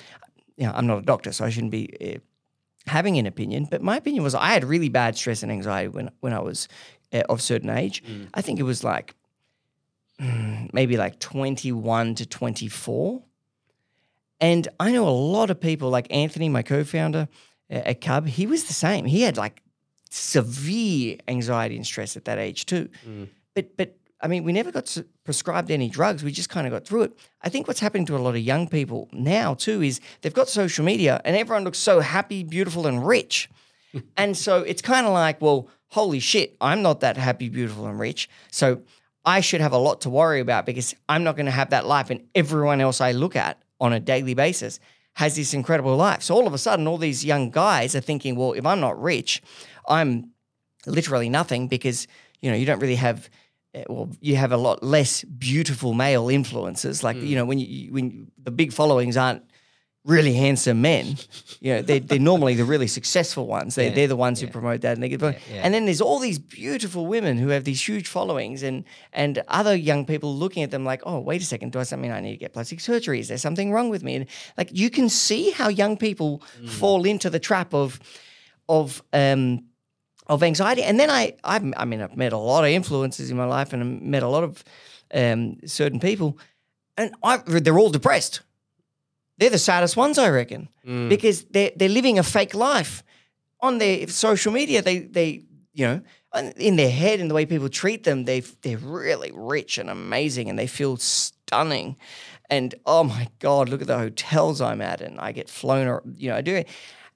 you 0.55 0.65
know, 0.65 0.71
I'm 0.73 0.87
not 0.87 0.99
a 0.99 1.01
doctor, 1.01 1.33
so 1.33 1.43
I 1.43 1.49
shouldn't 1.49 1.71
be 1.71 2.15
uh, 2.15 2.19
having 2.89 3.17
an 3.17 3.25
opinion. 3.25 3.67
But 3.69 3.81
my 3.81 3.97
opinion 3.97 4.23
was 4.23 4.33
I 4.33 4.53
had 4.53 4.63
really 4.63 4.89
bad 4.89 5.17
stress 5.17 5.43
and 5.43 5.51
anxiety 5.51 5.89
when 5.89 6.09
when 6.21 6.31
I 6.31 6.39
was 6.39 6.69
uh, 7.11 7.23
of 7.27 7.39
a 7.39 7.41
certain 7.41 7.69
age. 7.69 8.01
Mm. 8.05 8.29
I 8.33 8.41
think 8.41 8.59
it 8.59 8.63
was 8.63 8.81
like 8.81 9.13
maybe 10.73 10.97
like 10.97 11.19
21 11.19 12.15
to 12.15 12.25
24. 12.25 13.23
And 14.39 14.67
I 14.79 14.91
know 14.91 15.07
a 15.07 15.09
lot 15.09 15.49
of 15.49 15.59
people 15.59 15.89
like 15.89 16.07
Anthony, 16.09 16.49
my 16.49 16.63
co-founder 16.63 17.27
at 17.69 18.01
Cub, 18.01 18.27
he 18.27 18.47
was 18.47 18.65
the 18.65 18.73
same. 18.73 19.05
He 19.05 19.21
had 19.21 19.37
like 19.37 19.61
severe 20.09 21.17
anxiety 21.27 21.75
and 21.75 21.85
stress 21.85 22.17
at 22.17 22.25
that 22.25 22.37
age 22.37 22.65
too. 22.65 22.89
Mm. 23.07 23.29
But 23.55 23.77
but 23.77 23.97
I 24.19 24.27
mean, 24.27 24.43
we 24.43 24.53
never 24.53 24.71
got 24.71 24.95
prescribed 25.23 25.71
any 25.71 25.89
drugs. 25.89 26.23
We 26.23 26.31
just 26.31 26.49
kind 26.49 26.67
of 26.67 26.73
got 26.73 26.85
through 26.85 27.03
it. 27.03 27.19
I 27.41 27.49
think 27.49 27.67
what's 27.67 27.79
happening 27.79 28.05
to 28.07 28.15
a 28.15 28.19
lot 28.19 28.35
of 28.35 28.41
young 28.41 28.67
people 28.67 29.09
now 29.11 29.55
too 29.55 29.81
is 29.81 29.99
they've 30.21 30.33
got 30.33 30.47
social 30.47 30.85
media 30.85 31.21
and 31.25 31.35
everyone 31.35 31.63
looks 31.63 31.79
so 31.79 31.99
happy, 31.99 32.43
beautiful, 32.43 32.85
and 32.85 33.05
rich. 33.05 33.49
and 34.17 34.37
so 34.37 34.59
it's 34.59 34.81
kind 34.81 35.07
of 35.07 35.13
like, 35.13 35.41
well, 35.41 35.67
holy 35.87 36.19
shit, 36.19 36.55
I'm 36.61 36.81
not 36.81 36.99
that 37.01 37.17
happy, 37.17 37.49
beautiful, 37.49 37.87
and 37.87 37.99
rich. 37.99 38.29
So 38.51 38.81
I 39.25 39.41
should 39.41 39.61
have 39.61 39.73
a 39.73 39.77
lot 39.77 40.01
to 40.01 40.09
worry 40.09 40.39
about 40.39 40.65
because 40.65 40.95
I'm 41.07 41.23
not 41.23 41.35
going 41.35 41.45
to 41.45 41.51
have 41.51 41.69
that 41.69 41.85
life. 41.85 42.09
And 42.09 42.27
everyone 42.33 42.81
else 42.81 43.01
I 43.01 43.11
look 43.11 43.35
at 43.35 43.61
on 43.79 43.93
a 43.93 43.99
daily 43.99 44.33
basis 44.33 44.79
has 45.13 45.35
this 45.35 45.53
incredible 45.53 45.95
life. 45.95 46.23
So 46.23 46.35
all 46.35 46.47
of 46.47 46.53
a 46.53 46.57
sudden, 46.57 46.87
all 46.87 46.97
these 46.97 47.23
young 47.23 47.49
guys 47.49 47.95
are 47.95 48.01
thinking, 48.01 48.35
well, 48.35 48.53
if 48.53 48.65
I'm 48.65 48.79
not 48.79 49.01
rich, 49.01 49.41
I'm 49.87 50.31
literally 50.85 51.29
nothing 51.29 51.67
because, 51.67 52.07
you 52.41 52.49
know, 52.49 52.57
you 52.57 52.65
don't 52.65 52.79
really 52.79 52.95
have 52.95 53.29
eh, 53.73 53.83
well, 53.89 54.09
you 54.21 54.37
have 54.37 54.51
a 54.51 54.57
lot 54.57 54.81
less 54.81 55.23
beautiful 55.23 55.93
male 55.93 56.29
influences. 56.29 57.03
Like 57.03 57.17
mm. 57.17 57.27
you 57.27 57.35
know, 57.35 57.45
when 57.45 57.59
you 57.59 57.91
when 57.91 58.31
the 58.41 58.51
big 58.51 58.73
followings 58.73 59.17
aren't 59.17 59.43
really 60.05 60.33
handsome 60.33 60.81
men. 60.81 61.17
You 61.63 61.75
know, 61.75 61.81
they're, 61.83 61.99
they're 61.99 62.17
normally 62.17 62.55
the 62.55 62.65
really 62.65 62.87
successful 62.87 63.45
ones. 63.45 63.75
They're, 63.75 63.89
yeah, 63.89 63.93
they're 63.93 64.07
the 64.07 64.15
ones 64.15 64.41
yeah. 64.41 64.47
who 64.47 64.51
promote 64.51 64.81
that. 64.81 64.93
And, 64.93 65.03
they 65.03 65.09
get, 65.09 65.21
yeah, 65.21 65.61
and 65.61 65.75
then 65.75 65.85
there's 65.85 66.01
all 66.01 66.17
these 66.17 66.39
beautiful 66.39 67.05
women 67.05 67.37
who 67.37 67.49
have 67.49 67.65
these 67.65 67.87
huge 67.87 68.07
followings 68.07 68.63
and, 68.63 68.83
and 69.13 69.43
other 69.47 69.75
young 69.75 70.07
people 70.07 70.35
looking 70.35 70.63
at 70.63 70.71
them 70.71 70.83
like, 70.83 71.03
oh, 71.05 71.19
wait 71.19 71.39
a 71.39 71.45
second, 71.45 71.71
does 71.71 71.91
that 71.91 71.99
mean 71.99 72.11
I 72.11 72.19
need 72.19 72.31
to 72.31 72.37
get 72.37 72.53
plastic 72.53 72.79
surgery? 72.79 73.19
Is 73.19 73.27
there 73.27 73.37
something 73.37 73.71
wrong 73.71 73.89
with 73.89 74.01
me? 74.01 74.15
And 74.15 74.25
like 74.57 74.69
you 74.71 74.89
can 74.89 75.07
see 75.07 75.51
how 75.51 75.67
young 75.67 75.97
people 75.97 76.41
mm. 76.59 76.67
fall 76.67 77.05
into 77.05 77.29
the 77.29 77.39
trap 77.39 77.75
of, 77.75 77.99
of, 78.67 79.03
um, 79.13 79.65
of 80.25 80.41
anxiety. 80.41 80.81
And 80.81 80.99
then 80.99 81.11
I, 81.11 81.35
I've, 81.43 81.73
I 81.77 81.85
mean, 81.85 82.01
I've 82.01 82.17
met 82.17 82.33
a 82.33 82.39
lot 82.39 82.63
of 82.63 82.71
influences 82.71 83.29
in 83.29 83.37
my 83.37 83.45
life 83.45 83.71
and 83.71 83.83
I've 83.83 84.01
met 84.01 84.23
a 84.23 84.27
lot 84.27 84.43
of 84.43 84.63
um, 85.13 85.57
certain 85.67 85.99
people 85.99 86.39
and 86.97 87.13
I, 87.21 87.37
they're 87.37 87.77
all 87.77 87.91
depressed 87.91 88.41
they're 89.41 89.49
the 89.49 89.57
saddest 89.57 89.97
ones, 89.97 90.19
I 90.19 90.29
reckon, 90.29 90.69
mm. 90.85 91.09
because 91.09 91.45
they're 91.45 91.71
they're 91.75 91.89
living 91.89 92.19
a 92.19 92.23
fake 92.23 92.53
life 92.53 93.03
on 93.59 93.79
their 93.79 94.07
social 94.07 94.53
media. 94.53 94.83
They 94.83 94.99
they 94.99 95.45
you 95.73 95.87
know 95.87 96.01
in 96.57 96.75
their 96.75 96.91
head 96.91 97.19
and 97.19 97.27
the 97.27 97.33
way 97.33 97.47
people 97.47 97.67
treat 97.67 98.03
them, 98.03 98.25
they 98.25 98.41
they're 98.61 98.77
really 98.77 99.31
rich 99.33 99.79
and 99.79 99.89
amazing, 99.89 100.47
and 100.47 100.59
they 100.59 100.67
feel 100.67 100.95
stunning. 100.97 101.97
And 102.51 102.75
oh 102.85 103.03
my 103.03 103.29
god, 103.39 103.67
look 103.67 103.81
at 103.81 103.87
the 103.87 103.97
hotels 103.97 104.61
I'm 104.61 104.79
at, 104.79 105.01
and 105.01 105.19
I 105.19 105.31
get 105.31 105.49
flown, 105.49 105.87
or 105.87 106.03
you 106.17 106.29
know, 106.29 106.35
I 106.35 106.41
do 106.41 106.53
it. 106.53 106.67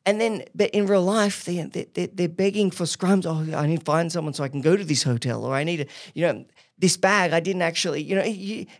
And 0.08 0.20
then, 0.20 0.44
but 0.56 0.70
in 0.72 0.88
real 0.88 1.04
life, 1.04 1.46
they, 1.46 1.62
they, 1.64 2.08
they're 2.08 2.30
begging 2.30 2.72
for 2.72 2.86
scrums. 2.86 3.26
Oh, 3.26 3.56
I 3.56 3.68
need 3.68 3.80
to 3.80 3.86
find 3.86 4.12
someone 4.12 4.34
so 4.34 4.44
I 4.44 4.50
can 4.50 4.62
go 4.62 4.76
to 4.76 4.84
this 4.84 5.04
hotel, 5.04 5.46
or 5.46 5.54
I 5.54 5.64
need 5.64 5.78
to, 5.78 5.86
you 6.16 6.26
know, 6.26 6.46
this 6.78 6.98
bag 6.98 7.32
I 7.32 7.40
didn't 7.40 7.62
actually, 7.62 8.04
you 8.04 8.16
know, 8.16 8.24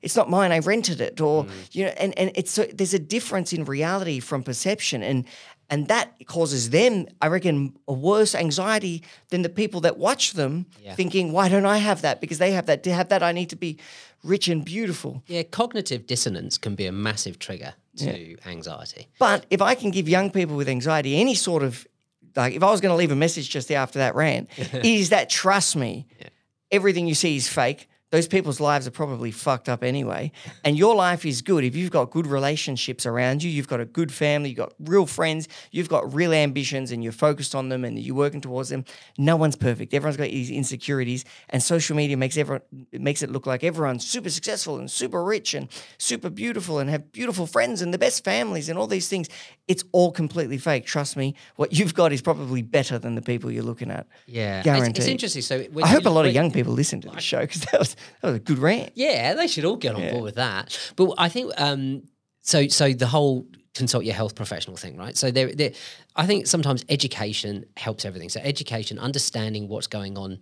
it's 0.02 0.16
not 0.16 0.30
mine. 0.30 0.52
I 0.52 0.60
rented 0.60 1.00
it, 1.00 1.22
or 1.22 1.46
mm. 1.46 1.50
you 1.72 1.86
know, 1.86 1.92
and 1.98 2.18
and 2.18 2.32
it's 2.36 2.52
so 2.52 2.64
there's 2.64 2.94
a 2.94 3.00
difference 3.00 3.54
in 3.54 3.64
reality 3.64 4.20
from 4.20 4.44
perception, 4.44 5.02
and 5.02 5.26
and 5.70 5.88
that 5.88 6.14
causes 6.28 6.70
them, 6.70 7.08
I 7.22 7.28
reckon, 7.28 7.76
a 7.88 7.94
worse 7.94 8.36
anxiety 8.36 9.04
than 9.30 9.42
the 9.42 9.50
people 9.50 9.82
that 9.82 9.98
watch 9.98 10.34
them, 10.34 10.66
yeah. 10.82 10.96
thinking, 10.96 11.32
"Why 11.32 11.48
don't 11.48 11.66
I 11.66 11.78
have 11.78 12.02
that? 12.02 12.20
Because 12.20 12.38
they 12.38 12.52
have 12.52 12.66
that. 12.66 12.84
To 12.84 12.94
have 12.94 13.10
that, 13.10 13.24
I 13.24 13.32
need 13.32 13.50
to 13.52 13.56
be 13.56 13.78
rich 14.24 14.50
and 14.50 14.66
beautiful." 14.66 15.24
Yeah, 15.28 15.44
cognitive 15.44 16.06
dissonance 16.06 16.58
can 16.58 16.76
be 16.76 16.86
a 16.86 16.92
massive 16.92 17.40
trigger 17.40 17.76
to 17.98 18.20
yeah. 18.20 18.36
anxiety. 18.46 19.08
But 19.20 19.46
if 19.50 19.62
I 19.62 19.74
can 19.74 19.92
give 19.92 20.10
young 20.10 20.32
people 20.32 20.58
with 20.58 20.68
anxiety 20.68 21.20
any 21.20 21.36
sort 21.36 21.64
of 21.64 21.88
like, 22.36 22.54
if 22.54 22.62
I 22.62 22.70
was 22.70 22.82
going 22.82 22.92
to 22.92 22.98
leave 22.98 23.12
a 23.12 23.16
message 23.16 23.50
just 23.50 23.72
after 23.72 24.00
that 24.00 24.16
rant, 24.16 24.50
is 24.74 25.10
that 25.10 25.30
trust 25.30 25.78
me. 25.78 26.08
Yeah 26.20 26.28
everything 26.72 27.08
you 27.08 27.16
see 27.16 27.36
is 27.36 27.48
fake 27.48 27.90
those 28.12 28.28
people's 28.28 28.60
lives 28.60 28.88
are 28.88 28.92
probably 28.92 29.32
fucked 29.32 29.68
up 29.68 29.84
anyway. 29.84 30.32
And 30.64 30.78
your 30.78 30.96
life 30.96 31.26
is 31.26 31.42
good 31.42 31.64
if 31.64 31.76
you've 31.76 31.92
got 31.92 32.12
good 32.12 32.28
relationships 32.28 33.06
around 33.06 33.44
you, 33.44 33.50
you've 33.50 33.68
got 33.68 33.82
a 33.82 33.86
good 33.86 34.12
family, 34.12 34.50
you've 34.50 34.58
got 34.58 34.74
real 34.80 35.06
friends, 35.06 35.48
you've 35.72 35.90
got 35.90 36.14
real 36.14 36.32
ambitions, 36.32 36.92
and 36.92 37.04
you're 37.04 37.12
focused 37.12 37.56
on 37.56 37.70
them 37.70 37.84
and 37.84 37.98
you're 37.98 38.16
working 38.16 38.42
towards 38.42 38.70
them. 38.70 38.86
No 39.18 39.36
one's 39.36 39.56
perfect. 39.56 39.94
Everyone's 39.94 40.18
got 40.18 40.30
these 40.30 40.52
insecurities, 40.52 41.26
and 41.50 41.62
social 41.62 41.96
media 41.96 42.16
makes 42.16 42.38
everyone 42.38 42.62
it 42.92 43.02
makes 43.02 43.22
it 43.22 43.32
look 43.32 43.46
like 43.46 43.64
everyone's 43.64 44.06
super 44.06 44.30
successful 44.30 44.78
and 44.78 44.90
super 44.90 45.24
rich 45.24 45.54
and 45.54 45.68
super 45.98 46.30
beautiful 46.30 46.80
and 46.80 46.90
have 46.90 47.12
beautiful 47.12 47.48
friends 47.48 47.82
and 47.82 47.94
the 47.94 47.98
best 47.98 48.24
families 48.24 48.70
and 48.70 48.78
all 48.78 48.88
these 48.88 49.10
things. 49.10 49.28
It's 49.68 49.84
all 49.92 50.12
completely 50.12 50.58
fake. 50.60 50.86
Trust 50.86 51.18
me. 51.18 51.36
What 51.56 51.74
you've 51.74 51.96
got 51.96 52.14
is 52.14 52.22
probably 52.22 52.62
better 52.62 53.00
than 53.00 53.16
the 53.16 53.22
people 53.22 53.52
you're 53.52 53.64
looking 53.64 53.90
at. 53.90 54.08
Yeah, 54.28 54.62
guaranteed. 54.62 54.98
It's, 54.98 55.00
it's 55.00 55.08
interesting. 55.08 55.42
So 55.42 55.66
I 55.84 55.88
hope 55.88 56.06
a 56.06 56.10
lot 56.10 56.26
of 56.26 56.34
young 56.34 56.52
people 56.52 56.74
listen 56.74 57.02
to 57.02 57.10
the 57.10 57.20
show 57.20 57.42
because 57.42 57.62
that 57.62 57.80
was 57.80 57.95
that 58.22 58.28
was 58.28 58.36
a 58.38 58.40
good 58.40 58.60
rant. 58.60 58.92
Yeah, 58.96 59.34
they 59.34 59.48
should 59.48 59.66
all 59.66 59.78
get 59.78 59.96
on 59.96 60.02
yeah. 60.02 60.12
board 60.12 60.24
with 60.24 60.36
that. 60.36 60.78
But 60.96 61.14
I 61.18 61.30
think 61.30 61.52
um, 61.58 62.04
so. 62.42 62.68
So 62.68 62.94
the 62.94 63.08
whole 63.08 63.48
consult 63.76 64.06
your 64.06 64.16
health 64.16 64.36
professional 64.36 64.78
thing, 64.78 64.98
right? 64.98 65.16
So 65.16 65.32
there, 65.32 65.54
there, 65.54 65.72
I 66.16 66.26
think 66.26 66.48
sometimes 66.48 66.84
education 66.90 67.66
helps 67.78 68.06
everything. 68.06 68.30
So 68.30 68.40
education, 68.42 68.98
understanding 68.98 69.68
what's 69.68 69.88
going 69.88 70.18
on 70.18 70.40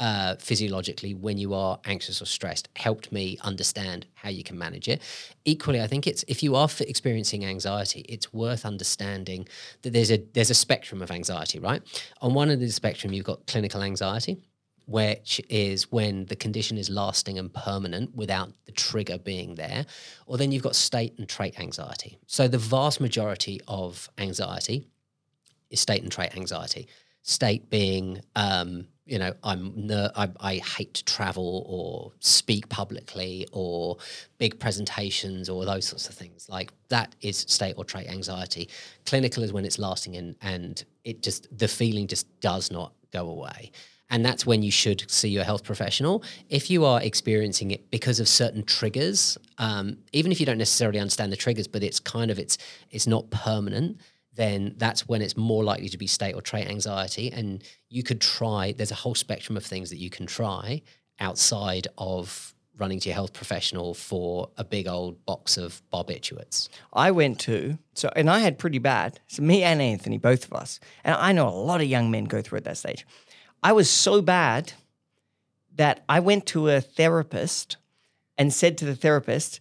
uh, 0.00 0.34
physiologically 0.36 1.12
when 1.12 1.36
you 1.36 1.52
are 1.52 1.78
anxious 1.84 2.22
or 2.22 2.24
stressed 2.24 2.70
helped 2.74 3.12
me 3.12 3.36
understand 3.42 4.06
how 4.14 4.30
you 4.30 4.42
can 4.42 4.58
manage 4.58 4.88
it. 4.88 5.02
Equally, 5.44 5.82
I 5.82 5.86
think 5.86 6.06
it's 6.06 6.24
if 6.26 6.42
you 6.42 6.56
are 6.56 6.70
experiencing 6.80 7.44
anxiety, 7.44 8.00
it's 8.08 8.32
worth 8.32 8.64
understanding 8.64 9.46
that 9.82 9.92
there's 9.92 10.10
a 10.10 10.16
there's 10.32 10.48
a 10.48 10.54
spectrum 10.54 11.02
of 11.02 11.10
anxiety, 11.10 11.58
right? 11.58 11.82
On 12.22 12.32
one 12.32 12.48
end 12.48 12.62
of 12.62 12.66
the 12.66 12.72
spectrum, 12.72 13.12
you've 13.12 13.26
got 13.26 13.46
clinical 13.46 13.82
anxiety, 13.82 14.38
which 14.90 15.40
is 15.48 15.92
when 15.92 16.24
the 16.26 16.34
condition 16.34 16.76
is 16.76 16.90
lasting 16.90 17.38
and 17.38 17.54
permanent 17.54 18.12
without 18.16 18.50
the 18.66 18.72
trigger 18.72 19.18
being 19.18 19.54
there, 19.54 19.86
or 20.26 20.36
then 20.36 20.50
you've 20.50 20.64
got 20.64 20.74
state 20.74 21.16
and 21.16 21.28
trait 21.28 21.60
anxiety. 21.60 22.18
So 22.26 22.48
the 22.48 22.58
vast 22.58 23.00
majority 23.00 23.60
of 23.68 24.10
anxiety 24.18 24.88
is 25.70 25.78
state 25.78 26.02
and 26.02 26.10
trait 26.10 26.36
anxiety. 26.36 26.88
State 27.22 27.70
being, 27.70 28.20
um, 28.34 28.88
you 29.06 29.20
know, 29.20 29.32
I'm 29.44 29.72
ner- 29.76 30.10
I, 30.16 30.28
I 30.40 30.54
hate 30.56 30.94
to 30.94 31.04
travel 31.04 31.64
or 31.68 32.12
speak 32.18 32.68
publicly 32.68 33.46
or 33.52 33.96
big 34.38 34.58
presentations 34.58 35.48
or 35.48 35.64
those 35.64 35.84
sorts 35.84 36.08
of 36.08 36.16
things. 36.16 36.48
Like 36.48 36.72
that 36.88 37.14
is 37.20 37.36
state 37.36 37.74
or 37.76 37.84
trait 37.84 38.08
anxiety. 38.08 38.68
Clinical 39.06 39.44
is 39.44 39.52
when 39.52 39.64
it's 39.64 39.78
lasting 39.78 40.16
and 40.16 40.34
and 40.42 40.84
it 41.04 41.22
just 41.22 41.46
the 41.56 41.68
feeling 41.68 42.08
just 42.08 42.26
does 42.40 42.72
not 42.72 42.92
go 43.12 43.28
away. 43.28 43.70
And 44.10 44.24
that's 44.24 44.44
when 44.44 44.62
you 44.62 44.70
should 44.70 45.08
see 45.10 45.28
your 45.28 45.44
health 45.44 45.64
professional. 45.64 46.22
If 46.48 46.70
you 46.70 46.84
are 46.84 47.00
experiencing 47.00 47.70
it 47.70 47.90
because 47.90 48.20
of 48.20 48.28
certain 48.28 48.64
triggers, 48.64 49.38
um, 49.58 49.98
even 50.12 50.32
if 50.32 50.40
you 50.40 50.46
don't 50.46 50.58
necessarily 50.58 50.98
understand 50.98 51.32
the 51.32 51.36
triggers, 51.36 51.68
but 51.68 51.82
it's 51.82 52.00
kind 52.00 52.30
of 52.30 52.38
it's 52.38 52.58
it's 52.90 53.06
not 53.06 53.30
permanent, 53.30 54.00
then 54.34 54.74
that's 54.76 55.08
when 55.08 55.22
it's 55.22 55.36
more 55.36 55.62
likely 55.62 55.88
to 55.88 55.98
be 55.98 56.06
state 56.06 56.34
or 56.34 56.42
trait 56.42 56.68
anxiety. 56.68 57.30
And 57.30 57.62
you 57.88 58.02
could 58.02 58.20
try. 58.20 58.72
There's 58.72 58.90
a 58.90 58.96
whole 58.96 59.14
spectrum 59.14 59.56
of 59.56 59.64
things 59.64 59.90
that 59.90 59.98
you 59.98 60.10
can 60.10 60.26
try 60.26 60.82
outside 61.20 61.86
of 61.98 62.54
running 62.80 62.98
to 62.98 63.10
your 63.10 63.14
health 63.14 63.34
professional 63.34 63.92
for 63.94 64.48
a 64.56 64.64
big 64.64 64.88
old 64.88 65.24
box 65.26 65.56
of 65.58 65.82
barbiturates. 65.92 66.68
I 66.92 67.10
went 67.10 67.38
to 67.40 67.78
so, 67.94 68.10
and 68.16 68.30
I 68.30 68.38
had 68.38 68.58
pretty 68.58 68.78
bad. 68.78 69.20
So 69.28 69.42
me 69.42 69.62
and 69.62 69.82
Anthony, 69.82 70.18
both 70.18 70.46
of 70.46 70.54
us, 70.54 70.80
and 71.04 71.14
I 71.14 71.32
know 71.32 71.46
a 71.46 71.50
lot 71.50 71.80
of 71.80 71.86
young 71.86 72.10
men 72.10 72.24
go 72.24 72.40
through 72.40 72.58
at 72.58 72.64
that 72.64 72.78
stage. 72.78 73.06
I 73.62 73.72
was 73.72 73.90
so 73.90 74.22
bad 74.22 74.72
that 75.76 76.04
I 76.08 76.20
went 76.20 76.46
to 76.46 76.68
a 76.68 76.80
therapist 76.80 77.76
and 78.38 78.52
said 78.52 78.78
to 78.78 78.84
the 78.84 78.96
therapist, 78.96 79.60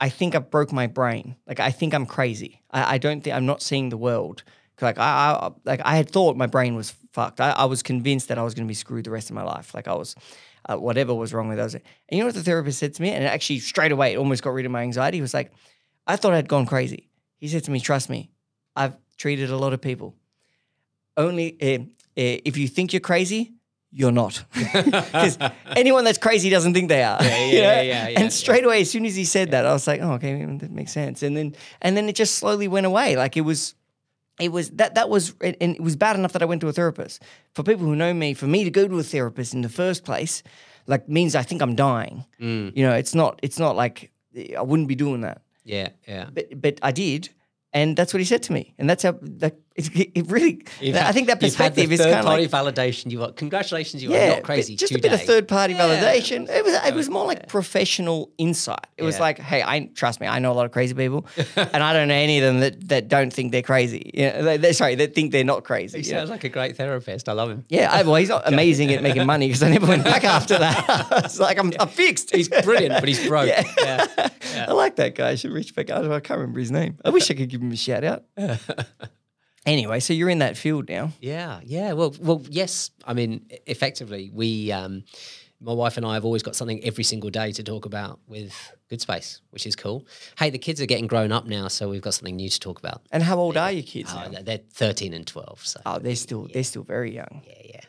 "I 0.00 0.08
think 0.08 0.34
I 0.34 0.38
broke 0.38 0.72
my 0.72 0.86
brain. 0.86 1.36
Like 1.46 1.60
I 1.60 1.70
think 1.70 1.94
I'm 1.94 2.06
crazy. 2.06 2.62
I, 2.70 2.94
I 2.94 2.98
don't 2.98 3.22
think 3.22 3.34
I'm 3.34 3.46
not 3.46 3.62
seeing 3.62 3.88
the 3.88 3.96
world. 3.96 4.42
Like 4.80 4.98
I, 4.98 5.38
I 5.40 5.50
like 5.64 5.80
I 5.84 5.96
had 5.96 6.10
thought 6.10 6.36
my 6.36 6.46
brain 6.46 6.74
was 6.74 6.94
fucked. 7.12 7.40
I, 7.40 7.50
I 7.50 7.64
was 7.64 7.82
convinced 7.82 8.28
that 8.28 8.38
I 8.38 8.42
was 8.42 8.54
going 8.54 8.66
to 8.66 8.70
be 8.70 8.74
screwed 8.74 9.04
the 9.04 9.10
rest 9.10 9.30
of 9.30 9.36
my 9.36 9.44
life. 9.44 9.74
Like 9.74 9.88
I 9.88 9.94
was." 9.94 10.14
Uh, 10.68 10.76
whatever 10.76 11.14
was 11.14 11.32
wrong 11.32 11.48
with 11.48 11.58
us. 11.58 11.72
And 11.72 11.82
you 12.10 12.18
know 12.18 12.26
what 12.26 12.34
the 12.34 12.42
therapist 12.42 12.78
said 12.78 12.92
to 12.92 13.00
me? 13.00 13.10
And 13.10 13.24
it 13.24 13.28
actually 13.28 13.60
straight 13.60 13.92
away, 13.92 14.12
it 14.12 14.18
almost 14.18 14.42
got 14.42 14.52
rid 14.52 14.66
of 14.66 14.72
my 14.72 14.82
anxiety. 14.82 15.16
He 15.16 15.22
was 15.22 15.32
like, 15.32 15.50
I 16.06 16.16
thought 16.16 16.34
I'd 16.34 16.48
gone 16.48 16.66
crazy. 16.66 17.08
He 17.38 17.48
said 17.48 17.64
to 17.64 17.70
me, 17.70 17.80
Trust 17.80 18.10
me, 18.10 18.32
I've 18.74 18.94
treated 19.16 19.50
a 19.50 19.56
lot 19.56 19.72
of 19.72 19.80
people. 19.80 20.14
Only 21.16 21.56
uh, 21.62 21.84
Eh, 22.18 22.40
if 22.44 22.56
you 22.56 22.66
think 22.68 22.92
you're 22.92 23.00
crazy, 23.12 23.52
you're 23.92 24.12
not. 24.12 24.44
Because 24.74 25.38
anyone 25.76 26.04
that's 26.04 26.18
crazy 26.18 26.50
doesn't 26.50 26.74
think 26.74 26.88
they 26.88 27.02
are. 27.02 27.18
Yeah, 27.22 27.44
you 27.52 27.56
yeah, 27.58 27.62
know? 27.62 27.80
yeah, 27.80 27.82
yeah, 27.82 28.08
yeah, 28.08 28.20
And 28.20 28.32
straight 28.32 28.64
away, 28.64 28.80
as 28.80 28.90
soon 28.90 29.06
as 29.06 29.14
he 29.16 29.24
said 29.24 29.50
that, 29.52 29.64
I 29.64 29.72
was 29.72 29.86
like, 29.86 30.02
oh, 30.02 30.12
okay, 30.14 30.32
mm, 30.32 30.58
that 30.60 30.70
makes 30.70 30.92
sense. 30.92 31.22
And 31.22 31.36
then 31.36 31.54
and 31.80 31.96
then 31.96 32.08
it 32.08 32.16
just 32.18 32.34
slowly 32.34 32.68
went 32.68 32.86
away. 32.86 33.16
Like 33.16 33.36
it 33.36 33.44
was 33.44 33.74
it 34.40 34.50
was 34.52 34.70
that 34.70 34.94
that 34.94 35.08
was 35.08 35.32
and 35.40 35.56
it 35.60 35.80
was 35.80 35.96
bad 35.96 36.16
enough 36.16 36.32
that 36.32 36.42
I 36.42 36.46
went 36.46 36.60
to 36.62 36.68
a 36.68 36.72
therapist. 36.72 37.22
For 37.54 37.62
people 37.62 37.86
who 37.86 37.94
know 37.96 38.12
me, 38.12 38.34
for 38.34 38.46
me 38.48 38.64
to 38.64 38.70
go 38.70 38.88
to 38.88 38.98
a 38.98 39.02
therapist 39.02 39.54
in 39.54 39.62
the 39.62 39.68
first 39.82 40.04
place, 40.04 40.42
like 40.86 41.08
means 41.08 41.34
I 41.34 41.42
think 41.44 41.62
I'm 41.62 41.74
dying. 41.76 42.24
Mm. 42.40 42.76
You 42.76 42.84
know, 42.86 42.94
it's 42.94 43.14
not 43.14 43.38
it's 43.42 43.58
not 43.58 43.76
like 43.76 44.10
eh, 44.36 44.54
I 44.58 44.62
wouldn't 44.62 44.88
be 44.88 44.96
doing 44.96 45.22
that, 45.22 45.40
Yeah, 45.64 45.88
yeah. 46.08 46.26
but 46.34 46.60
but 46.60 46.74
I 46.82 46.92
did, 46.92 47.28
and 47.72 47.96
that's 47.96 48.12
what 48.12 48.20
he 48.20 48.26
said 48.26 48.42
to 48.42 48.52
me, 48.52 48.74
and 48.78 48.88
that's 48.90 49.02
how 49.04 49.14
that 49.40 49.54
it, 49.78 50.10
it 50.14 50.30
really. 50.30 50.64
I 50.82 51.12
think 51.12 51.28
that 51.28 51.40
You've 51.42 51.54
had 51.54 51.74
the 51.74 51.82
perspective 51.82 51.92
is 51.92 52.00
kind 52.00 52.14
of 52.14 52.24
party 52.24 52.48
like 52.48 52.50
validation. 52.50 53.10
You 53.10 53.18
got 53.18 53.36
congratulations. 53.36 54.02
You 54.02 54.10
yeah, 54.10 54.24
are 54.24 54.34
not 54.36 54.42
crazy. 54.42 54.76
just 54.76 54.94
a 54.94 54.98
bit 54.98 55.12
of 55.12 55.22
third 55.22 55.46
party 55.48 55.74
Yeah. 55.74 55.86
validation. 55.88 56.48
It 56.48 56.64
was 56.64 56.74
it 56.74 56.94
was 56.94 57.08
more 57.08 57.26
like 57.26 57.48
professional 57.48 58.30
insight. 58.38 58.86
It 58.96 59.02
was 59.04 59.20
like, 59.20 59.38
hey, 59.38 59.62
I 59.62 59.90
trust 59.94 60.20
me, 60.20 60.26
I 60.26 60.38
know 60.40 60.52
a 60.52 60.54
lot 60.54 60.66
of 60.66 60.72
crazy 60.72 60.94
people, 60.94 61.26
and 61.56 61.82
I 61.82 61.92
don't 61.92 62.08
know 62.08 62.14
any 62.14 62.38
of 62.38 62.44
them 62.44 62.60
that, 62.60 62.88
that 62.88 63.08
don't 63.08 63.32
think 63.32 63.52
they're 63.52 63.62
crazy. 63.62 64.10
Yeah, 64.14 64.42
they, 64.42 64.56
they, 64.56 64.72
sorry, 64.72 64.96
that 64.96 65.14
think 65.14 65.32
they're 65.32 65.44
not 65.44 65.64
crazy. 65.64 66.00
He 66.00 66.06
you 66.06 66.12
know? 66.12 66.20
sounds 66.20 66.30
like 66.30 66.44
a 66.44 66.48
great 66.48 66.76
therapist. 66.76 67.28
I 67.28 67.32
love 67.32 67.50
him. 67.50 67.64
Yeah, 67.68 67.90
I, 67.92 68.02
well, 68.02 68.16
he's 68.16 68.28
not 68.28 68.42
amazing 68.46 68.92
at 68.92 69.02
making 69.02 69.26
money 69.26 69.46
because 69.46 69.62
I 69.62 69.70
never 69.70 69.86
went 69.86 70.04
back 70.04 70.24
after 70.38 70.58
that. 70.58 71.06
it's 71.24 71.38
like 71.38 71.58
I'm, 71.58 71.72
I'm 71.78 71.88
fixed. 71.88 72.34
He's 72.34 72.48
brilliant, 72.48 72.94
but 73.00 73.08
he's 73.08 73.26
broke. 73.26 73.48
Yeah. 73.48 73.62
Yeah. 73.78 74.66
I 74.68 74.72
like 74.72 74.96
that 74.96 75.14
guy. 75.14 75.30
I 75.30 75.34
should 75.36 75.52
reach 75.52 75.74
back 75.74 75.90
out. 75.90 76.04
I 76.10 76.20
can't 76.20 76.40
remember 76.40 76.60
his 76.60 76.70
name. 76.70 76.98
I 77.04 77.10
wish 77.10 77.30
I 77.30 77.34
could 77.34 77.48
give 77.48 77.60
him 77.60 77.70
a 77.70 77.76
shout 77.76 78.04
out. 78.04 78.24
Anyway, 79.68 80.00
so 80.00 80.12
you're 80.12 80.30
in 80.30 80.38
that 80.40 80.56
field 80.56 80.88
now. 80.88 81.12
Yeah, 81.20 81.60
yeah. 81.64 81.92
Well, 81.92 82.14
well, 82.20 82.42
yes. 82.48 82.90
I 83.04 83.12
mean, 83.14 83.46
effectively, 83.66 84.30
we, 84.32 84.72
um, 84.72 85.04
my 85.60 85.72
wife 85.72 85.96
and 85.96 86.06
I 86.06 86.14
have 86.14 86.24
always 86.24 86.42
got 86.42 86.54
something 86.56 86.82
every 86.84 87.04
single 87.04 87.30
day 87.30 87.52
to 87.52 87.62
talk 87.62 87.84
about 87.84 88.20
with 88.28 88.52
Good 88.88 89.00
Space, 89.00 89.40
which 89.50 89.66
is 89.66 89.74
cool. 89.76 90.06
Hey, 90.38 90.50
the 90.50 90.58
kids 90.58 90.80
are 90.80 90.86
getting 90.86 91.06
grown 91.06 91.32
up 91.32 91.46
now, 91.46 91.68
so 91.68 91.88
we've 91.88 92.00
got 92.02 92.14
something 92.14 92.36
new 92.36 92.48
to 92.48 92.60
talk 92.60 92.78
about. 92.78 93.02
And 93.10 93.22
how 93.22 93.38
old 93.38 93.56
are 93.56 93.70
your 93.72 93.82
kids 93.82 94.10
Oh, 94.14 94.28
now? 94.30 94.40
they're- 94.42 94.60
thirteen 94.72 95.12
and 95.14 95.26
twelve. 95.26 95.66
So 95.66 95.80
Oh, 95.84 95.98
they're 95.98 96.14
still 96.16 96.48
they're 96.52 96.62
still 96.64 96.84
very 96.84 97.14
young. 97.14 97.42
yeah, 97.46 97.62
yeah. 97.64 97.80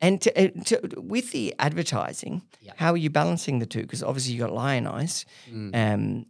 And 0.00 0.20
to, 0.22 0.30
uh, 0.44 0.64
to, 0.66 0.80
with 0.96 1.32
the 1.32 1.54
advertising, 1.58 2.42
Yeah. 2.60 2.72
how 2.76 2.92
are 2.92 2.96
you 2.96 3.10
balancing 3.10 3.58
the 3.58 3.66
two? 3.66 3.82
Because 3.82 4.02
obviously 4.02 4.32
you 4.34 4.40
got 4.40 4.50
Lionize. 4.52 5.24
Mm. 5.52 5.74
Um, 5.94 6.26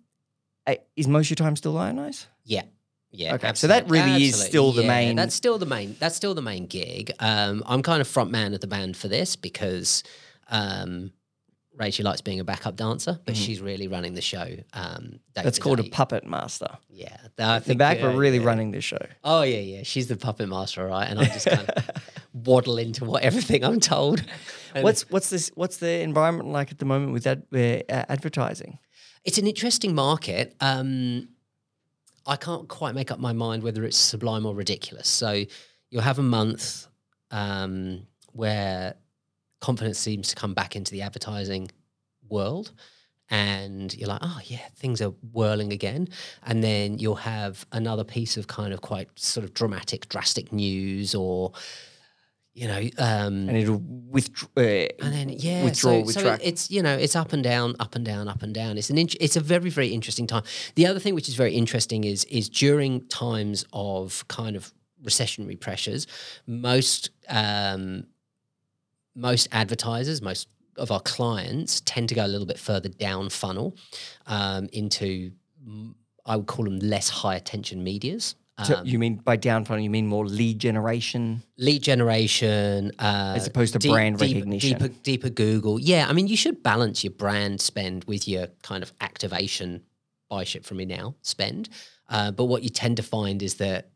uh, 0.66 0.74
is 0.96 1.06
most 1.06 1.26
of 1.26 1.30
your 1.38 1.44
time 1.46 1.54
still 1.54 1.74
Lionize? 1.74 2.26
Yeah. 2.44 2.62
Yeah. 3.10 3.34
Okay, 3.34 3.52
so 3.54 3.66
that 3.68 3.84
absolutely. 3.84 4.10
really 4.10 4.24
is 4.24 4.34
Absolutely. 4.34 4.48
still 4.50 4.72
the 4.72 4.82
Yeah, 4.82 4.88
main- 4.88 5.16
That's 5.16 5.34
still 5.34 5.58
the 5.58 5.66
main. 5.66 5.96
That's 5.98 6.14
still 6.16 6.34
the 6.34 6.42
main 6.42 6.66
gig. 6.66 7.12
Um, 7.20 7.62
I'm 7.66 7.82
kind 7.82 8.00
of 8.00 8.08
front 8.08 8.30
man 8.30 8.52
of 8.54 8.60
the 8.60 8.66
band 8.66 8.96
for 8.96 9.08
this 9.08 9.34
because 9.34 10.02
um, 10.50 11.12
Rachel 11.74 12.04
likes 12.04 12.20
being 12.20 12.40
a 12.40 12.44
backup 12.44 12.76
dancer, 12.76 13.18
but 13.24 13.36
she's 13.36 13.60
really 13.60 13.88
running 13.88 14.14
the 14.14 14.20
show. 14.20 14.46
Um. 14.72 15.20
That's 15.34 15.58
called 15.58 15.78
a 15.80 15.84
puppet 15.84 16.26
master. 16.26 16.68
Yeah, 16.90 17.16
I 17.38 17.60
The 17.60 17.76
back 17.76 18.02
were 18.02 18.10
really 18.10 18.38
yeah. 18.38 18.44
running 18.44 18.72
the 18.72 18.80
show. 18.80 18.98
Oh 19.24 19.42
yeah, 19.42 19.60
yeah. 19.60 19.82
She's 19.84 20.08
the 20.08 20.16
puppet 20.16 20.48
master, 20.48 20.84
right? 20.86 21.08
And 21.08 21.18
I 21.20 21.24
just 21.26 21.46
kind 21.46 21.68
of 21.70 21.84
waddle 22.32 22.76
into 22.78 23.04
what 23.04 23.22
everything 23.22 23.64
I'm 23.64 23.78
told. 23.80 24.22
And 24.74 24.82
What's 24.84 25.08
what's 25.10 25.30
this? 25.30 25.50
What's 25.54 25.76
the 25.78 26.00
environment 26.00 26.48
like 26.50 26.72
at 26.72 26.78
the 26.78 26.84
moment 26.84 27.12
with 27.12 27.24
that 27.24 27.38
uh, 27.88 28.04
advertising? 28.08 28.78
it's 29.24 29.38
an 29.38 29.46
interesting 29.46 29.94
market. 29.94 30.54
Um, 30.60 31.28
I 32.28 32.36
can't 32.36 32.68
quite 32.68 32.94
make 32.94 33.10
up 33.10 33.18
my 33.18 33.32
mind 33.32 33.62
whether 33.62 33.84
it's 33.84 33.96
sublime 33.96 34.44
or 34.44 34.54
ridiculous. 34.54 35.08
So 35.08 35.44
you'll 35.90 36.02
have 36.02 36.18
a 36.18 36.22
month 36.22 36.86
um, 37.30 38.06
where 38.32 38.94
confidence 39.60 39.98
seems 39.98 40.28
to 40.28 40.36
come 40.36 40.52
back 40.54 40.76
into 40.76 40.92
the 40.92 41.02
advertising 41.02 41.70
world. 42.28 42.72
And 43.30 43.94
you're 43.94 44.08
like, 44.08 44.20
oh, 44.22 44.40
yeah, 44.44 44.68
things 44.76 45.02
are 45.02 45.12
whirling 45.32 45.72
again. 45.72 46.08
And 46.44 46.62
then 46.62 46.98
you'll 46.98 47.14
have 47.16 47.66
another 47.72 48.04
piece 48.04 48.36
of 48.36 48.46
kind 48.46 48.72
of 48.72 48.82
quite 48.82 49.08
sort 49.18 49.44
of 49.44 49.54
dramatic, 49.54 50.08
drastic 50.08 50.52
news 50.52 51.14
or, 51.14 51.52
you 52.58 52.66
know, 52.66 52.80
um, 52.98 53.48
And 53.48 53.56
it'll 53.56 53.82
withdraw. 54.10 54.48
Uh, 54.56 54.88
and 55.00 55.14
then 55.14 55.28
yeah, 55.28 55.62
withdraw, 55.62 56.04
so, 56.04 56.20
so 56.20 56.38
it's 56.42 56.70
you 56.72 56.82
know 56.82 56.96
it's 56.96 57.14
up 57.14 57.32
and 57.32 57.42
down, 57.42 57.76
up 57.78 57.94
and 57.94 58.04
down, 58.04 58.26
up 58.26 58.42
and 58.42 58.52
down. 58.52 58.76
It's 58.76 58.90
an 58.90 58.98
int- 58.98 59.14
it's 59.20 59.36
a 59.36 59.40
very 59.40 59.70
very 59.70 59.88
interesting 59.88 60.26
time. 60.26 60.42
The 60.74 60.86
other 60.86 60.98
thing 60.98 61.14
which 61.14 61.28
is 61.28 61.36
very 61.36 61.54
interesting 61.54 62.02
is 62.02 62.24
is 62.24 62.48
during 62.48 63.06
times 63.06 63.64
of 63.72 64.26
kind 64.26 64.56
of 64.56 64.72
recessionary 65.04 65.58
pressures, 65.58 66.08
most 66.48 67.10
um, 67.28 68.06
most 69.14 69.46
advertisers, 69.52 70.20
most 70.20 70.48
of 70.76 70.90
our 70.90 71.00
clients 71.00 71.80
tend 71.84 72.08
to 72.08 72.14
go 72.16 72.26
a 72.26 72.28
little 72.28 72.46
bit 72.46 72.58
further 72.58 72.88
down 72.88 73.30
funnel 73.30 73.76
um, 74.26 74.68
into 74.72 75.30
I 76.26 76.36
would 76.36 76.46
call 76.46 76.64
them 76.64 76.80
less 76.80 77.08
high 77.08 77.36
attention 77.36 77.84
medias. 77.84 78.34
So 78.64 78.76
Um, 78.78 78.86
you 78.86 78.98
mean 78.98 79.16
by 79.16 79.36
downfall? 79.36 79.78
You 79.78 79.90
mean 79.90 80.06
more 80.08 80.26
lead 80.26 80.58
generation? 80.58 81.42
lead 81.58 81.82
generation 81.82 82.92
uh, 82.98 83.34
As 83.36 83.46
opposed 83.46 83.78
to 83.80 83.88
brand 83.88 84.20
recognition. 84.20 84.78
deeper, 84.78 84.88
deeper 85.02 85.28
google 85.30 85.78
yeah 85.80 86.06
i 86.08 86.12
mean 86.12 86.26
you 86.28 86.36
should 86.36 86.62
balance 86.62 87.02
your 87.04 87.12
brand 87.12 87.60
spend 87.60 88.04
with 88.04 88.26
your 88.28 88.46
kind 88.62 88.82
of 88.82 88.92
activation 89.00 89.82
buy 90.28 90.44
shit 90.44 90.64
from 90.64 90.76
me 90.76 90.84
now 90.84 91.14
spend 91.22 91.68
uh, 92.10 92.30
but 92.30 92.44
what 92.44 92.62
you 92.62 92.68
tend 92.70 92.96
to 92.96 93.02
find 93.02 93.42
is 93.42 93.54
that 93.56 93.90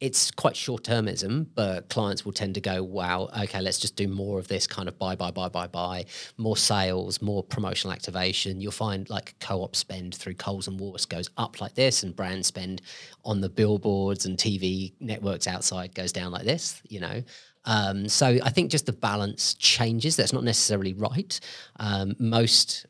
it's 0.00 0.30
quite 0.30 0.56
short 0.56 0.82
termism, 0.82 1.46
but 1.54 1.90
clients 1.90 2.24
will 2.24 2.32
tend 2.32 2.54
to 2.54 2.60
go, 2.60 2.82
wow, 2.82 3.28
okay, 3.42 3.60
let's 3.60 3.78
just 3.78 3.96
do 3.96 4.08
more 4.08 4.38
of 4.38 4.48
this 4.48 4.66
kind 4.66 4.88
of 4.88 4.98
buy, 4.98 5.14
buy, 5.14 5.30
buy, 5.30 5.48
buy, 5.50 5.66
buy, 5.66 6.06
more 6.38 6.56
sales, 6.56 7.20
more 7.20 7.42
promotional 7.44 7.92
activation. 7.92 8.62
You'll 8.62 8.72
find 8.72 9.08
like 9.10 9.34
co 9.40 9.62
op 9.62 9.76
spend 9.76 10.14
through 10.14 10.34
Coles 10.34 10.68
and 10.68 10.80
Woolworths 10.80 11.08
goes 11.08 11.28
up 11.36 11.60
like 11.60 11.74
this, 11.74 12.02
and 12.02 12.16
brand 12.16 12.46
spend 12.46 12.80
on 13.26 13.42
the 13.42 13.50
billboards 13.50 14.24
and 14.24 14.38
TV 14.38 14.94
networks 15.00 15.46
outside 15.46 15.94
goes 15.94 16.12
down 16.12 16.32
like 16.32 16.44
this, 16.44 16.80
you 16.88 17.00
know. 17.00 17.22
Um, 17.66 18.08
so 18.08 18.38
I 18.42 18.48
think 18.50 18.70
just 18.70 18.86
the 18.86 18.92
balance 18.92 19.52
changes. 19.54 20.16
That's 20.16 20.32
not 20.32 20.44
necessarily 20.44 20.94
right. 20.94 21.38
Um, 21.78 22.14
most 22.18 22.86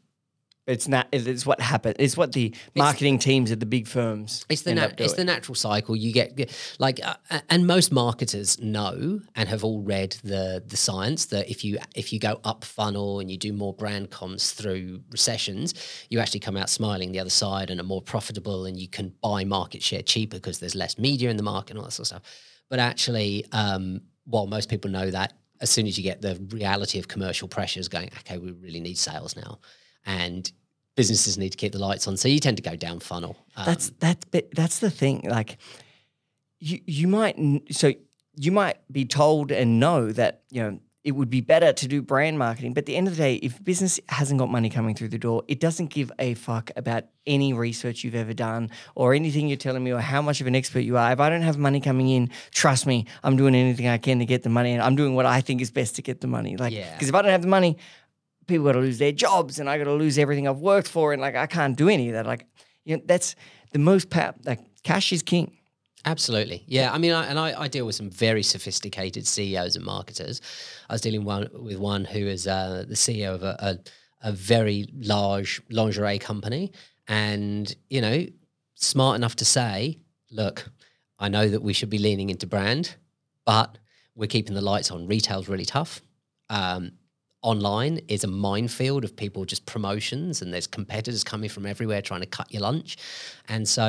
It's 0.71 0.89
not. 0.89 1.09
It's 1.13 1.45
what 1.45 1.61
happened. 1.61 1.97
It's 1.99 2.17
what 2.17 2.33
the 2.33 2.55
marketing 2.77 3.19
teams 3.19 3.51
at 3.51 3.61
the 3.61 3.67
big 3.67 3.87
firms. 3.87 4.45
It's 4.49 4.63
the 4.63 4.71
nat- 4.75 5.01
it's 5.01 5.15
the 5.15 5.25
natural 5.25 5.55
cycle. 5.57 5.97
You 5.97 6.13
get 6.13 6.37
get- 6.37 6.51
like, 6.79 7.01
uh, 7.05 7.15
uh, 7.31 7.41
and 7.51 7.67
most 7.67 7.91
marketers 7.93 8.61
know 8.61 9.21
and 9.35 9.49
have 9.49 9.65
all 9.65 9.83
read 9.83 10.17
the 10.23 10.63
the 10.67 10.77
science 10.77 11.27
that 11.27 11.51
if 11.51 11.65
you 11.65 11.79
if 11.95 12.13
you 12.13 12.19
go 12.19 12.41
up 12.45 12.65
funnel 12.65 13.21
and 13.21 13.31
you 13.31 13.37
do 13.37 13.53
more 13.53 13.75
brand 13.75 14.11
comms 14.11 14.55
through 14.55 15.03
recessions, 15.11 15.75
you 16.09 16.21
actually 16.21 16.41
come 16.41 16.57
out 16.57 16.71
smiling 16.71 17.13
the 17.13 17.19
other 17.21 17.31
side 17.31 17.71
and 17.71 17.81
are 17.81 17.85
more 17.85 18.03
profitable, 18.03 18.67
and 18.67 18.79
you 18.79 18.89
can 18.89 19.13
buy 19.23 19.45
market 19.45 19.83
share 19.83 20.03
cheaper 20.03 20.37
because 20.37 20.61
there's 20.61 20.75
less 20.75 20.99
media 20.99 21.31
in 21.31 21.37
the 21.37 21.43
market 21.43 21.71
and 21.71 21.79
all 21.79 21.85
that 21.85 21.93
sort 21.93 22.05
of 22.05 22.07
stuff. 22.09 22.23
But 22.69 22.79
actually, 22.79 23.45
um, 23.53 24.03
while 24.25 24.47
most 24.47 24.69
people 24.69 24.91
know 24.91 25.11
that, 25.11 25.33
as 25.61 25.71
soon 25.71 25.87
as 25.89 25.99
you 25.99 26.05
get 26.05 26.23
the 26.23 26.37
reality 26.51 26.99
of 27.01 27.09
commercial 27.09 27.49
pressures 27.49 27.89
going, 27.89 28.09
okay, 28.21 28.39
we 28.39 28.53
really 28.53 28.81
need 28.81 28.97
sales 28.97 29.35
now, 29.37 29.59
and 30.07 30.51
businesses 31.01 31.39
need 31.39 31.53
to 31.57 31.57
keep 31.63 31.73
the 31.73 31.79
lights 31.89 32.07
on, 32.09 32.17
so 32.19 32.29
you 32.29 32.41
tend 32.41 32.57
to 32.59 32.63
go 32.63 32.77
down 32.77 33.01
funnel. 33.01 33.35
Um, 33.57 33.65
That's 33.65 33.87
that's 34.05 34.25
that's 34.61 34.79
the 34.81 34.91
thing. 34.91 35.17
Like, 35.39 35.57
you 36.59 36.77
you 36.87 37.09
might 37.09 37.37
so 37.71 37.87
you 38.37 38.53
might 38.53 38.77
be 38.93 39.05
told 39.07 39.51
and 39.51 39.81
know 39.81 40.13
that 40.13 40.43
you 40.51 40.61
know 40.63 40.79
it 41.03 41.13
would 41.13 41.31
be 41.31 41.41
better 41.41 41.73
to 41.73 41.89
do 41.89 42.03
brand 42.03 42.39
marketing. 42.39 42.75
But 42.75 42.83
at 42.83 42.87
the 42.87 42.97
end 42.97 43.09
of 43.09 43.17
the 43.17 43.23
day, 43.23 43.35
if 43.37 43.53
business 43.65 43.99
hasn't 44.11 44.39
got 44.39 44.51
money 44.51 44.69
coming 44.69 44.95
through 44.95 45.09
the 45.09 45.19
door, 45.29 45.43
it 45.49 45.59
doesn't 45.59 45.87
give 45.89 46.13
a 46.19 46.35
fuck 46.35 46.71
about 46.77 47.05
any 47.27 47.55
research 47.55 48.05
you've 48.05 48.15
ever 48.25 48.35
done 48.35 48.69
or 48.95 49.15
anything 49.15 49.49
you're 49.49 49.57
telling 49.57 49.83
me 49.83 49.93
or 49.95 50.01
how 50.01 50.21
much 50.21 50.43
of 50.43 50.47
an 50.47 50.55
expert 50.55 50.81
you 50.81 50.99
are. 50.99 51.11
If 51.11 51.19
I 51.21 51.31
don't 51.31 51.41
have 51.51 51.57
money 51.57 51.81
coming 51.81 52.09
in, 52.11 52.29
trust 52.51 52.87
me, 52.87 53.07
I'm 53.25 53.37
doing 53.37 53.55
anything 53.55 53.89
I 53.89 53.97
can 53.97 54.19
to 54.19 54.27
get 54.27 54.43
the 54.43 54.51
money, 54.51 54.73
and 54.75 54.83
I'm 54.83 54.95
doing 54.95 55.15
what 55.15 55.25
I 55.25 55.41
think 55.41 55.63
is 55.63 55.71
best 55.71 55.97
to 55.97 56.03
get 56.03 56.21
the 56.21 56.27
money. 56.27 56.59
Like, 56.59 56.75
Yeah. 56.75 56.93
because 56.93 57.09
if 57.09 57.15
I 57.15 57.23
don't 57.23 57.31
have 57.31 57.43
the 57.49 57.49
money, 57.59 57.79
people 58.51 58.67
got 58.67 58.73
to 58.73 58.81
lose 58.81 58.99
their 58.99 59.13
jobs, 59.13 59.59
and 59.59 59.69
I 59.69 59.79
got 59.79 59.85
to 59.85 59.95
lose 59.95 60.19
everything 60.19 60.47
I've 60.47 60.59
worked 60.59 60.89
for, 60.89 61.13
and 61.13 61.23
like 61.23 61.37
I 61.37 61.47
can't 61.47 61.77
do 61.77 61.89
any 61.89 62.09
of 62.09 62.15
that. 62.15 62.27
Like, 62.27 62.47
you 62.85 62.97
know, 62.97 63.03
that's 63.07 63.35
the 63.73 63.79
most 63.79 64.11
power. 64.11 64.35
Like, 64.45 64.61
cash 64.83 65.13
is 65.13 65.23
king. 65.23 65.57
Absolutely. 66.05 66.65
Yeah. 66.67 66.93
I 66.93 66.99
mean, 66.99 67.13
I, 67.13 67.27
and 67.27 67.39
I, 67.39 67.61
I 67.61 67.69
deal 67.69 67.85
with 67.85 67.95
some 67.95 68.11
very 68.11 68.43
sophisticated 68.43 69.27
CEOs 69.27 69.77
and 69.77 69.85
marketers. 69.85 70.41
I 70.89 70.95
was 70.95 71.03
dealing 71.03 71.25
one, 71.25 71.49
with 71.53 71.77
one 71.77 72.05
who 72.05 72.27
is 72.27 72.47
uh, 72.47 72.85
the 72.89 72.95
CEO 72.95 73.35
of 73.35 73.43
a, 73.43 73.57
a, 74.23 74.29
a 74.29 74.33
very 74.33 74.89
large 74.95 75.61
lingerie 75.71 76.19
company 76.19 76.73
and, 77.07 77.75
you 77.91 78.01
know, 78.01 78.25
smart 78.77 79.17
enough 79.17 79.37
to 79.37 79.45
say, 79.45 79.99
look, 80.31 80.71
I 81.19 81.29
know 81.29 81.49
that 81.49 81.63
we 81.63 81.75
should 81.75 81.91
be 81.91 81.99
leaning 81.99 82.31
into 82.31 82.47
brand, 82.47 82.97
but 83.45 83.77
we're 84.15 84.27
keeping 84.27 84.55
the 84.55 84.63
lights 84.63 84.91
on. 84.91 85.07
Retail's 85.07 85.49
really 85.49 85.67
tough. 85.67 86.01
Um, 86.49 86.93
online 87.43 88.01
is 88.09 88.23
a 88.25 88.27
minefield 88.27 89.05
of 89.05 89.17
people 89.17 89.45
just 89.45 89.65
promotions 89.67 90.43
and 90.43 90.53
there's 90.53 90.67
competitors 90.67 91.25
coming 91.25 91.49
from 91.49 91.65
everywhere 91.67 92.03
trying 92.03 92.21
to 92.21 92.27
cut 92.27 92.53
your 92.53 92.63
lunch. 92.63 92.97
And 93.49 93.67
so 93.69 93.87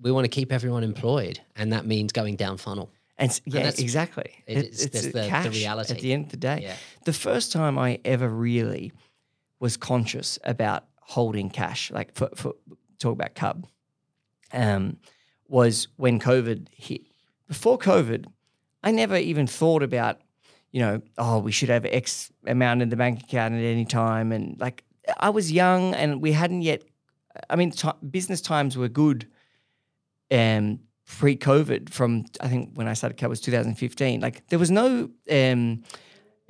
we 0.00 0.10
want 0.10 0.24
to 0.24 0.28
keep 0.28 0.50
everyone 0.52 0.82
employed, 0.82 1.38
and 1.54 1.72
that 1.72 1.86
means 1.86 2.10
going 2.12 2.34
down 2.36 2.56
funnel. 2.56 2.90
And 3.18 3.30
yeah, 3.44 3.62
that's- 3.62 3.78
exactly. 3.78 4.32
it 4.48 4.58
it's 4.58 4.86
that's 4.86 5.06
the- 5.06 5.10
the 5.44 5.50
reality. 5.52 5.94
At 5.94 6.00
the 6.00 6.12
end 6.12 6.24
of 6.24 6.30
the 6.32 6.36
day, 6.38 6.60
Yeah. 6.62 6.76
the 7.04 7.12
first 7.12 7.52
time 7.52 7.78
I 7.78 8.00
ever 8.04 8.28
really 8.28 8.92
was 9.60 9.76
conscious 9.76 10.40
about 10.42 10.84
holding 11.02 11.50
cash, 11.50 11.90
like 11.92 12.12
for, 12.14 12.30
for 12.34 12.54
talk 12.98 13.12
about 13.12 13.34
Cub, 13.36 13.66
um, 14.52 14.96
was 15.48 15.86
when 15.96 16.18
COVID 16.18 16.66
hit. 16.74 17.02
Before 17.46 17.78
COVID, 17.78 18.26
I 18.82 18.90
never 18.90 19.16
even 19.16 19.46
thought 19.46 19.82
about, 19.84 20.20
you 20.72 20.80
know, 20.80 21.02
oh, 21.18 21.38
we 21.38 21.52
should 21.52 21.68
have 21.68 21.84
X 21.84 22.32
amount 22.46 22.82
in 22.82 22.88
the 22.88 22.96
bank 22.96 23.22
account 23.22 23.54
at 23.54 23.62
any 23.62 23.84
time, 23.84 24.32
and 24.32 24.58
like 24.58 24.84
I 25.18 25.30
was 25.30 25.52
young 25.52 25.94
and 25.94 26.20
we 26.22 26.32
hadn't 26.32 26.62
yet. 26.62 26.82
I 27.48 27.56
mean, 27.56 27.70
ti 27.70 27.88
business 28.10 28.40
times 28.40 28.76
were 28.76 28.88
good 28.88 29.26
um, 30.30 30.80
pre-COVID. 31.06 31.90
From 31.90 32.24
I 32.40 32.48
think 32.48 32.70
when 32.74 32.88
I 32.88 32.94
started 32.94 33.18
Cub 33.18 33.30
was 33.30 33.40
2015. 33.40 34.20
Like 34.20 34.46
there 34.48 34.58
was 34.58 34.70
no 34.70 35.10
um, 35.30 35.82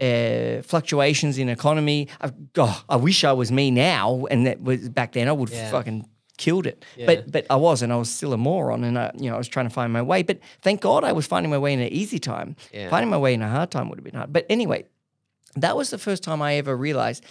uh, 0.00 0.62
fluctuations 0.62 1.38
in 1.38 1.48
economy. 1.48 2.08
I, 2.20 2.32
oh, 2.58 2.84
I 2.88 2.96
wish 2.96 3.24
I 3.24 3.32
was 3.32 3.50
me 3.52 3.70
now, 3.70 4.26
and 4.30 4.46
that 4.46 4.62
was 4.62 4.88
back 4.88 5.12
then. 5.12 5.28
I 5.28 5.32
would 5.32 5.50
Yeah. 5.50 5.70
fucking 5.70 6.06
killed 6.44 6.66
it. 6.66 6.84
Yeah. 6.96 7.06
But 7.06 7.32
but 7.32 7.44
I 7.50 7.56
was, 7.56 7.82
and 7.82 7.92
I 7.92 7.96
was 7.96 8.10
still 8.10 8.32
a 8.32 8.36
moron, 8.36 8.84
and 8.84 8.98
I, 8.98 9.10
you 9.14 9.28
know 9.28 9.34
I 9.34 9.38
was 9.38 9.48
trying 9.48 9.68
to 9.68 9.74
find 9.74 9.92
my 9.92 10.02
way. 10.02 10.22
But 10.22 10.38
thank 10.60 10.80
God 10.80 11.04
I 11.04 11.12
was 11.12 11.26
finding 11.26 11.50
my 11.50 11.58
way 11.58 11.72
in 11.72 11.80
an 11.80 11.92
easy 11.92 12.18
time. 12.18 12.56
Yeah. 12.72 12.90
Finding 12.90 13.10
my 13.10 13.18
way 13.18 13.34
in 13.34 13.42
a 13.42 13.48
hard 13.48 13.70
time 13.70 13.88
would 13.88 13.98
have 13.98 14.04
been 14.04 14.14
hard. 14.20 14.32
But 14.32 14.44
anyway, 14.48 14.84
that 15.56 15.76
was 15.76 15.90
the 15.90 15.98
first 15.98 16.22
time 16.22 16.42
I 16.42 16.54
ever 16.54 16.76
realized 16.76 17.24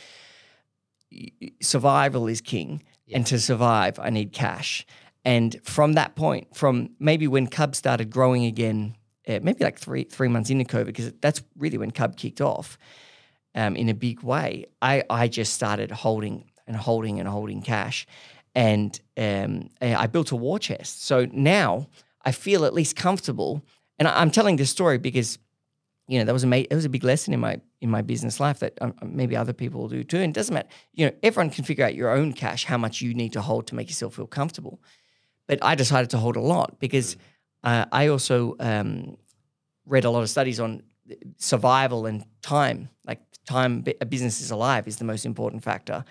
survival 1.62 2.28
is 2.28 2.42
king, 2.42 2.84
and 3.14 3.26
to 3.28 3.40
survive, 3.40 4.00
I 4.00 4.10
need 4.10 4.32
cash. 4.32 4.86
And 5.26 5.60
from 5.64 5.94
that 5.94 6.16
point, 6.16 6.56
from 6.56 6.90
maybe 7.00 7.28
when 7.28 7.48
Cub 7.48 7.76
started 7.76 8.10
growing 8.10 8.46
again, 8.46 8.96
uh, 9.28 9.40
maybe 9.44 9.64
like 9.64 9.80
three 9.80 10.04
three 10.06 10.30
months 10.30 10.50
into 10.50 10.66
COVID, 10.66 10.86
because 10.86 11.12
that's 11.22 11.44
really 11.58 11.78
when 11.78 11.92
Cub 11.92 12.16
kicked 12.16 12.42
off 12.42 12.78
um, 13.54 13.76
in 13.76 13.90
a 13.90 13.94
big 13.94 14.24
way. 14.24 14.66
I 14.82 15.04
I 15.10 15.28
just 15.28 15.54
started 15.54 15.92
holding 15.92 16.46
and 16.68 16.76
holding 16.76 17.20
and 17.20 17.28
holding 17.28 17.62
cash, 17.62 18.08
and 18.56 19.00
um, 19.18 19.70
uh, 19.82 19.96
I 19.98 20.08
built 20.08 20.32
a 20.32 20.36
war 20.36 20.60
chest. 20.60 21.06
So 21.06 21.28
now 21.32 21.88
I 22.24 22.32
feel 22.32 22.66
at 22.66 22.74
least 22.74 22.96
comfortable. 22.96 23.64
And 23.98 24.08
I'm 24.08 24.32
telling 24.32 24.56
this 24.56 24.70
story 24.70 24.98
because 24.98 25.38
you 26.08 26.20
know 26.20 26.26
that 26.26 26.34
was 26.34 26.44
a 26.44 26.48
ma- 26.48 26.58
it 26.58 26.74
was 26.74 26.86
a 26.86 26.90
big 26.90 27.04
lesson 27.04 27.34
in 27.34 27.40
my 27.40 27.62
in 27.80 27.90
my 27.90 28.02
business 28.02 28.40
life 28.40 28.60
that 28.60 28.78
um, 28.82 28.94
maybe 29.04 29.36
other 29.36 29.54
people 29.54 29.82
will 29.82 29.90
do 29.90 30.04
too. 30.04 30.18
And 30.18 30.32
it 30.32 30.34
doesn't 30.34 30.54
matter. 30.54 30.68
You 30.94 31.06
know, 31.08 31.14
everyone 31.24 31.50
can 31.50 31.64
figure 31.64 31.86
out 31.86 31.96
your 31.96 32.10
own 32.10 32.34
cash, 32.34 32.66
how 32.66 32.78
much 32.78 33.02
you 33.02 33.14
need 33.14 33.34
to 33.34 33.42
hold 33.42 33.68
to 33.68 33.76
make 33.76 33.88
yourself 33.88 34.16
feel 34.16 34.28
comfortable. 34.28 34.82
But 35.48 35.60
I 35.64 35.76
decided 35.76 36.10
to 36.12 36.18
hold 36.18 36.36
a 36.36 36.42
lot 36.42 36.80
because 36.80 37.18
uh, 37.64 37.86
I 37.92 38.08
also 38.08 38.56
um, 38.60 39.18
read 39.86 40.06
a 40.06 40.10
lot 40.10 40.22
of 40.22 40.30
studies 40.30 40.60
on 40.60 40.84
survival 41.38 42.06
and 42.06 42.26
time. 42.42 42.90
Like 43.06 43.22
time, 43.46 43.84
a 44.00 44.06
business 44.06 44.42
is 44.42 44.52
alive 44.52 44.88
is 44.88 44.98
the 44.98 45.06
most 45.06 45.26
important 45.26 45.64
factor. 45.64 46.04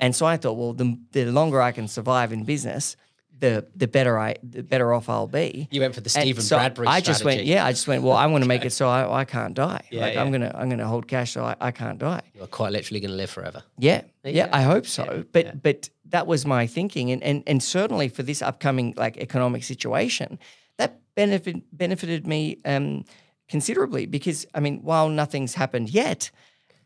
And 0.00 0.14
so 0.14 0.26
I 0.26 0.36
thought, 0.36 0.54
well, 0.54 0.72
the, 0.72 0.98
the 1.12 1.26
longer 1.26 1.60
I 1.60 1.72
can 1.72 1.88
survive 1.88 2.32
in 2.32 2.44
business, 2.44 2.96
the 3.42 3.66
the 3.74 3.88
better 3.88 4.18
I 4.18 4.36
the 4.42 4.62
better 4.62 4.94
off 4.94 5.08
I'll 5.08 5.26
be. 5.26 5.68
You 5.70 5.80
went 5.80 5.94
for 5.94 6.00
the 6.00 6.08
Steven 6.08 6.42
so 6.42 6.56
Bradbury 6.56 6.86
I 6.86 7.00
just 7.00 7.24
went, 7.24 7.44
yeah, 7.44 7.66
I 7.66 7.72
just 7.72 7.88
went. 7.88 8.04
Well, 8.04 8.16
I 8.16 8.26
want 8.26 8.44
to 8.44 8.48
make 8.48 8.64
it 8.64 8.70
so 8.70 8.88
I, 8.88 9.20
I 9.20 9.24
can't 9.24 9.54
die. 9.54 9.84
Yeah, 9.90 10.02
like 10.02 10.14
yeah. 10.14 10.22
I'm 10.22 10.30
gonna 10.30 10.52
I'm 10.54 10.70
gonna 10.70 10.86
hold 10.86 11.08
cash 11.08 11.32
so 11.32 11.44
I, 11.44 11.56
I 11.60 11.72
can't 11.72 11.98
die. 11.98 12.22
You're 12.34 12.46
quite 12.46 12.72
literally 12.72 13.00
going 13.00 13.10
to 13.10 13.16
live 13.16 13.30
forever. 13.30 13.64
Yeah, 13.78 14.02
you 14.24 14.32
yeah. 14.32 14.48
I 14.52 14.62
hope 14.62 14.86
so. 14.86 15.04
Yeah, 15.04 15.22
but 15.32 15.44
yeah. 15.44 15.54
but 15.60 15.90
that 16.10 16.28
was 16.28 16.46
my 16.46 16.68
thinking, 16.68 17.10
and 17.10 17.22
and 17.22 17.42
and 17.48 17.60
certainly 17.62 18.08
for 18.08 18.22
this 18.22 18.42
upcoming 18.42 18.94
like 18.96 19.16
economic 19.16 19.64
situation, 19.64 20.38
that 20.78 21.00
benefit 21.16 21.56
benefited 21.76 22.26
me 22.26 22.58
um, 22.64 23.04
considerably 23.52 24.04
because 24.06 24.46
I 24.56 24.60
mean, 24.64 24.76
while 24.82 25.08
nothing's 25.22 25.54
happened 25.54 25.88
yet, 25.90 26.30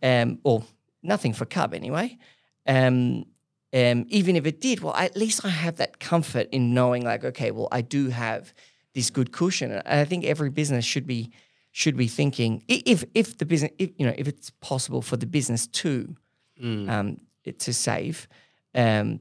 um, 0.02 0.28
or 0.42 0.64
nothing 1.02 1.32
for 1.38 1.46
Cub 1.46 1.72
anyway, 1.72 2.18
um, 2.66 3.24
um, 3.72 3.98
even 4.08 4.34
if 4.36 4.44
it 4.46 4.60
did, 4.60 4.80
well, 4.82 4.94
at 4.94 5.16
least 5.16 5.44
I 5.44 5.48
have 5.64 5.76
that 5.76 5.92
comfort 6.10 6.46
in 6.50 6.74
knowing, 6.74 7.02
like, 7.04 7.24
okay, 7.24 7.50
well, 7.52 7.68
I 7.78 7.82
do 7.82 8.08
have 8.10 8.52
this 8.94 9.10
good 9.10 9.30
cushion, 9.30 9.70
and 9.72 9.82
I 10.02 10.04
think 10.04 10.24
every 10.24 10.50
business 10.50 10.84
should 10.84 11.06
be 11.06 11.30
should 11.70 11.96
be 11.96 12.08
thinking 12.08 12.62
if 12.68 13.04
if 13.14 13.38
the 13.38 13.46
business, 13.46 13.72
if, 13.78 13.90
you 13.98 14.06
know, 14.06 14.14
if 14.22 14.26
it's 14.28 14.50
possible 14.60 15.02
for 15.02 15.16
the 15.16 15.26
business 15.26 15.66
to 15.82 16.16
Mm. 16.62 16.88
um, 16.88 17.20
it, 17.44 17.58
to 17.58 17.72
save, 17.72 18.26
um, 18.74 19.20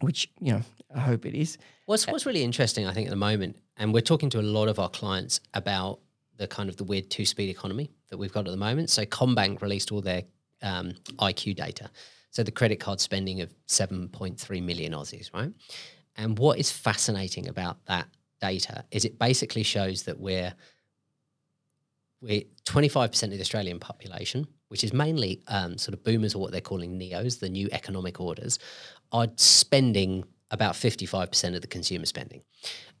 which 0.00 0.30
you 0.40 0.52
know 0.54 0.62
I 0.96 1.00
hope 1.00 1.26
it 1.26 1.34
is. 1.34 1.58
What's 1.86 2.06
what's 2.06 2.24
really 2.26 2.42
interesting, 2.42 2.86
I 2.90 2.94
think, 2.94 3.08
at 3.08 3.10
the 3.10 3.24
moment, 3.30 3.56
and 3.76 3.92
we're 3.94 4.08
talking 4.12 4.30
to 4.30 4.40
a 4.40 4.46
lot 4.58 4.68
of 4.68 4.78
our 4.78 4.88
clients 4.88 5.40
about 5.52 5.98
the 6.42 6.48
kind 6.48 6.68
of 6.68 6.76
the 6.76 6.84
weird 6.84 7.08
two 7.08 7.24
speed 7.24 7.48
economy 7.48 7.88
that 8.10 8.18
we've 8.18 8.32
got 8.32 8.46
at 8.48 8.50
the 8.50 8.56
moment. 8.56 8.90
So 8.90 9.04
CommBank 9.04 9.62
released 9.62 9.92
all 9.92 10.00
their 10.00 10.24
um, 10.60 10.94
IQ 11.18 11.54
data, 11.54 11.88
so 12.30 12.42
the 12.42 12.50
credit 12.50 12.80
card 12.80 13.00
spending 13.00 13.40
of 13.40 13.54
seven 13.66 14.08
point 14.08 14.38
three 14.38 14.60
million 14.60 14.92
Aussies, 14.92 15.32
right? 15.32 15.52
And 16.16 16.36
what 16.38 16.58
is 16.58 16.70
fascinating 16.70 17.48
about 17.48 17.84
that 17.86 18.08
data 18.40 18.84
is 18.90 19.04
it 19.04 19.18
basically 19.18 19.62
shows 19.62 20.02
that 20.02 20.18
we're 20.18 20.52
we're 22.20 22.42
25% 22.66 23.22
of 23.24 23.30
the 23.30 23.40
Australian 23.40 23.80
population, 23.80 24.46
which 24.68 24.84
is 24.84 24.92
mainly 24.92 25.42
um, 25.48 25.76
sort 25.76 25.94
of 25.94 26.04
boomers 26.04 26.34
or 26.34 26.40
what 26.40 26.52
they're 26.52 26.60
calling 26.60 26.98
neos, 26.98 27.40
the 27.40 27.48
new 27.48 27.68
economic 27.72 28.20
orders, 28.20 28.60
are 29.10 29.26
spending 29.36 30.24
about 30.52 30.74
55% 30.74 31.56
of 31.56 31.62
the 31.62 31.66
consumer 31.66 32.06
spending. 32.06 32.42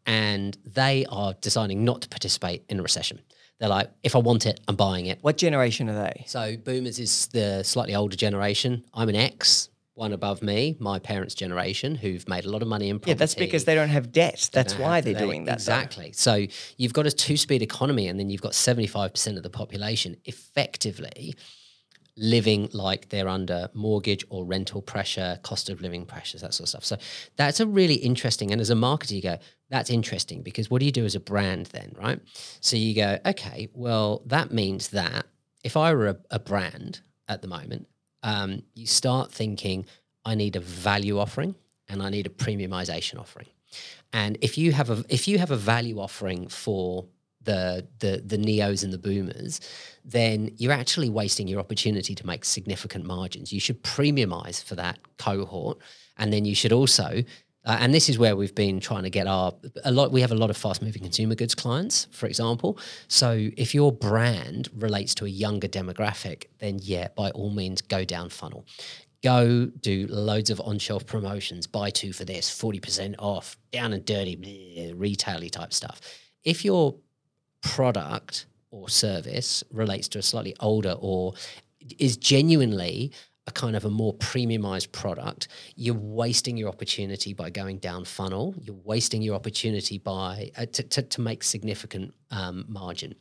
And 0.06 0.56
they 0.64 1.06
are 1.08 1.34
deciding 1.40 1.84
not 1.84 2.02
to 2.02 2.08
participate 2.08 2.64
in 2.68 2.80
a 2.80 2.82
recession. 2.82 3.20
They're 3.60 3.68
like, 3.68 3.90
if 4.02 4.16
I 4.16 4.18
want 4.18 4.46
it, 4.46 4.60
I'm 4.66 4.74
buying 4.74 5.06
it. 5.06 5.18
What 5.22 5.36
generation 5.36 5.88
are 5.88 5.94
they? 5.94 6.24
So 6.26 6.56
boomers 6.56 6.98
is 6.98 7.28
the 7.28 7.62
slightly 7.62 7.94
older 7.94 8.16
generation. 8.16 8.84
I'm 8.92 9.08
an 9.08 9.14
X, 9.14 9.68
one 9.94 10.12
above 10.12 10.42
me, 10.42 10.76
my 10.80 10.98
parents' 10.98 11.34
generation, 11.34 11.94
who've 11.94 12.26
made 12.28 12.44
a 12.44 12.50
lot 12.50 12.62
of 12.62 12.66
money 12.68 12.88
in 12.88 12.98
property. 12.98 13.10
Yeah, 13.12 13.14
that's 13.14 13.36
because 13.36 13.64
they 13.64 13.76
don't 13.76 13.90
have 13.90 14.10
debt. 14.10 14.50
That's 14.52 14.76
why 14.76 15.00
they're 15.00 15.14
to- 15.14 15.20
doing 15.20 15.44
that. 15.44 15.50
though. 15.50 15.74
Exactly. 15.74 16.10
So 16.12 16.46
you've 16.76 16.92
got 16.92 17.06
a 17.06 17.12
two 17.12 17.36
speed 17.36 17.62
economy, 17.62 18.08
and 18.08 18.18
then 18.18 18.30
you've 18.30 18.42
got 18.42 18.52
75% 18.52 19.36
of 19.36 19.44
the 19.44 19.50
population 19.50 20.16
effectively 20.24 21.36
living 22.16 22.68
like 22.72 23.08
they're 23.08 23.28
under 23.28 23.70
mortgage 23.72 24.24
or 24.28 24.44
rental 24.44 24.82
pressure, 24.82 25.38
cost 25.42 25.70
of 25.70 25.80
living 25.80 26.04
pressures, 26.04 26.42
that 26.42 26.52
sort 26.52 26.66
of 26.66 26.68
stuff. 26.68 26.84
So 26.84 26.96
that's 27.36 27.60
a 27.60 27.66
really 27.66 27.94
interesting. 27.94 28.50
And 28.52 28.60
as 28.60 28.70
a 28.70 28.74
marketer, 28.74 29.12
you 29.12 29.22
go, 29.22 29.38
that's 29.72 29.88
interesting 29.88 30.42
because 30.42 30.70
what 30.70 30.80
do 30.80 30.86
you 30.86 30.92
do 30.92 31.06
as 31.06 31.14
a 31.14 31.20
brand 31.20 31.66
then, 31.66 31.94
right? 31.98 32.20
So 32.60 32.76
you 32.76 32.94
go, 32.94 33.18
okay, 33.24 33.70
well, 33.72 34.22
that 34.26 34.52
means 34.52 34.88
that 34.88 35.24
if 35.64 35.78
I 35.78 35.94
were 35.94 36.08
a, 36.08 36.16
a 36.30 36.38
brand 36.38 37.00
at 37.26 37.40
the 37.40 37.48
moment, 37.48 37.88
um, 38.22 38.62
you 38.74 38.86
start 38.86 39.32
thinking, 39.32 39.86
I 40.26 40.34
need 40.34 40.56
a 40.56 40.60
value 40.60 41.18
offering 41.18 41.54
and 41.88 42.02
I 42.02 42.10
need 42.10 42.26
a 42.26 42.28
premiumization 42.28 43.18
offering. 43.18 43.46
And 44.12 44.36
if 44.42 44.58
you 44.58 44.72
have 44.72 44.90
a 44.90 45.02
if 45.08 45.26
you 45.26 45.38
have 45.38 45.50
a 45.50 45.56
value 45.56 45.98
offering 45.98 46.48
for 46.48 47.06
the 47.42 47.88
the 48.00 48.22
the 48.24 48.36
neos 48.36 48.84
and 48.84 48.92
the 48.92 48.98
boomers, 48.98 49.58
then 50.04 50.50
you're 50.58 50.72
actually 50.72 51.08
wasting 51.08 51.48
your 51.48 51.60
opportunity 51.60 52.14
to 52.14 52.26
make 52.26 52.44
significant 52.44 53.06
margins. 53.06 53.54
You 53.54 53.60
should 53.60 53.82
premiumize 53.82 54.62
for 54.62 54.74
that 54.74 54.98
cohort, 55.16 55.78
and 56.18 56.30
then 56.30 56.44
you 56.44 56.54
should 56.54 56.72
also. 56.72 57.24
Uh, 57.64 57.76
and 57.80 57.94
this 57.94 58.08
is 58.08 58.18
where 58.18 58.34
we've 58.34 58.54
been 58.54 58.80
trying 58.80 59.04
to 59.04 59.10
get 59.10 59.26
our 59.26 59.52
a 59.84 59.92
lot. 59.92 60.10
We 60.10 60.20
have 60.20 60.32
a 60.32 60.36
lot 60.36 60.50
of 60.50 60.56
fast 60.56 60.82
moving 60.82 61.02
consumer 61.02 61.34
goods 61.34 61.54
clients, 61.54 62.08
for 62.10 62.26
example. 62.26 62.78
So 63.08 63.50
if 63.56 63.74
your 63.74 63.92
brand 63.92 64.68
relates 64.74 65.14
to 65.16 65.26
a 65.26 65.28
younger 65.28 65.68
demographic, 65.68 66.46
then 66.58 66.80
yeah, 66.82 67.08
by 67.16 67.30
all 67.30 67.50
means, 67.50 67.80
go 67.82 68.04
down 68.04 68.28
funnel 68.28 68.66
go 69.22 69.66
do 69.80 70.06
loads 70.08 70.50
of 70.50 70.60
on-shelf 70.62 71.06
promotions 71.06 71.66
buy 71.66 71.90
two 71.90 72.12
for 72.12 72.24
this 72.24 72.50
40% 72.50 73.14
off 73.20 73.56
down 73.70 73.92
and 73.92 74.04
dirty 74.04 74.36
retaily 74.96 75.50
type 75.50 75.72
stuff 75.72 76.00
if 76.42 76.64
your 76.64 76.96
product 77.62 78.46
or 78.70 78.88
service 78.88 79.62
relates 79.70 80.08
to 80.08 80.18
a 80.18 80.22
slightly 80.22 80.56
older 80.60 80.96
or 80.98 81.34
is 81.98 82.16
genuinely 82.16 83.12
a 83.46 83.50
kind 83.50 83.74
of 83.74 83.84
a 83.84 83.90
more 83.90 84.14
premiumized 84.14 84.92
product, 84.92 85.48
you're 85.74 85.94
wasting 85.94 86.56
your 86.56 86.68
opportunity 86.68 87.32
by 87.32 87.50
going 87.50 87.78
down 87.78 88.04
funnel. 88.04 88.54
You're 88.60 88.76
wasting 88.84 89.20
your 89.20 89.34
opportunity 89.34 89.98
by 89.98 90.52
uh, 90.56 90.66
to, 90.66 90.82
to, 90.82 91.02
to, 91.02 91.20
make 91.20 91.42
significant 91.42 92.14
um, 92.30 92.64
margin, 92.68 93.14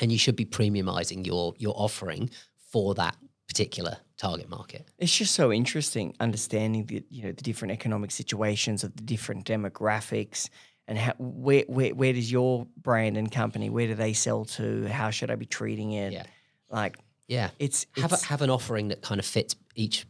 and 0.00 0.12
you 0.12 0.18
should 0.18 0.36
be 0.36 0.44
premiumizing 0.44 1.26
your 1.26 1.54
your 1.58 1.74
offering 1.76 2.30
for 2.70 2.94
that 2.94 3.16
particular 3.48 3.96
target 4.16 4.48
market. 4.48 4.86
It's 4.98 5.16
just 5.16 5.34
so 5.34 5.52
interesting 5.52 6.14
understanding 6.20 6.86
the 6.86 7.04
you 7.10 7.24
know 7.24 7.32
the 7.32 7.42
different 7.42 7.72
economic 7.72 8.12
situations 8.12 8.84
of 8.84 8.94
the 8.94 9.02
different 9.02 9.44
demographics 9.44 10.50
and 10.86 10.96
how 10.96 11.14
where, 11.18 11.64
where 11.66 11.94
where 11.94 12.12
does 12.12 12.30
your 12.30 12.66
brand 12.76 13.16
and 13.16 13.32
company 13.32 13.70
where 13.70 13.88
do 13.88 13.96
they 13.96 14.12
sell 14.12 14.44
to? 14.44 14.86
How 14.88 15.10
should 15.10 15.32
I 15.32 15.34
be 15.34 15.46
treating 15.46 15.92
it? 15.92 16.12
Yeah. 16.12 16.24
Like 16.70 16.96
yeah, 17.28 17.50
it's, 17.58 17.86
have 17.96 18.12
a, 18.12 18.16
have 18.24 18.42
an 18.42 18.50
offering 18.50 18.88
that 18.88 19.02
kind 19.02 19.20
of 19.20 19.26
fits 19.26 19.54
each 19.74 20.06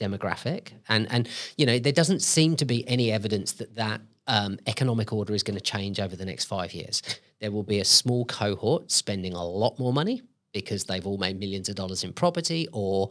demographic, 0.00 0.68
and 0.88 1.10
and 1.10 1.28
you 1.56 1.66
know 1.66 1.78
there 1.78 1.92
doesn't 1.92 2.22
seem 2.22 2.56
to 2.56 2.64
be 2.64 2.88
any 2.88 3.10
evidence 3.10 3.52
that 3.52 3.74
that 3.74 4.00
um, 4.28 4.58
economic 4.66 5.12
order 5.12 5.34
is 5.34 5.42
going 5.42 5.56
to 5.56 5.62
change 5.62 6.00
over 6.00 6.16
the 6.16 6.24
next 6.24 6.44
five 6.44 6.72
years. 6.72 7.02
There 7.40 7.50
will 7.50 7.64
be 7.64 7.80
a 7.80 7.84
small 7.84 8.24
cohort 8.24 8.90
spending 8.90 9.32
a 9.32 9.44
lot 9.44 9.78
more 9.78 9.92
money 9.92 10.22
because 10.52 10.84
they've 10.84 11.06
all 11.06 11.18
made 11.18 11.38
millions 11.38 11.68
of 11.68 11.74
dollars 11.74 12.04
in 12.04 12.12
property 12.12 12.68
or 12.72 13.10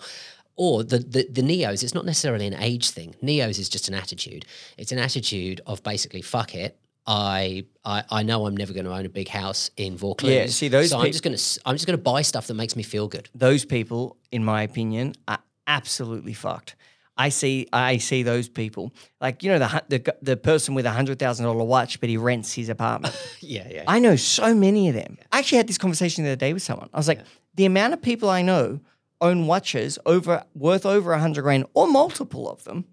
or 0.56 0.84
the, 0.84 1.00
the, 1.00 1.28
the 1.30 1.42
neos 1.42 1.82
it's 1.82 1.94
not 1.94 2.06
necessarily 2.06 2.48
an 2.48 2.56
age 2.56 2.90
thing. 2.92 3.16
Neos 3.22 3.60
is 3.60 3.68
just 3.68 3.88
an 3.88 3.94
attitude. 3.94 4.46
It's 4.78 4.92
an 4.92 5.00
attitude 5.00 5.60
of 5.66 5.84
basically 5.84 6.22
fuck 6.22 6.56
it 6.56 6.78
I, 7.08 7.66
I 7.84 8.04
I 8.10 8.24
know 8.24 8.46
I'm 8.46 8.56
never 8.56 8.74
going 8.74 8.86
to 8.86 8.94
own 8.94 9.06
a 9.06 9.10
big 9.10 9.28
house 9.28 9.72
in 9.76 9.98
Vaucluse. 9.98 10.34
Yeah, 10.34 10.46
see 10.48 10.68
those. 10.68 10.92
So 10.92 10.98
pe- 10.98 11.06
I'm 11.06 11.12
just 11.12 11.24
going 11.24 11.36
to 11.36 11.62
I'm 11.66 11.76
just 11.76 11.88
going 11.88 11.98
to 11.98 12.04
buy 12.04 12.22
stuff 12.22 12.48
that 12.48 12.54
makes 12.54 12.76
me 12.76 12.84
feel 12.84 13.08
good. 13.08 13.30
Those 13.34 13.66
people, 13.66 14.18
in 14.32 14.46
my 14.46 14.64
opinion, 14.64 15.16
are 15.28 15.40
absolutely 15.68 16.34
fucked. 16.34 16.76
I 17.18 17.30
see 17.30 17.68
I 17.74 17.98
see 17.98 18.24
those 18.24 18.48
people 18.48 18.94
like 19.20 19.44
you 19.44 19.52
know 19.52 19.60
the 19.60 19.84
the, 19.90 20.16
the 20.22 20.38
person 20.38 20.74
with 20.76 20.86
a 20.86 20.92
hundred 20.92 21.20
thousand 21.20 21.46
dollar 21.46 21.64
watch, 21.64 22.00
but 22.00 22.10
he 22.10 22.18
rents 22.18 22.54
his 22.54 22.70
apartment. 22.70 23.16
yeah, 23.40 23.68
yeah. 23.70 23.84
I 23.88 24.00
know 24.00 24.16
so 24.16 24.56
many 24.56 24.88
of 24.88 24.96
them. 24.96 25.18
I 25.32 25.40
actually 25.40 25.58
had 25.58 25.68
this 25.68 25.78
conversation 25.78 26.24
the 26.24 26.32
other 26.32 26.36
day 26.36 26.54
with 26.54 26.64
someone. 26.64 26.90
I 26.94 26.98
was 26.98 27.08
like, 27.08 27.20
yeah. 27.20 27.26
the 27.56 27.66
amount 27.66 27.94
of 27.94 28.02
people 28.02 28.30
I 28.30 28.42
know 28.42 28.80
own 29.20 29.46
watches 29.46 30.00
over 30.06 30.44
worth 30.56 30.86
over 30.86 31.14
a 31.14 31.20
hundred 31.20 31.44
grand 31.44 31.66
or 31.74 31.88
multiple 31.88 32.50
of 32.50 32.64
them, 32.64 32.86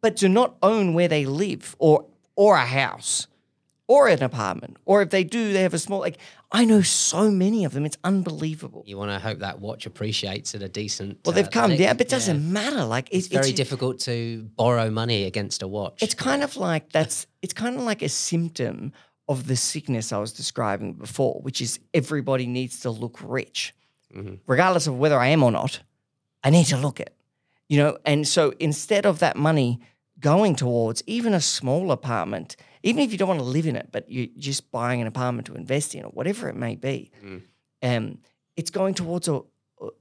but 0.00 0.16
do 0.16 0.28
not 0.28 0.56
own 0.62 0.94
where 0.94 1.08
they 1.08 1.26
live 1.26 1.76
or 1.78 2.06
or 2.36 2.56
a 2.56 2.66
house 2.66 3.26
or 3.86 4.08
an 4.08 4.22
apartment. 4.22 4.76
Or 4.84 5.02
if 5.02 5.10
they 5.10 5.24
do, 5.24 5.52
they 5.52 5.62
have 5.62 5.74
a 5.74 5.78
small 5.78 6.00
like 6.00 6.18
I 6.50 6.64
know 6.64 6.82
so 6.82 7.30
many 7.30 7.64
of 7.64 7.72
them. 7.72 7.84
It's 7.84 7.98
unbelievable. 8.04 8.84
You 8.86 8.96
want 8.96 9.10
to 9.10 9.18
hope 9.18 9.40
that 9.40 9.60
watch 9.60 9.86
appreciates 9.86 10.54
at 10.54 10.62
a 10.62 10.68
decent. 10.68 11.18
Well, 11.24 11.34
they've 11.34 11.46
uh, 11.46 11.50
come 11.50 11.76
down, 11.76 11.96
but 11.96 12.06
it 12.06 12.10
doesn't 12.10 12.42
yeah. 12.42 12.52
matter. 12.52 12.84
Like 12.84 13.08
it's, 13.10 13.26
it's 13.26 13.34
very 13.34 13.48
it's, 13.48 13.56
difficult 13.56 13.98
to 14.00 14.48
borrow 14.56 14.90
money 14.90 15.24
against 15.24 15.62
a 15.62 15.68
watch. 15.68 16.02
It's 16.02 16.14
kind 16.14 16.42
of 16.42 16.56
like 16.56 16.92
that's. 16.92 17.26
It's 17.42 17.54
kind 17.54 17.76
of 17.76 17.82
like 17.82 18.02
a 18.02 18.08
symptom 18.08 18.92
of 19.28 19.46
the 19.46 19.56
sickness 19.56 20.12
I 20.12 20.18
was 20.18 20.32
describing 20.32 20.94
before, 20.94 21.40
which 21.40 21.60
is 21.60 21.80
everybody 21.92 22.46
needs 22.46 22.80
to 22.80 22.90
look 22.90 23.18
rich, 23.22 23.74
mm-hmm. 24.14 24.34
regardless 24.46 24.86
of 24.86 24.98
whether 24.98 25.18
I 25.18 25.28
am 25.28 25.42
or 25.42 25.50
not. 25.50 25.80
I 26.42 26.50
need 26.50 26.66
to 26.66 26.76
look 26.76 27.00
it, 27.00 27.14
you 27.68 27.78
know. 27.78 27.98
And 28.04 28.28
so 28.28 28.52
instead 28.60 29.06
of 29.06 29.18
that 29.20 29.36
money 29.36 29.80
going 30.24 30.56
towards 30.56 31.02
even 31.06 31.34
a 31.34 31.40
small 31.40 31.92
apartment, 31.92 32.56
even 32.82 33.02
if 33.02 33.12
you 33.12 33.18
don't 33.18 33.28
want 33.28 33.40
to 33.40 33.44
live 33.44 33.66
in 33.66 33.76
it, 33.76 33.90
but 33.92 34.10
you're 34.10 34.28
just 34.38 34.70
buying 34.70 35.02
an 35.02 35.06
apartment 35.06 35.46
to 35.46 35.54
invest 35.54 35.94
in 35.94 36.02
or 36.02 36.08
whatever 36.12 36.48
it 36.48 36.56
may 36.56 36.74
be, 36.76 37.10
mm. 37.22 37.42
um, 37.82 38.18
it's 38.56 38.70
going 38.70 38.94
towards 38.94 39.28
a, 39.28 39.42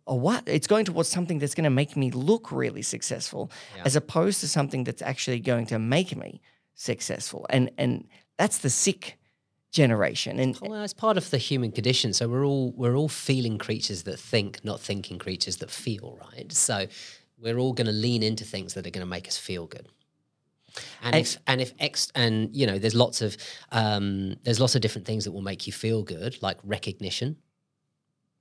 a 0.08 0.16
what? 0.16 0.44
It's 0.48 0.66
going 0.66 0.86
towards 0.86 1.10
something 1.10 1.40
that's 1.40 1.54
going 1.54 1.66
to 1.66 1.70
make 1.70 1.98
me 1.98 2.10
look 2.10 2.54
really 2.54 2.84
successful, 2.84 3.52
yeah. 3.76 3.84
as 3.84 3.98
opposed 3.98 4.40
to 4.40 4.48
something 4.48 4.86
that's 4.86 5.02
actually 5.02 5.42
going 5.42 5.66
to 5.66 5.78
make 5.78 6.16
me 6.16 6.42
successful. 6.74 7.46
And 7.50 7.70
and 7.78 8.08
that's 8.38 8.60
the 8.60 8.70
sick 8.70 9.20
generation. 9.72 10.40
And 10.40 10.58
well, 10.62 10.84
it's 10.84 10.94
part 10.94 11.18
of 11.18 11.32
the 11.32 11.38
human 11.38 11.74
condition. 11.74 12.14
So 12.14 12.30
we're 12.30 12.46
all 12.46 12.72
we're 12.78 12.96
all 12.96 13.10
feeling 13.10 13.58
creatures 13.58 14.04
that 14.04 14.20
think, 14.22 14.64
not 14.64 14.80
thinking 14.80 15.20
creatures 15.20 15.58
that 15.58 15.70
feel. 15.70 16.18
Right. 16.32 16.50
So 16.54 16.88
we're 17.38 17.58
all 17.58 17.74
going 17.74 17.88
to 17.88 18.00
lean 18.08 18.24
into 18.24 18.46
things 18.46 18.74
that 18.76 18.88
are 18.88 18.92
going 18.92 19.06
to 19.06 19.16
make 19.18 19.28
us 19.28 19.38
feel 19.38 19.66
good. 19.68 19.90
And, 21.02 21.16
if 21.16 21.38
and 21.48 21.62
if 21.62 21.74
ex 21.80 22.12
and 22.16 22.50
you 22.56 22.66
know 22.66 22.80
there's 22.80 22.96
lots 22.96 23.22
of 23.22 23.38
um, 23.72 24.36
there's 24.44 24.60
lots 24.60 24.76
of 24.76 24.82
different 24.82 25.06
things 25.06 25.26
that 25.26 25.32
will 25.32 25.42
make 25.42 25.68
you 25.68 25.74
feel 25.74 26.04
good, 26.04 26.42
like 26.42 26.58
recognition, 26.64 27.38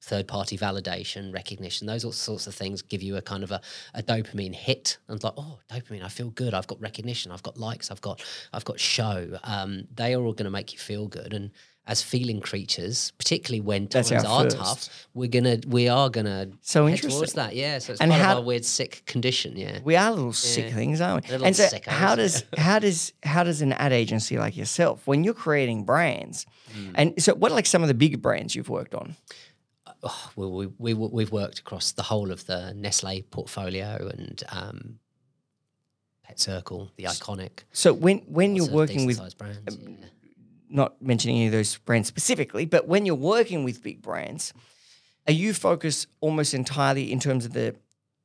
third 0.03 0.27
party 0.27 0.59
validation, 0.59 1.33
recognition, 1.33 1.87
those 1.87 2.05
all 2.05 2.13
sorts 2.13 2.47
of 2.47 2.55
things 2.55 2.83
give 2.83 3.03
you 3.03 3.17
a 3.17 3.23
kind 3.23 3.45
of 3.45 3.53
a, 3.53 3.61
a 3.95 4.03
dopamine 4.03 4.55
hit. 4.55 4.99
And 5.07 5.15
it's 5.15 5.25
like, 5.25 5.35
oh, 5.37 5.61
dopamine, 5.71 6.03
I 6.03 6.09
feel 6.09 6.31
good. 6.31 6.55
I've 6.55 6.67
got 6.67 6.81
recognition. 6.81 7.31
I've 7.31 7.43
got 7.43 7.57
likes. 7.57 7.91
I've 7.91 8.01
got 8.01 8.23
I've 8.53 8.65
got 8.65 8.81
show. 8.81 9.39
Um, 9.45 9.85
they 9.95 10.15
are 10.15 10.21
all 10.21 10.33
going 10.33 10.45
to 10.45 10.51
make 10.51 10.73
you 10.73 10.79
feel 10.79 11.07
good. 11.07 11.33
And 11.33 11.53
as 11.87 12.01
feeling 12.01 12.41
creatures, 12.41 13.13
particularly 13.19 13.61
when 13.61 13.89
times 13.89 14.13
are 14.13 14.45
first. 14.45 14.57
tough, 14.57 15.09
we're 15.15 15.29
gonna 15.29 15.59
we 15.67 15.89
are 15.89 16.09
gonna 16.11 16.49
so 16.61 16.87
head 16.87 17.03
towards 17.03 17.33
that. 17.33 17.57
Yeah, 17.57 17.79
so 17.79 17.93
it's 17.93 18.01
and 18.01 18.11
part 18.13 18.23
how, 18.23 18.33
of 18.33 18.39
our 18.39 18.45
weird 18.45 18.65
sick 18.65 19.03
condition. 19.05 19.57
Yeah, 19.57 19.81
we 19.83 19.97
are 19.97 20.11
little 20.13 20.33
sick 20.33 20.73
things, 20.73 21.01
aren't 21.01 21.29
we? 21.29 21.35
And 21.35 21.57
so 21.57 21.69
how 21.89 22.15
does 22.15 22.45
how 22.57 22.79
does 22.79 23.13
how 23.25 23.43
does 23.43 23.63
an 23.63 23.73
ad 23.73 23.93
agency 23.93 24.39
like 24.39 24.57
yourself, 24.57 25.05
when 25.09 25.25
you're 25.25 25.35
creating 25.35 25.85
brands, 25.85 26.47
mm. 26.73 26.93
and 26.95 27.21
so 27.21 27.35
what 27.35 27.51
are 27.51 27.57
like 27.57 27.67
some 27.67 27.83
of 27.83 27.89
the 27.89 27.95
bigger 27.95 28.19
brands 28.19 28.55
you've 28.55 28.69
worked 28.69 28.95
on? 28.95 29.17
Oh, 30.03 30.31
well, 30.35 30.51
we, 30.51 30.67
we 30.79 30.95
we've 30.95 31.31
worked 31.31 31.61
across 31.61 31.93
the 31.93 32.03
whole 32.03 32.33
of 32.33 32.47
the 32.47 32.75
Nestle 32.75 33.23
portfolio 33.23 34.11
and 34.13 34.43
um, 34.51 34.99
Pet 36.25 36.41
Circle, 36.41 36.91
the 36.97 37.05
iconic. 37.05 37.65
So 37.73 37.93
when 37.93 38.19
when 38.21 38.57
you're 38.57 38.71
working 38.71 39.07
with 39.07 39.19
brands, 39.39 39.77
um, 39.77 39.97
yeah 40.01 40.07
not 40.73 41.01
mentioning 41.03 41.37
any 41.37 41.47
of 41.47 41.53
those 41.53 41.77
brands 41.79 42.09
specifically, 42.09 42.65
but 42.65 42.89
when 42.89 43.07
you're 43.07 43.15
working 43.15 43.63
with 43.63 43.83
big 43.83 44.03
brands, 44.03 44.53
are 45.27 45.33
you 45.33 45.55
focused 45.55 46.09
almost 46.21 46.55
entirely 46.55 47.13
in 47.13 47.21
terms 47.21 47.45
of 47.45 47.53
the 47.53 47.77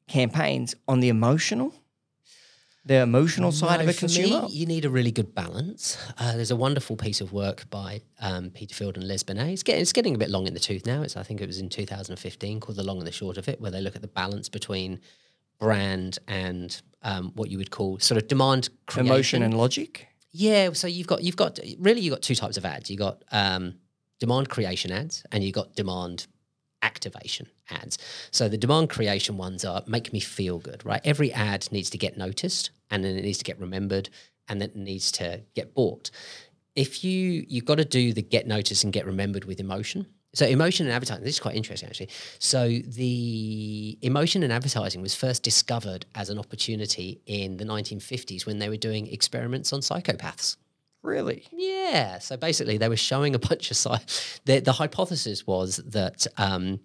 campaigns 0.08 0.74
on 0.88 1.00
the 1.00 1.10
emotional? 1.10 1.74
The 2.88 3.02
emotional 3.02 3.52
side 3.52 3.80
no, 3.80 3.84
of 3.84 3.90
a 3.90 3.94
consumer? 3.94 4.44
Me, 4.44 4.48
you 4.48 4.66
need 4.66 4.86
a 4.86 4.90
really 4.90 5.12
good 5.12 5.36
balance. 5.36 5.98
Uh, 6.18 6.38
there's 6.38 6.52
a 6.52 6.56
wonderful 6.56 6.96
piece 6.96 7.20
of 7.20 7.34
work 7.34 7.70
by 7.70 8.02
um, 8.22 8.50
Peter 8.50 8.74
Field 8.74 8.96
and 8.96 9.06
Les 9.06 9.24
Binet. 9.24 9.52
It's 9.52 9.62
getting, 9.62 9.82
it's 9.82 9.92
getting 9.92 10.16
a 10.16 10.18
bit 10.18 10.30
long 10.30 10.48
in 10.48 10.54
the 10.54 10.60
tooth 10.60 10.86
now. 10.86 11.02
It's, 11.02 11.18
I 11.18 11.24
think 11.24 11.42
it 11.42 11.48
was 11.48 11.60
in 11.60 11.68
2015 11.68 12.62
called 12.62 12.78
The 12.78 12.84
Long 12.84 13.00
and 13.00 13.06
the 13.06 13.12
Short 13.12 13.38
of 13.38 13.50
It, 13.50 13.60
where 13.60 13.72
they 13.72 13.82
look 13.82 13.98
at 13.98 14.02
the 14.02 14.08
balance 14.08 14.48
between 14.48 15.02
brand 15.60 16.18
and 16.30 16.82
um, 17.04 17.34
what 17.36 17.50
you 17.52 17.58
would 17.58 17.72
call 17.72 18.00
sort 18.00 18.22
of 18.22 18.30
demand 18.30 18.70
creation. 18.86 19.12
Emotion 19.12 19.44
and 19.44 19.58
logic? 19.58 20.08
Yeah, 20.32 20.72
so 20.72 20.88
you've 20.88 21.08
got 21.08 21.24
you've 21.24 21.36
got 21.36 21.60
really 21.80 22.00
you've 22.00 22.14
got 22.14 22.22
two 22.22 22.36
types 22.36 22.56
of 22.56 22.64
ads. 22.64 22.90
You've 22.90 23.00
got 23.00 23.22
um, 23.34 23.76
demand 24.22 24.48
creation 24.48 24.92
ads 24.92 25.26
and 25.34 25.44
you've 25.44 25.56
got 25.56 25.76
demand 25.76 26.28
activation 26.82 27.48
ads. 27.70 27.98
So 28.32 28.48
the 28.48 28.58
demand 28.58 28.90
creation 28.90 29.36
ones 29.36 29.66
are 29.66 29.84
make 29.88 30.14
me 30.14 30.22
feel 30.22 30.60
good, 30.60 30.86
right? 30.86 31.02
Every 31.04 31.34
ad 31.34 31.68
needs 31.72 31.90
to 31.90 31.98
get 31.98 32.18
noticed 32.18 32.70
and 32.90 33.04
then 33.04 33.16
it 33.18 33.24
needs 33.24 33.38
to 33.40 33.44
get 33.44 33.60
remembered 33.60 34.10
and 34.48 34.62
then 34.62 34.70
it 34.70 34.76
needs 34.76 35.12
to 35.14 35.42
get 35.56 35.74
bought. 35.74 36.10
If 36.76 37.04
you 37.04 37.46
you've 37.48 37.66
got 37.66 37.76
to 37.76 37.86
do 37.86 38.14
the 38.14 38.22
get 38.22 38.48
noticed 38.48 38.84
and 38.84 38.94
get 38.94 39.06
remembered 39.06 39.46
with 39.46 39.60
emotion. 39.60 40.08
So 40.34 40.46
emotion 40.46 40.86
and 40.86 40.94
advertising. 40.94 41.24
This 41.24 41.36
is 41.36 41.40
quite 41.40 41.56
interesting, 41.56 41.90
actually. 41.90 42.10
So 42.38 42.68
the 42.70 43.98
emotion 44.02 44.44
and 44.44 44.54
advertising 44.54 45.02
was 45.02 45.16
first 45.16 45.42
discovered 45.42 46.06
as 46.14 46.30
an 46.30 46.38
opportunity 46.38 47.22
in 47.26 47.58
the 47.58 47.66
1950s 47.66 48.46
when 48.46 48.60
they 48.60 48.70
were 48.70 48.78
doing 48.78 49.08
experiments 49.08 49.74
on 49.74 49.80
psychopaths. 49.80 50.58
Really? 51.02 51.48
Yeah. 51.52 52.20
So 52.20 52.38
basically, 52.38 52.78
they 52.78 52.90
were 52.90 52.98
showing 52.98 53.34
a 53.34 53.40
bunch 53.40 53.72
of 53.72 53.78
sci- 53.78 54.40
the 54.46 54.60
the 54.60 54.74
hypothesis 54.74 55.48
was 55.48 55.78
that. 55.78 56.28
Um, 56.38 56.82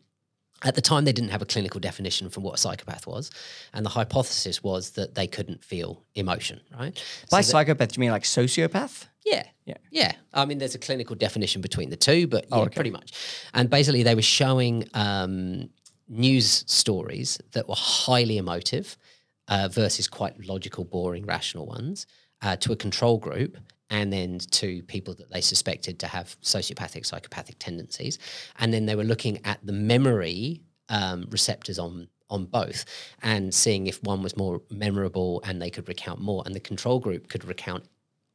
at 0.65 0.75
the 0.75 0.81
time, 0.81 1.05
they 1.05 1.13
didn't 1.13 1.31
have 1.31 1.43
a 1.43 1.47
clinical 1.47 1.81
definition 1.81 2.29
for 2.31 2.41
what 2.41 2.55
a 2.55 2.59
psychopath 2.59 3.07
was, 3.07 3.31
and 3.73 3.85
the 3.85 3.91
hypothesis 3.91 4.63
was 4.63 4.91
that 4.91 5.15
they 5.15 5.27
couldn't 5.27 5.65
feel 5.65 6.03
emotion. 6.15 6.61
Right? 6.79 6.95
By 7.31 7.41
So 7.41 7.47
that- 7.49 7.51
psychopath, 7.67 7.89
do 7.93 7.95
you 7.99 8.01
mean 8.01 8.11
like 8.13 8.25
sociopath? 8.25 9.07
yeah. 9.25 9.45
Yeah. 9.65 9.77
Yeah. 9.93 10.13
I 10.35 10.45
mean, 10.45 10.59
there's 10.59 10.75
a 10.75 10.79
clinical 10.81 11.15
definition 11.15 11.63
between 11.63 11.91
the 11.91 11.97
two, 11.97 12.27
but 12.27 12.47
yeah, 12.51 12.57
Oh, 12.57 12.61
okay. 12.63 12.75
pretty 12.75 12.91
much. 12.91 13.13
And 13.55 13.71
basically, 13.71 14.03
they 14.03 14.17
were 14.17 14.23
showing 14.23 14.89
um, 14.95 15.71
news 16.09 16.65
stories 16.67 17.39
that 17.53 17.69
were 17.69 17.77
highly 17.77 18.39
emotive 18.39 18.97
uh, 19.49 19.69
versus 19.69 20.09
quite 20.09 20.45
logical, 20.45 20.85
boring, 20.85 21.25
rational 21.27 21.67
ones 21.67 22.07
uh, 22.43 22.57
to 22.57 22.73
a 22.73 22.77
control 22.77 23.19
group. 23.19 23.57
And 23.93 24.13
then 24.13 24.39
to 24.39 24.83
people 24.85 25.15
that 25.15 25.31
they 25.31 25.43
suspected 25.43 26.01
to 26.01 26.07
have 26.09 26.37
sociopathic, 26.41 27.07
psychopathic 27.07 27.57
tendencies. 27.59 28.19
And 28.59 28.73
then 28.73 28.87
they 28.87 28.97
were 28.97 29.05
looking 29.05 29.39
at 29.45 29.65
the 29.65 29.73
memory 29.73 30.63
um, 30.89 31.27
receptors 31.31 31.79
on 31.79 32.09
on 32.31 32.47
both 32.47 32.87
and 33.23 33.55
seeing 33.55 33.87
if 33.87 34.03
one 34.03 34.23
was 34.23 34.35
more 34.39 34.63
memorable 34.71 35.43
and 35.45 35.61
they 35.61 35.69
could 35.69 35.87
recount 35.87 36.19
more. 36.19 36.43
And 36.47 36.55
the 36.55 36.61
control 36.61 36.99
group 36.99 37.29
could 37.29 37.45
recount 37.45 37.85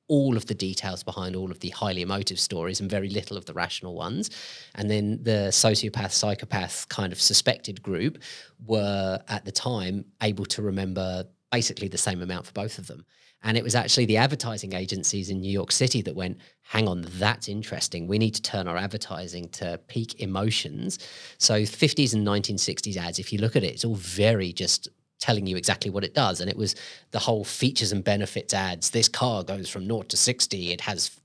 all 0.07 0.37
of 0.37 0.45
the 0.45 0.53
details 0.53 1.03
behind 1.03 1.35
all 1.35 1.51
of 1.51 1.59
the 1.59 1.69
highly 1.69 2.01
emotive 2.01 2.39
stories 2.39 2.79
and 2.79 2.89
very 2.89 3.09
little 3.09 3.37
of 3.37 3.45
the 3.45 3.53
rational 3.53 3.95
ones. 3.95 4.29
And 4.75 4.89
then 4.89 5.19
the 5.23 5.49
sociopath, 5.51 6.11
psychopath 6.11 6.87
kind 6.89 7.11
of 7.11 7.19
suspected 7.19 7.81
group 7.81 8.19
were 8.65 9.19
at 9.27 9.43
the 9.45 9.51
time 9.51 10.05
able 10.21 10.45
to 10.45 10.61
remember 10.61 11.25
basically 11.51 11.87
the 11.87 11.97
same 11.97 12.21
amount 12.21 12.45
for 12.45 12.53
both 12.53 12.77
of 12.77 12.87
them. 12.87 13.05
And 13.43 13.57
it 13.57 13.63
was 13.63 13.75
actually 13.75 14.05
the 14.05 14.17
advertising 14.17 14.73
agencies 14.73 15.29
in 15.29 15.39
New 15.39 15.51
York 15.51 15.71
City 15.71 16.01
that 16.01 16.15
went, 16.15 16.37
hang 16.63 16.87
on, 16.87 17.05
that's 17.11 17.47
interesting. 17.47 18.07
We 18.07 18.17
need 18.17 18.35
to 18.35 18.41
turn 18.41 18.67
our 18.67 18.77
advertising 18.77 19.49
to 19.49 19.79
peak 19.87 20.19
emotions. 20.19 20.99
So 21.37 21.61
50s 21.61 22.13
and 22.13 22.25
1960s 22.25 22.97
ads, 22.97 23.19
if 23.19 23.31
you 23.31 23.39
look 23.39 23.55
at 23.55 23.63
it, 23.63 23.73
it's 23.73 23.85
all 23.85 23.95
very 23.95 24.51
just 24.51 24.89
telling 25.19 25.47
you 25.47 25.55
exactly 25.55 25.89
what 25.89 26.03
it 26.03 26.13
does. 26.13 26.41
And 26.41 26.49
it 26.49 26.57
was 26.57 26.75
the 27.11 27.19
whole 27.19 27.43
features 27.43 27.91
and 27.91 28.03
benefits 28.03 28.53
ads. 28.53 28.89
This 28.89 29.07
car 29.07 29.43
goes 29.43 29.69
from 29.69 29.87
naught 29.87 30.09
to 30.09 30.17
60. 30.17 30.71
It 30.71 30.81
has 30.81 31.19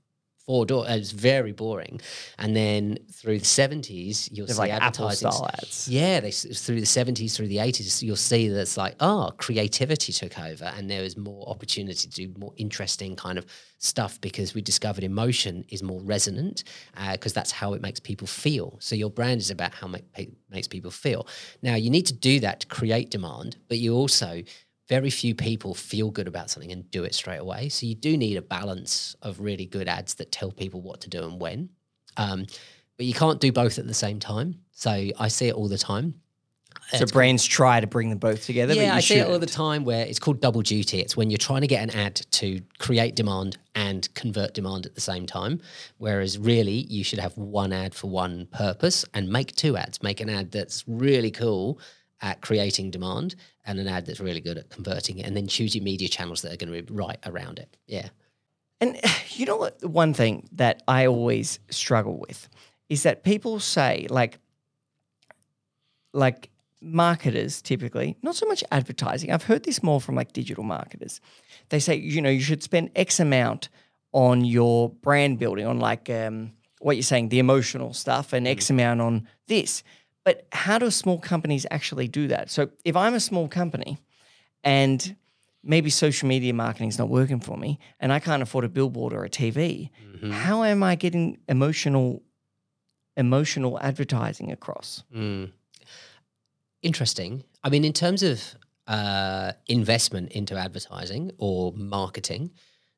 four 0.45 0.65
doors. 0.65 0.89
Uh, 0.89 0.93
it's 0.93 1.11
very 1.11 1.51
boring. 1.51 2.01
And 2.37 2.55
then 2.55 2.97
through 3.11 3.39
the 3.39 3.45
70s, 3.45 4.29
you'll 4.31 4.45
They're 4.47 4.55
see 4.55 4.59
like 4.61 4.71
Apple 4.71 5.09
advertising. 5.09 5.31
style 5.31 5.49
ads. 5.53 5.87
Yeah, 5.87 6.19
they, 6.19 6.31
through 6.31 6.79
the 6.79 6.85
70s, 6.85 7.35
through 7.35 7.47
the 7.47 7.57
80s, 7.57 8.01
you'll 8.01 8.15
see 8.15 8.47
that 8.49 8.59
it's 8.59 8.77
like, 8.77 8.95
oh, 8.99 9.31
creativity 9.37 10.11
took 10.11 10.37
over 10.39 10.65
and 10.65 10.89
there 10.89 11.01
was 11.01 11.17
more 11.17 11.47
opportunity 11.49 12.07
to 12.07 12.09
do 12.09 12.33
more 12.37 12.53
interesting 12.57 13.15
kind 13.15 13.37
of 13.37 13.45
stuff 13.77 14.19
because 14.21 14.53
we 14.53 14.61
discovered 14.61 15.03
emotion 15.03 15.65
is 15.69 15.83
more 15.83 16.01
resonant 16.01 16.63
uh, 16.97 17.13
because 17.13 17.33
that's 17.33 17.51
how 17.51 17.73
it 17.73 17.81
makes 17.81 17.99
people 17.99 18.27
feel. 18.27 18.77
So 18.79 18.95
your 18.95 19.09
brand 19.09 19.41
is 19.41 19.49
about 19.51 19.73
how 19.73 19.87
make, 19.87 20.03
makes 20.49 20.67
people 20.67 20.91
feel. 20.91 21.27
Now, 21.61 21.75
you 21.75 21.89
need 21.89 22.05
to 22.07 22.13
do 22.13 22.39
that 22.41 22.61
to 22.61 22.67
create 22.67 23.09
demand, 23.09 23.57
but 23.67 23.77
you 23.77 23.93
also, 23.93 24.41
very 24.87 25.09
few 25.09 25.33
people 25.33 25.73
feel 25.73 26.11
good 26.11 26.27
about 26.27 26.49
something 26.49 26.71
and 26.71 26.89
do 26.91 27.03
it 27.03 27.15
straight 27.15 27.37
away. 27.37 27.69
So 27.69 27.85
you 27.85 27.95
do 27.95 28.17
need 28.17 28.37
a 28.37 28.41
balance 28.41 29.15
of 29.21 29.39
really 29.39 29.65
good 29.65 29.87
ads 29.87 30.15
that 30.15 30.31
tell 30.31 30.51
people 30.51 30.81
what 30.81 31.01
to 31.01 31.09
do 31.09 31.23
and 31.23 31.39
when. 31.39 31.69
Um, 32.17 32.45
but 32.97 33.05
you 33.05 33.13
can't 33.13 33.39
do 33.39 33.51
both 33.51 33.79
at 33.79 33.87
the 33.87 33.93
same 33.93 34.19
time. 34.19 34.59
So 34.71 34.91
I 34.91 35.27
see 35.29 35.47
it 35.47 35.55
all 35.55 35.67
the 35.67 35.77
time. 35.77 36.15
So 36.91 37.05
brands 37.05 37.45
try 37.45 37.79
to 37.79 37.87
bring 37.87 38.09
them 38.09 38.17
both 38.17 38.45
together. 38.45 38.73
Yeah, 38.73 38.95
I 38.95 38.99
see 38.99 39.15
it 39.15 39.27
all 39.27 39.39
the 39.39 39.45
time 39.45 39.85
where 39.85 40.05
it's 40.05 40.19
called 40.19 40.41
double 40.41 40.61
duty. 40.61 40.99
It's 40.99 41.15
when 41.15 41.29
you're 41.29 41.37
trying 41.37 41.61
to 41.61 41.67
get 41.67 41.81
an 41.81 41.91
ad 41.91 42.15
to 42.31 42.61
create 42.77 43.15
demand 43.15 43.57
and 43.73 44.13
convert 44.15 44.53
demand 44.53 44.85
at 44.85 44.93
the 44.93 45.01
same 45.01 45.25
time. 45.25 45.61
Whereas 45.97 46.37
really, 46.37 46.85
you 46.89 47.03
should 47.03 47.19
have 47.19 47.37
one 47.37 47.71
ad 47.71 47.95
for 47.95 48.09
one 48.09 48.47
purpose 48.47 49.05
and 49.13 49.29
make 49.29 49.55
two 49.55 49.77
ads. 49.77 50.03
Make 50.03 50.19
an 50.19 50.29
ad 50.29 50.51
that's 50.51 50.83
really 50.87 51.31
cool 51.31 51.79
at 52.23 52.41
creating 52.41 52.89
demand 52.89 53.35
and 53.65 53.77
an 53.79 53.87
ad 53.87 54.05
that's 54.05 54.21
really 54.21 54.39
good 54.41 54.57
at 54.57 54.69
converting 54.69 55.19
it. 55.19 55.27
And 55.27 55.35
then 55.35 55.45
choose 55.45 55.75
your 55.75 55.83
media 55.83 56.07
channels 56.07 56.41
that 56.41 56.53
are 56.53 56.57
going 56.57 56.73
to 56.73 56.81
be 56.81 56.93
right 56.93 57.19
around 57.25 57.59
it. 57.59 57.77
Yeah. 57.85 58.09
And 58.81 58.99
you 59.29 59.45
know 59.45 59.57
what? 59.57 59.83
One 59.85 60.13
thing 60.15 60.47
that 60.53 60.81
I 60.87 61.05
always 61.05 61.59
struggle 61.69 62.17
with 62.17 62.49
is 62.89 63.03
that 63.03 63.23
people 63.23 63.59
say, 63.59 64.07
like, 64.09 64.39
like 66.13 66.49
marketers 66.81 67.61
typically, 67.61 68.17
not 68.21 68.35
so 68.35 68.45
much 68.45 68.63
advertising. 68.71 69.31
I've 69.31 69.43
heard 69.43 69.63
this 69.63 69.83
more 69.83 69.99
from 69.99 70.15
like 70.15 70.31
digital 70.31 70.63
marketers. 70.63 71.19
They 71.69 71.79
say, 71.79 71.95
you 71.95 72.21
know, 72.21 72.29
you 72.29 72.41
should 72.41 72.63
spend 72.63 72.91
X 72.95 73.19
amount 73.19 73.69
on 74.13 74.45
your 74.45 74.89
brand 74.89 75.39
building, 75.39 75.65
on 75.65 75.79
like 75.79 76.09
um, 76.09 76.53
what 76.79 76.95
you're 76.95 77.03
saying, 77.03 77.29
the 77.29 77.39
emotional 77.39 77.93
stuff, 77.93 78.31
and 78.31 78.47
X 78.47 78.69
amount 78.69 79.01
on 79.01 79.27
this. 79.47 79.83
But 80.25 80.47
how 80.51 80.79
do 80.79 80.89
small 80.91 81.19
companies 81.19 81.65
actually 81.71 82.07
do 82.07 82.27
that? 82.29 82.49
So 82.49 82.69
if 82.85 82.95
I'm 82.95 83.13
a 83.13 83.19
small 83.19 83.47
company 83.47 83.97
and 84.63 85.15
maybe 85.63 85.89
social 85.89 86.27
media 86.27 86.53
marketing 86.53 86.89
is 86.89 86.97
not 86.97 87.09
working 87.09 87.39
for 87.39 87.57
me 87.57 87.79
and 87.99 88.11
I 88.13 88.19
can't 88.19 88.41
afford 88.41 88.65
a 88.65 88.69
billboard 88.69 89.13
or 89.13 89.23
a 89.25 89.29
TV, 89.29 89.89
Mm-hmm. 90.15 90.31
how 90.31 90.63
am 90.63 90.83
I 90.83 90.95
getting 90.95 91.37
emotional 91.49 92.23
emotional 93.17 93.77
advertising 93.81 94.51
across? 94.51 95.03
Mm. 95.13 95.51
Interesting. 96.81 97.43
I 97.63 97.69
mean, 97.69 97.85
in 97.85 97.93
terms 97.93 98.23
of 98.23 98.41
uh, 98.87 99.53
investment 99.67 100.31
into 100.31 100.55
advertising 100.57 101.31
or 101.37 101.71
marketing, 101.73 102.51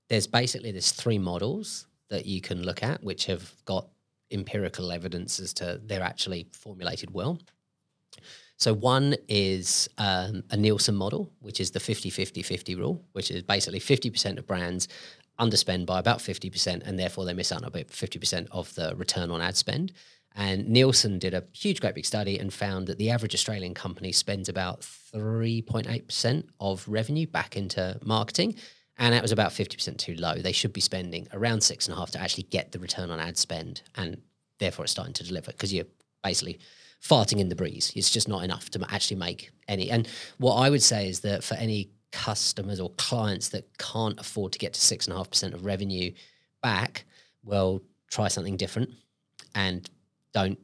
there's 0.09 0.27
basically 0.27 0.71
there's 0.71 0.91
three 0.91 1.19
models 1.19 1.87
that 2.09 2.25
you 2.25 2.41
can 2.41 2.63
look 2.63 2.81
at, 2.83 3.03
which 3.03 3.25
have 3.25 3.53
got 3.65 3.87
empirical 4.31 4.91
evidence 4.91 5.39
as 5.39 5.53
to 5.55 5.79
they're 5.83 6.01
actually 6.01 6.47
formulated 6.51 7.11
well. 7.11 7.39
So 8.57 8.73
one 8.73 9.15
is 9.27 9.89
um, 9.97 10.43
a 10.49 10.57
Nielsen 10.57 10.95
model, 10.95 11.31
which 11.39 11.59
is 11.59 11.71
the 11.71 11.79
50-50-50 11.79 12.77
rule, 12.77 13.03
which 13.11 13.29
is 13.29 13.43
basically 13.43 13.79
50% 13.79 14.37
of 14.37 14.47
brands 14.47 14.87
underspend 15.39 15.85
by 15.85 15.99
about 15.99 16.19
50% 16.19 16.83
and 16.87 16.97
therefore 16.97 17.25
they 17.25 17.33
miss 17.33 17.51
out 17.51 17.63
on 17.63 17.67
about 17.67 17.87
50% 17.87 18.47
of 18.51 18.73
the 18.75 18.95
return 18.95 19.29
on 19.31 19.41
ad 19.41 19.57
spend. 19.57 19.91
And 20.35 20.67
Nielsen 20.67 21.17
did 21.17 21.33
a 21.33 21.43
huge, 21.53 21.79
great 21.79 21.95
big 21.95 22.05
study 22.05 22.37
and 22.37 22.53
found 22.53 22.87
that 22.87 22.97
the 22.97 23.09
average 23.09 23.33
Australian 23.33 23.73
company 23.73 24.11
spends 24.11 24.49
about 24.49 24.81
3.8% 24.81 26.43
of 26.59 26.85
revenue 26.87 27.25
back 27.25 27.55
into 27.55 27.97
marketing. 28.03 28.55
And 28.97 29.13
that 29.13 29.21
was 29.21 29.31
about 29.31 29.51
50% 29.51 29.97
too 29.97 30.15
low. 30.15 30.35
They 30.35 30.51
should 30.51 30.73
be 30.73 30.81
spending 30.81 31.27
around 31.33 31.61
six 31.61 31.87
and 31.87 31.95
a 31.95 31.99
half 31.99 32.11
to 32.11 32.21
actually 32.21 32.43
get 32.43 32.71
the 32.71 32.79
return 32.79 33.11
on 33.11 33.19
ad 33.19 33.37
spend. 33.37 33.81
And 33.95 34.21
therefore 34.59 34.85
it's 34.85 34.91
starting 34.91 35.13
to 35.15 35.23
deliver 35.23 35.51
because 35.51 35.73
you're 35.73 35.85
basically 36.23 36.59
farting 37.01 37.39
in 37.39 37.49
the 37.49 37.55
breeze. 37.55 37.91
It's 37.95 38.09
just 38.09 38.27
not 38.27 38.43
enough 38.43 38.69
to 38.71 38.85
actually 38.89 39.17
make 39.17 39.51
any. 39.67 39.91
And 39.91 40.07
what 40.37 40.55
I 40.55 40.69
would 40.69 40.83
say 40.83 41.09
is 41.09 41.19
that 41.21 41.43
for 41.43 41.55
any 41.55 41.89
customers 42.11 42.79
or 42.79 42.89
clients 42.91 43.49
that 43.49 43.77
can't 43.77 44.19
afford 44.19 44.53
to 44.53 44.59
get 44.59 44.73
to 44.73 44.81
six 44.81 45.07
and 45.07 45.13
a 45.13 45.17
half 45.17 45.29
percent 45.29 45.53
of 45.53 45.65
revenue 45.65 46.11
back, 46.63 47.05
well, 47.43 47.81
try 48.09 48.29
something 48.29 48.55
different 48.55 48.89
and 49.55 49.89
don't 50.33 50.57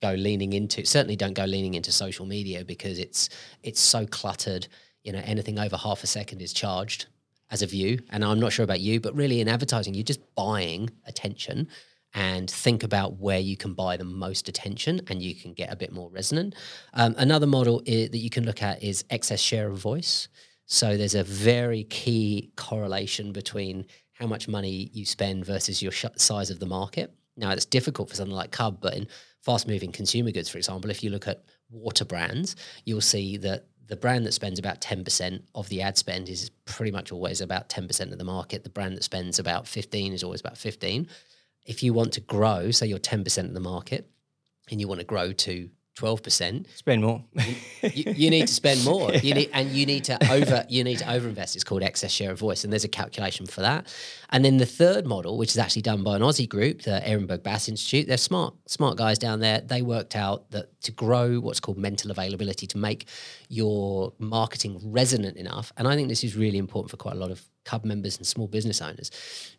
go 0.00 0.12
leaning 0.12 0.52
into 0.52 0.84
certainly 0.84 1.16
don't 1.16 1.32
go 1.32 1.44
leaning 1.44 1.74
into 1.74 1.90
social 1.90 2.26
media 2.26 2.62
because 2.64 2.98
it's 2.98 3.30
it's 3.62 3.80
so 3.80 4.06
cluttered. 4.06 4.68
You 5.02 5.12
know, 5.12 5.22
anything 5.24 5.58
over 5.58 5.76
half 5.76 6.02
a 6.04 6.06
second 6.06 6.40
is 6.40 6.52
charged 6.52 7.06
as 7.54 7.62
a 7.62 7.66
view. 7.66 8.00
And 8.10 8.24
I'm 8.24 8.40
not 8.40 8.52
sure 8.52 8.64
about 8.64 8.80
you, 8.80 9.00
but 9.00 9.14
really 9.14 9.40
in 9.40 9.48
advertising, 9.48 9.94
you're 9.94 10.02
just 10.14 10.34
buying 10.34 10.90
attention 11.06 11.68
and 12.12 12.50
think 12.50 12.82
about 12.82 13.18
where 13.18 13.38
you 13.50 13.56
can 13.56 13.74
buy 13.74 13.96
the 13.96 14.04
most 14.04 14.48
attention 14.48 15.00
and 15.08 15.22
you 15.22 15.34
can 15.34 15.52
get 15.52 15.72
a 15.72 15.76
bit 15.76 15.92
more 15.92 16.10
resonant. 16.10 16.54
Um, 16.94 17.14
another 17.16 17.46
model 17.46 17.76
i- 17.86 18.08
that 18.12 18.18
you 18.18 18.30
can 18.30 18.44
look 18.44 18.62
at 18.62 18.82
is 18.82 19.04
excess 19.08 19.40
share 19.40 19.68
of 19.68 19.78
voice. 19.78 20.28
So 20.66 20.96
there's 20.96 21.14
a 21.14 21.24
very 21.24 21.84
key 21.84 22.50
correlation 22.56 23.32
between 23.32 23.86
how 24.12 24.26
much 24.26 24.48
money 24.48 24.90
you 24.92 25.04
spend 25.04 25.44
versus 25.44 25.82
your 25.82 25.92
sh- 25.92 26.16
size 26.16 26.50
of 26.50 26.58
the 26.58 26.66
market. 26.66 27.12
Now 27.36 27.50
it's 27.50 27.64
difficult 27.78 28.08
for 28.08 28.16
something 28.16 28.34
like 28.34 28.50
Cub, 28.52 28.80
but 28.80 28.94
in 28.94 29.06
fast-moving 29.42 29.92
consumer 29.92 30.30
goods, 30.30 30.48
for 30.48 30.58
example, 30.58 30.90
if 30.90 31.02
you 31.02 31.10
look 31.10 31.28
at 31.28 31.44
water 31.70 32.04
brands, 32.04 32.54
you'll 32.84 33.00
see 33.14 33.36
that 33.38 33.66
the 33.86 33.96
brand 33.96 34.26
that 34.26 34.32
spends 34.32 34.58
about 34.58 34.80
10% 34.80 35.42
of 35.54 35.68
the 35.68 35.82
ad 35.82 35.98
spend 35.98 36.28
is 36.28 36.50
pretty 36.64 36.90
much 36.90 37.12
always 37.12 37.40
about 37.40 37.68
10% 37.68 38.12
of 38.12 38.18
the 38.18 38.24
market. 38.24 38.64
The 38.64 38.70
brand 38.70 38.96
that 38.96 39.04
spends 39.04 39.38
about 39.38 39.66
15 39.66 40.12
is 40.12 40.22
always 40.22 40.40
about 40.40 40.56
15. 40.56 41.08
If 41.66 41.82
you 41.82 41.92
want 41.92 42.12
to 42.14 42.20
grow, 42.20 42.70
say 42.70 42.86
you're 42.86 42.98
10% 42.98 43.38
of 43.44 43.54
the 43.54 43.60
market 43.60 44.08
and 44.70 44.80
you 44.80 44.88
want 44.88 45.00
to 45.00 45.06
grow 45.06 45.32
to 45.32 45.70
twelve 45.94 46.22
percent, 46.22 46.66
Spend 46.74 47.02
more. 47.02 47.22
you, 47.82 48.12
you 48.12 48.30
need 48.30 48.46
to 48.46 48.54
spend 48.54 48.84
more. 48.84 49.12
You 49.12 49.34
need 49.38 49.50
and 49.52 49.70
you 49.70 49.86
need 49.86 50.04
to 50.04 50.32
over 50.32 50.64
you 50.68 50.84
need 50.84 50.98
to 50.98 51.04
overinvest. 51.04 51.54
It's 51.54 51.64
called 51.64 51.82
excess 51.82 52.10
share 52.10 52.32
of 52.32 52.38
voice, 52.38 52.64
and 52.64 52.72
there's 52.72 52.84
a 52.84 52.88
calculation 52.88 53.46
for 53.46 53.60
that. 53.60 53.92
And 54.30 54.44
then 54.44 54.56
the 54.56 54.66
third 54.66 55.06
model, 55.06 55.38
which 55.38 55.50
is 55.50 55.58
actually 55.58 55.82
done 55.82 56.02
by 56.02 56.16
an 56.16 56.22
Aussie 56.22 56.48
group, 56.48 56.82
the 56.82 57.00
Ehrenberg 57.04 57.42
Bass 57.42 57.68
Institute, 57.68 58.06
they're 58.08 58.16
smart 58.16 58.54
smart 58.66 58.96
guys 58.96 59.18
down 59.18 59.40
there. 59.40 59.60
They 59.60 59.82
worked 59.82 60.16
out 60.16 60.50
that 60.50 60.80
to 60.82 60.92
grow 60.92 61.40
what's 61.40 61.60
called 61.60 61.78
mental 61.78 62.10
availability, 62.10 62.66
to 62.68 62.78
make 62.78 63.08
your 63.48 64.12
marketing 64.18 64.80
resonant 64.82 65.36
enough, 65.36 65.72
and 65.76 65.86
I 65.86 65.94
think 65.94 66.08
this 66.08 66.24
is 66.24 66.36
really 66.36 66.58
important 66.58 66.90
for 66.90 66.96
quite 66.96 67.14
a 67.14 67.18
lot 67.18 67.30
of 67.30 67.42
Cub 67.64 67.84
members 67.84 68.18
and 68.18 68.26
small 68.26 68.46
business 68.46 68.82
owners, 68.82 69.10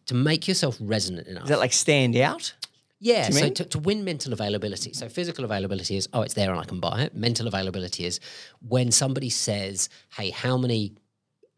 to 0.06 0.14
make 0.14 0.48
yourself 0.48 0.78
resonant 0.80 1.28
enough. 1.28 1.44
Is 1.46 1.50
that 1.50 1.60
like 1.60 1.74
stand 1.74 2.16
out? 2.16 2.54
Yeah, 3.00 3.30
so 3.30 3.50
to, 3.50 3.66
to 3.66 3.80
win 3.80 4.04
mental 4.04 4.32
availability. 4.34 4.94
So 4.94 5.10
physical 5.10 5.44
availability 5.44 5.98
is, 5.98 6.08
oh, 6.14 6.22
it's 6.22 6.34
there 6.34 6.52
and 6.52 6.60
I 6.60 6.64
can 6.64 6.80
buy 6.80 7.02
it. 7.02 7.16
Mental 7.16 7.48
availability 7.48 8.06
is 8.06 8.20
when 8.68 8.92
somebody 8.92 9.30
says, 9.30 9.90
hey, 10.16 10.30
how 10.30 10.58
many 10.58 10.94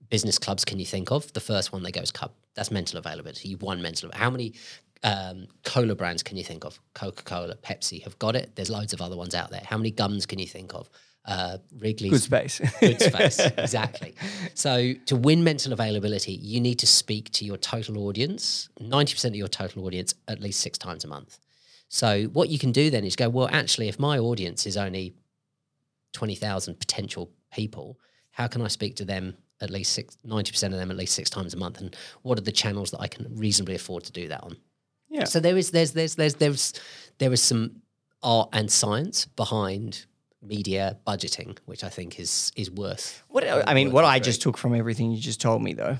business 0.09 0.39
clubs 0.39 0.65
can 0.65 0.79
you 0.79 0.85
think 0.85 1.11
of? 1.11 1.31
The 1.33 1.39
first 1.39 1.71
one 1.71 1.83
they 1.83 1.91
go 1.91 2.01
is 2.01 2.11
Cub. 2.11 2.31
That's 2.55 2.71
mental 2.71 2.97
availability. 2.97 3.49
You've 3.49 3.61
won 3.61 3.81
mental. 3.81 4.09
How 4.13 4.31
many 4.31 4.55
um, 5.03 5.47
cola 5.63 5.95
brands 5.95 6.23
can 6.23 6.37
you 6.37 6.43
think 6.43 6.65
of? 6.65 6.79
Coca 6.95 7.23
Cola, 7.23 7.55
Pepsi 7.55 8.03
have 8.03 8.17
got 8.17 8.35
it. 8.35 8.55
There's 8.55 8.69
loads 8.69 8.93
of 8.93 9.01
other 9.01 9.15
ones 9.15 9.35
out 9.35 9.51
there. 9.51 9.61
How 9.63 9.77
many 9.77 9.91
gums 9.91 10.25
can 10.25 10.39
you 10.39 10.47
think 10.47 10.73
of? 10.73 10.89
Uh, 11.27 11.57
Wrigley's 11.79 12.11
Good 12.11 12.21
space. 12.21 12.61
good 12.79 13.01
space. 13.01 13.39
exactly. 13.57 14.15
So 14.53 14.93
to 15.07 15.15
win 15.17 15.43
mental 15.43 15.73
availability, 15.73 16.31
you 16.31 16.61
need 16.61 16.79
to 16.79 16.87
speak 16.87 17.31
to 17.31 17.43
your 17.43 17.57
total 17.57 18.07
audience, 18.07 18.69
90% 18.79 19.25
of 19.25 19.35
your 19.35 19.49
total 19.49 19.85
audience, 19.85 20.13
at 20.29 20.39
least 20.39 20.61
six 20.61 20.77
times 20.77 21.03
a 21.03 21.07
month. 21.09 21.39
So 21.89 22.25
what 22.25 22.47
you 22.47 22.57
can 22.57 22.71
do 22.71 22.89
then 22.89 23.03
is 23.03 23.17
go, 23.17 23.27
well, 23.27 23.49
actually, 23.51 23.89
if 23.89 23.99
my 23.99 24.17
audience 24.17 24.65
is 24.65 24.77
only 24.77 25.13
20,000 26.13 26.79
potential 26.79 27.29
people, 27.53 27.99
how 28.31 28.47
can 28.47 28.61
I 28.61 28.67
speak 28.69 28.95
to 28.97 29.05
them 29.05 29.35
at 29.59 29.69
least 29.69 29.91
six, 29.91 30.17
90% 30.25 30.63
of 30.63 30.71
them 30.73 30.91
at 30.91 30.97
least 30.97 31.13
six 31.13 31.29
times 31.29 31.53
a 31.53 31.57
month? 31.57 31.81
And 31.81 31.95
what 32.21 32.37
are 32.37 32.43
the 32.43 32.51
channels 32.53 32.91
that 32.91 33.01
I 33.01 33.07
can 33.07 33.27
reasonably 33.35 33.75
afford 33.75 34.05
to 34.05 34.13
do 34.13 34.29
that 34.29 34.43
on? 34.43 34.55
Yeah. 35.09 35.25
So 35.25 35.39
there 35.41 35.57
is, 35.57 35.71
there's, 35.71 35.91
there's, 35.91 36.15
there's, 36.15 36.35
there's, 36.35 36.73
there 37.17 37.33
is 37.33 37.41
some 37.41 37.81
art 38.23 38.49
and 38.53 38.71
science 38.71 39.25
behind 39.25 40.05
media 40.41 40.97
budgeting, 41.05 41.57
which 41.65 41.83
I 41.83 41.89
think 41.89 42.19
is 42.19 42.51
is 42.55 42.69
worth. 42.69 43.23
What 43.29 43.47
I 43.47 43.73
mean, 43.73 43.91
what 43.91 44.05
I 44.05 44.19
just 44.19 44.41
took 44.41 44.57
from 44.57 44.75
everything 44.75 45.11
you 45.11 45.19
just 45.19 45.41
told 45.41 45.61
me 45.61 45.73
though 45.73 45.97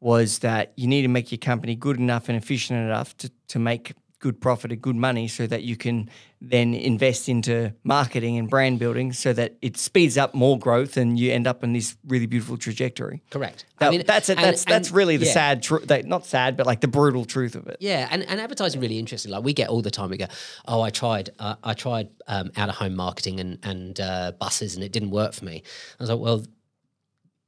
was 0.00 0.40
that 0.40 0.72
you 0.76 0.86
need 0.86 1.02
to 1.02 1.08
make 1.08 1.32
your 1.32 1.38
company 1.38 1.74
good 1.74 1.98
enough 1.98 2.28
and 2.28 2.36
efficient 2.38 2.78
enough 2.78 3.16
to, 3.16 3.30
to 3.48 3.58
make 3.58 3.94
good 4.20 4.40
profit 4.40 4.72
and 4.72 4.82
good 4.82 4.96
money 4.96 5.28
so 5.28 5.46
that 5.46 5.62
you 5.62 5.76
can 5.76 6.10
then 6.40 6.74
invest 6.74 7.28
into 7.28 7.72
marketing 7.84 8.36
and 8.36 8.50
brand 8.50 8.78
building 8.78 9.12
so 9.12 9.32
that 9.32 9.56
it 9.62 9.76
speeds 9.76 10.18
up 10.18 10.34
more 10.34 10.58
growth 10.58 10.96
and 10.96 11.18
you 11.18 11.32
end 11.32 11.46
up 11.46 11.62
in 11.62 11.72
this 11.72 11.96
really 12.06 12.26
beautiful 12.26 12.56
trajectory. 12.56 13.22
correct. 13.30 13.64
That, 13.78 14.06
that's 14.06 14.28
it. 14.28 14.38
and- 14.38 14.44
That's 14.46 14.64
that's 14.64 14.90
really 14.90 15.16
the 15.18 15.26
yeah. 15.26 15.32
sad 15.32 15.62
truth. 15.62 15.88
Not 16.04 16.26
sad, 16.26 16.56
but 16.56 16.66
like 16.66 16.80
the 16.80 16.88
brutal 16.88 17.24
truth 17.24 17.54
of 17.54 17.66
it. 17.68 17.76
Yeah, 17.80 18.08
and, 18.10 18.22
and 18.24 18.40
advertising 18.40 18.80
really 18.80 18.98
interesting. 18.98 19.30
Like 19.30 19.44
we 19.44 19.52
get 19.52 19.68
all 19.68 19.82
the 19.82 19.90
time. 19.90 20.10
We 20.10 20.16
go, 20.16 20.26
oh, 20.66 20.80
I 20.80 20.90
tried, 20.90 21.30
uh, 21.38 21.54
I 21.62 21.74
tried 21.74 22.08
um, 22.26 22.50
out 22.56 22.68
of 22.68 22.74
home 22.74 22.96
marketing 22.96 23.38
and 23.38 23.58
and 23.62 24.00
uh, 24.00 24.32
buses, 24.32 24.74
and 24.74 24.82
it 24.82 24.90
didn't 24.92 25.10
work 25.10 25.32
for 25.32 25.44
me. 25.44 25.62
I 25.98 26.02
was 26.02 26.10
like, 26.10 26.18
well, 26.18 26.42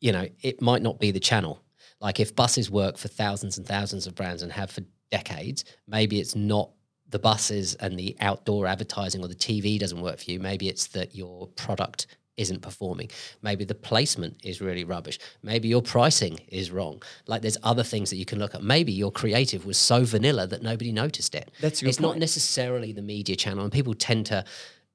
you 0.00 0.12
know, 0.12 0.28
it 0.40 0.62
might 0.62 0.82
not 0.82 0.98
be 1.00 1.10
the 1.10 1.20
channel. 1.20 1.62
Like 2.00 2.20
if 2.20 2.34
buses 2.34 2.70
work 2.70 2.96
for 2.96 3.08
thousands 3.08 3.58
and 3.58 3.66
thousands 3.66 4.06
of 4.06 4.14
brands 4.14 4.42
and 4.42 4.50
have 4.52 4.70
for 4.70 4.82
decades, 5.11 5.64
maybe 5.86 6.20
it's 6.20 6.34
not 6.34 6.70
the 7.08 7.18
buses 7.18 7.74
and 7.74 7.98
the 7.98 8.16
outdoor 8.20 8.66
advertising 8.66 9.22
or 9.22 9.28
the 9.28 9.34
TV 9.34 9.78
doesn't 9.78 10.00
work 10.00 10.18
for 10.18 10.30
you. 10.30 10.38
Maybe 10.38 10.68
it's 10.68 10.86
that 10.88 11.14
your 11.14 11.48
product 11.48 12.06
isn't 12.36 12.62
performing. 12.62 13.11
Maybe 13.42 13.64
the 13.64 13.74
placement 13.74 14.36
is 14.42 14.61
really 14.61 14.84
rubbish. 14.84 15.18
Maybe 15.42 15.68
your 15.68 15.82
pricing 15.82 16.40
is 16.48 16.70
wrong. 16.70 17.02
Like 17.26 17.42
there's 17.42 17.58
other 17.62 17.82
things 17.82 18.08
that 18.11 18.16
you 18.16 18.24
can 18.24 18.38
look 18.38 18.54
at. 18.54 18.62
Maybe 18.62 18.92
your 18.92 19.12
creative 19.12 19.66
was 19.66 19.76
so 19.76 20.04
vanilla 20.04 20.46
that 20.46 20.62
nobody 20.62 20.90
noticed 20.92 21.34
it. 21.34 21.50
That's 21.61 21.80
good 21.80 21.88
It's 21.88 22.00
not 22.00 22.16
necessarily 22.16 22.92
the 22.92 23.02
media 23.02 23.36
channel, 23.36 23.62
and 23.62 23.72
people 23.72 23.94
tend 23.94 24.26
to. 24.26 24.44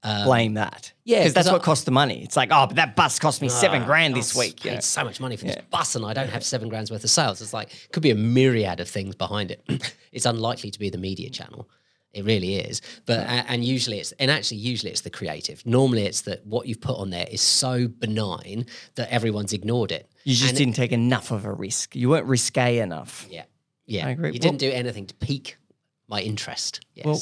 Um, 0.08 0.26
Blame 0.26 0.53
that. 0.53 0.93
yeah, 1.03 1.18
because 1.20 1.34
that's 1.34 1.47
I- 1.47 1.53
what 1.53 1.64
costs 1.64 1.84
the 1.86 1.89
money. 1.91 2.22
It's 2.24 2.38
like, 2.38 2.49
oh, 2.51 2.68
but 2.68 2.76
that 2.76 2.95
bus 2.95 3.18
cost 3.18 3.41
me 3.41 3.49
seven 3.49 3.82
"Ah, 3.82 3.86
grand 3.86 4.16
this 4.16 4.36
week. 4.36 4.64
you 4.64 4.72
know. 4.72 4.80
so 4.80 5.03
much 5.03 5.20
money 5.20 5.36
for 5.36 5.45
this 5.45 5.58
bus, 5.72 5.95
and 5.95 6.06
I 6.06 6.14
don't 6.14 6.30
have 6.30 6.43
seven 6.43 6.70
grand's 6.70 6.91
worth 6.91 7.03
of 7.03 7.10
sales. 7.10 7.41
It's 7.41 7.53
like 7.53 7.72
could 7.91 8.03
be 8.03 8.12
a 8.12 8.16
myriad 8.16 8.80
of 8.80 8.88
things 8.88 9.16
behind 9.16 9.49
it. 9.49 9.64
it's 10.12 10.28
unlikely 10.28 10.70
to 10.70 10.78
be 10.78 10.91
the 10.91 10.99
media 10.99 11.30
channel. 11.32 11.68
It 12.14 12.24
really 12.24 12.56
is, 12.58 12.82
but 13.08 13.20
a- 13.22 13.45
and 13.51 13.66
usually 13.66 13.99
it's 13.99 14.12
and 14.14 14.30
actually 14.30 14.58
usually 14.58 14.91
it's 14.91 15.01
the 15.01 15.10
creative. 15.10 15.66
Normally 15.66 16.03
it's 16.06 16.22
that 16.22 16.45
what 16.45 16.68
you've 16.68 16.82
put 16.82 16.97
on 16.99 17.10
there 17.10 17.28
is 17.32 17.41
so 17.41 17.88
benign 17.88 18.68
that 18.93 19.10
everyone's 19.12 19.53
ignored 19.53 19.91
it. 19.91 20.08
You 20.24 20.36
just 20.36 20.49
And 20.49 20.58
didn't 20.58 20.76
take 20.76 20.91
enough 20.91 21.32
of 21.32 21.45
a 21.45 21.51
risk. 21.51 21.95
You 21.95 22.10
weren't 22.10 22.28
risque 22.28 22.78
enough. 22.78 23.28
yeah, 23.30 23.45
yeah. 23.88 24.06
I 24.06 24.12
agree. 24.12 24.32
You 24.34 24.39
didn't 24.39 24.60
do 24.60 24.70
anything 24.72 25.08
to 25.08 25.16
pique 25.16 25.58
my 26.08 26.22
interest. 26.22 26.82
Yes. 26.93 27.06
Well, 27.06 27.22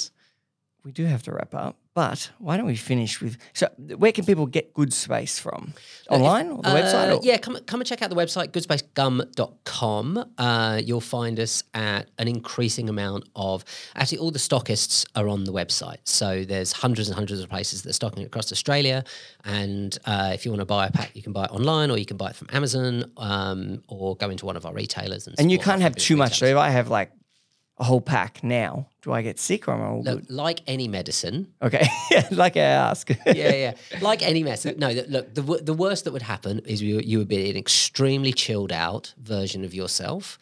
We 0.84 0.91
do 0.91 1.05
have 1.05 1.23
to 1.23 1.31
wrap 1.31 1.55
up, 1.55 1.77
but 1.93 2.31
why 2.39 2.57
don't 2.57 2.65
we 2.65 2.75
finish 2.75 3.21
with? 3.21 3.37
So, 3.53 3.67
where 3.97 4.11
can 4.11 4.25
people 4.25 4.45
get 4.47 4.73
good 4.73 4.91
space 4.93 5.37
from? 5.39 5.73
Online 6.09 6.49
or 6.49 6.61
the 6.63 6.69
website? 6.69 7.09
Uh, 7.11 7.15
Or? 7.17 7.19
yeah, 7.23 7.37
come 7.37 7.57
come 7.65 7.81
and 7.81 7.87
check 7.87 8.01
out 8.01 8.09
the 8.09 8.15
website, 8.15 8.47
goodspacegum.com. 8.49 10.25
Uh, 10.37 10.81
you'll 10.83 11.01
find 11.01 11.39
us 11.39 11.63
at 11.73 12.09
an 12.17 12.27
increasing 12.27 12.89
amount 12.89 13.29
of 13.35 13.63
actually 13.95 14.17
all 14.19 14.31
the 14.31 14.39
stockists 14.39 15.05
are 15.15 15.27
on 15.27 15.43
the 15.43 15.53
website. 15.53 15.97
So 16.03 16.43
there's 16.43 16.71
hundreds 16.71 17.09
and 17.09 17.15
hundreds 17.15 17.41
of 17.41 17.49
places 17.49 17.83
that 17.83 17.89
are 17.91 17.93
stocking 17.93 18.23
across 18.25 18.51
Australia. 18.51 19.03
And 19.45 19.97
uh, 20.05 20.31
if 20.33 20.45
you 20.45 20.51
want 20.51 20.61
to 20.61 20.65
buy 20.65 20.87
a 20.87 20.91
pack, 20.91 21.15
you 21.15 21.21
can 21.21 21.33
buy 21.33 21.45
it 21.45 21.51
online 21.51 21.91
or 21.91 21.97
you 21.97 22.05
can 22.05 22.17
buy 22.17 22.29
it 22.29 22.35
from 22.35 22.47
Amazon 22.51 23.11
um, 23.17 23.83
or 23.87 24.15
go 24.15 24.29
into 24.29 24.45
one 24.45 24.57
of 24.57 24.65
our 24.65 24.73
retailers. 24.73 25.27
And, 25.27 25.39
And 25.39 25.51
you 25.51 25.59
can't 25.59 25.81
have 25.81 25.95
too 25.95 26.15
much. 26.15 26.39
So 26.39 26.45
if 26.45 26.57
I 26.57 26.69
have 26.69 26.89
like 26.89 27.11
a 27.80 27.84
whole 27.84 28.01
pack 28.01 28.43
now, 28.43 28.88
do 29.01 29.11
I 29.11 29.21
get 29.24 29.39
sick 29.39 29.67
or 29.67 29.74
am 29.74 29.82
I 29.82 29.86
all 29.86 30.03
Look, 30.03 30.28
good? 30.28 30.30
like 30.32 30.61
any 30.67 30.88
medicine, 30.88 31.47
Okay, 31.61 31.86
like 32.32 32.55
I 32.55 32.61
ask. 32.61 33.09
yeah, 33.26 33.53
yeah. 33.53 33.74
Like 34.01 34.21
any 34.21 34.43
medicine. 34.43 34.76
No, 34.78 34.91
look, 34.91 35.34
the, 35.34 35.41
the 35.41 35.74
worst 35.74 36.03
that 36.05 36.13
would 36.13 36.21
happen 36.21 36.59
is 36.65 36.82
you, 36.82 36.99
you 36.99 37.17
would 37.17 37.28
be 37.28 37.49
an 37.49 37.57
extremely 37.57 38.32
chilled 38.32 38.71
out 38.71 39.13
version 39.17 39.63
of 39.65 39.74
yourself. 39.74 40.38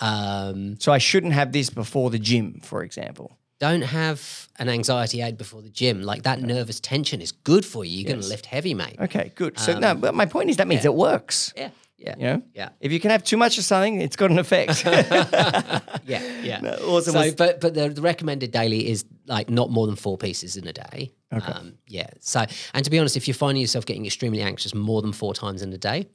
Um, 0.00 0.76
so 0.78 0.92
I 0.92 0.98
shouldn't 0.98 1.32
have 1.32 1.52
this 1.52 1.70
before 1.70 2.10
the 2.10 2.18
gym, 2.18 2.60
for 2.62 2.82
example. 2.84 3.36
don't 3.58 3.82
have 3.82 4.48
an 4.58 4.68
anxiety 4.68 5.22
aid 5.22 5.36
before 5.38 5.62
the 5.62 5.70
gym. 5.70 6.02
Like 6.02 6.22
that 6.24 6.40
nervous 6.40 6.78
tension 6.80 7.20
is 7.20 7.32
good 7.32 7.64
for 7.64 7.84
you. 7.84 7.98
You're 7.98 8.08
going 8.12 8.20
to 8.20 8.28
lift 8.28 8.46
heavy, 8.46 8.74
mate. 8.74 8.96
Okay, 9.00 9.32
good. 9.34 9.58
So 9.58 9.78
no, 9.78 9.94
but 9.94 10.14
my 10.14 10.26
point 10.26 10.50
is 10.50 10.56
that 10.58 10.68
means 10.68 10.84
it 10.84 10.94
works. 10.94 11.52
Yeah, 11.56 11.70
yeah, 12.06 12.14
You 12.18 12.24
know, 12.24 12.42
yeah, 12.54 12.68
if 12.80 12.92
you 12.92 13.00
can 13.00 13.10
have 13.10 13.22
too 13.24 13.36
much 13.36 13.58
of 13.58 13.64
something, 13.64 14.00
it's 14.00 14.16
got 14.16 14.30
an 14.30 14.38
effect. 14.38 14.84
yeah, 16.06 16.22
yeah. 16.42 16.60
No, 16.60 16.70
awesome. 16.86 17.12
So, 17.14 17.32
but 17.34 17.60
but 17.60 17.74
the, 17.74 17.88
the 17.88 18.02
recommended 18.02 18.50
daily 18.52 18.88
is 18.88 19.04
like 19.26 19.50
not 19.50 19.70
more 19.70 19.86
than 19.86 19.96
four 19.96 20.16
pieces 20.18 20.56
in 20.56 20.66
a 20.66 20.72
day. 20.72 21.12
Okay. 21.32 21.52
Um, 21.52 21.74
yeah. 21.88 22.08
So, 22.20 22.44
and 22.74 22.84
to 22.84 22.90
be 22.90 22.98
honest, 22.98 23.16
if 23.16 23.26
you're 23.26 23.34
finding 23.34 23.60
yourself 23.60 23.84
getting 23.86 24.06
extremely 24.06 24.42
anxious 24.42 24.74
more 24.74 25.02
than 25.02 25.12
four 25.12 25.34
times 25.34 25.62
in 25.62 25.72
a 25.72 25.78
day, 25.78 26.08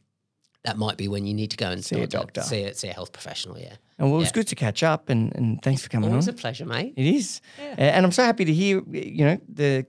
that 0.63 0.77
might 0.77 0.97
be 0.97 1.07
when 1.07 1.25
you 1.25 1.33
need 1.33 1.51
to 1.51 1.57
go 1.57 1.69
and 1.71 1.83
See 1.83 1.95
a 1.99 2.09
start 2.09 2.27
to 2.33 2.39
doctor. 2.39 2.41
see 2.41 2.63
a, 2.63 2.73
see 2.73 2.87
a 2.87 2.93
health 2.93 3.11
professional. 3.11 3.57
Yeah. 3.59 3.73
and 3.97 4.07
well, 4.09 4.15
it 4.15 4.19
was 4.19 4.27
Yeah. 4.29 4.33
good 4.33 4.47
to 4.47 4.55
catch 4.55 4.83
up, 4.83 5.09
and, 5.09 5.35
and 5.35 5.61
thanks 5.61 5.81
for 5.83 5.89
coming 5.89 6.09
Always 6.09 6.27
on. 6.27 6.33
a 6.35 6.37
pleasure, 6.37 6.65
mate. 6.65 6.93
It 6.95 7.05
is, 7.07 7.41
A- 7.59 7.81
and 7.81 8.05
I'm 8.05 8.11
so 8.11 8.23
happy 8.23 8.45
to 8.45 8.53
hear 8.53 8.81
you 8.91 9.25
know 9.25 9.37
the 9.49 9.85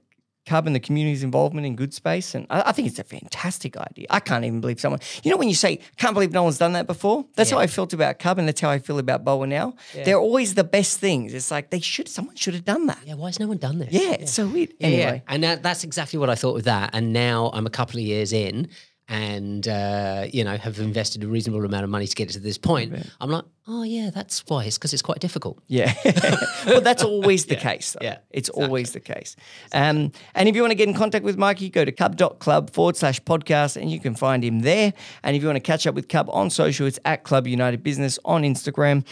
Cub 0.47 0.67
and 0.67 0.75
the 0.75 0.81
community's 0.81 1.23
involvement 1.23 1.67
in 1.67 1.77
Good 1.77 1.95
Space, 1.95 2.35
and 2.35 2.47
I, 2.51 2.63
I 2.67 2.73
think 2.73 2.89
it's 2.89 2.99
a 2.99 3.05
fantastic 3.05 3.77
idea. 3.77 4.07
I 4.11 4.21
can't 4.21 4.45
even 4.45 4.61
believe 4.61 4.81
someone, 4.81 5.01
you 5.23 5.31
know, 5.31 5.37
when 5.37 5.49
you 5.49 5.55
say 5.55 5.79
can't 5.97 6.15
believe 6.15 6.33
no 6.33 6.43
one's 6.43 6.59
done 6.59 6.73
that 6.73 6.87
before. 6.87 7.25
That's 7.37 7.51
how 7.51 7.59
I 7.59 7.67
felt 7.67 7.93
about 7.93 8.19
Cub, 8.19 8.39
and 8.39 8.49
that's 8.49 8.61
how 8.61 8.71
I 8.71 8.79
feel 8.79 8.99
about 8.99 9.25
Boa 9.25 9.47
now. 9.47 9.75
They're 9.95 10.19
always 10.19 10.55
the 10.55 10.65
best 10.65 10.99
things. 10.99 11.33
It's 11.35 11.51
like 11.51 11.71
they 11.71 11.81
should, 11.81 12.09
someone 12.09 12.35
should 12.37 12.55
have 12.55 12.65
done 12.65 12.87
that. 12.87 12.99
Yeah. 13.05 13.15
Why 13.15 13.29
has 13.29 13.39
no 13.39 13.47
one 13.47 13.59
done 13.59 13.79
this? 13.79 13.93
Yeah, 13.93 14.13
it's 14.13 14.33
so 14.33 14.47
weird. 14.49 14.73
Yeah, 14.79 14.87
Anyway, 14.87 15.23
and 15.29 15.45
that, 15.45 15.63
that's 15.63 15.85
exactly 15.85 16.19
what 16.19 16.31
I 16.31 16.35
thought 16.35 16.55
with 16.55 16.65
that. 16.65 16.91
And 16.93 17.13
now 17.13 17.51
I'm 17.55 17.67
a 17.67 17.71
couple 17.71 17.99
of 17.99 18.05
years 18.05 18.33
in, 18.33 18.69
and 19.13 19.69
uh, 19.69 20.27
you 20.33 20.43
know 20.43 20.57
have 20.57 20.79
invested 20.79 21.23
a 21.23 21.29
reasonable 21.29 21.63
amount 21.65 21.85
of 21.85 21.91
money 21.91 22.07
to 22.07 22.17
get 22.17 22.31
it 22.31 22.33
to 22.33 22.41
this 22.41 22.57
point. 22.57 22.95
I'm 23.21 23.31
like, 23.31 23.45
oh 23.69 23.83
yeah, 23.83 24.09
that's 24.09 24.43
why. 24.47 24.65
It's 24.65 24.79
because 24.79 24.95
it's 24.95 25.03
quite 25.03 25.21
difficult. 25.21 25.63
Yeah. 25.69 25.93
well, 26.67 26.81
that's 26.81 27.05
always 27.05 27.45
the 27.45 27.57
case. 27.69 27.93
Though. 27.93 28.05
yeah, 28.07 28.19
It's 28.31 28.49
always 28.49 28.93
the 28.93 29.01
case. 29.01 29.37
Um, 29.73 30.13
and 30.35 30.49
if 30.49 30.57
you 30.57 30.63
want 30.63 30.71
to 30.71 30.77
get 30.77 30.89
in 30.89 30.95
contact 30.95 31.27
with 31.27 31.37
Mikey, 31.37 31.69
go 31.69 31.85
to 31.85 31.93
cub.club 31.93 32.71
forward 32.71 32.97
slash 32.97 33.21
podcast 33.21 33.77
and 33.77 33.91
you 33.91 34.01
can 34.01 34.15
find 34.15 34.43
him 34.43 34.61
there. 34.61 34.95
And 35.23 35.37
if 35.37 35.43
you 35.43 35.49
want 35.49 35.57
to 35.57 35.61
catch 35.61 35.87
up 35.87 35.95
with 35.95 36.09
Cub 36.09 36.31
on 36.33 36.49
social, 36.49 36.87
it's 36.87 36.99
at 37.05 37.23
Club 37.23 37.47
United 37.47 37.83
Business 37.83 38.19
on 38.25 38.43
Instagram. 38.45 39.05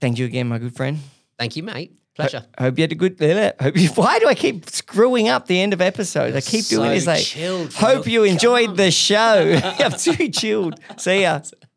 Thank 0.00 0.18
you 0.18 0.26
again, 0.26 0.48
my 0.48 0.58
good 0.58 0.74
friend. 0.74 0.98
Thank 1.38 1.54
you, 1.54 1.62
mate. 1.62 1.92
Pleasure. 2.14 2.44
I 2.56 2.62
hope 2.62 2.78
you 2.78 2.82
had 2.82 2.92
a 2.92 2.94
good. 2.94 3.16
Hope 3.60 3.76
you, 3.76 3.88
why 3.90 4.20
do 4.20 4.28
I 4.28 4.34
keep 4.34 4.70
screwing 4.70 5.28
up 5.28 5.48
the 5.48 5.60
end 5.60 5.72
of 5.72 5.80
episodes? 5.80 6.36
I 6.36 6.40
keep 6.40 6.66
doing 6.66 6.88
so 6.90 6.94
this. 6.94 7.06
Like, 7.06 7.24
chilled, 7.24 7.72
hope 7.74 8.06
you 8.06 8.22
enjoyed 8.22 8.76
the 8.76 8.92
show. 8.92 9.58
I'm 9.80 9.92
too 9.92 10.28
chilled. 10.28 10.78
See 10.96 11.22
ya. 11.22 11.40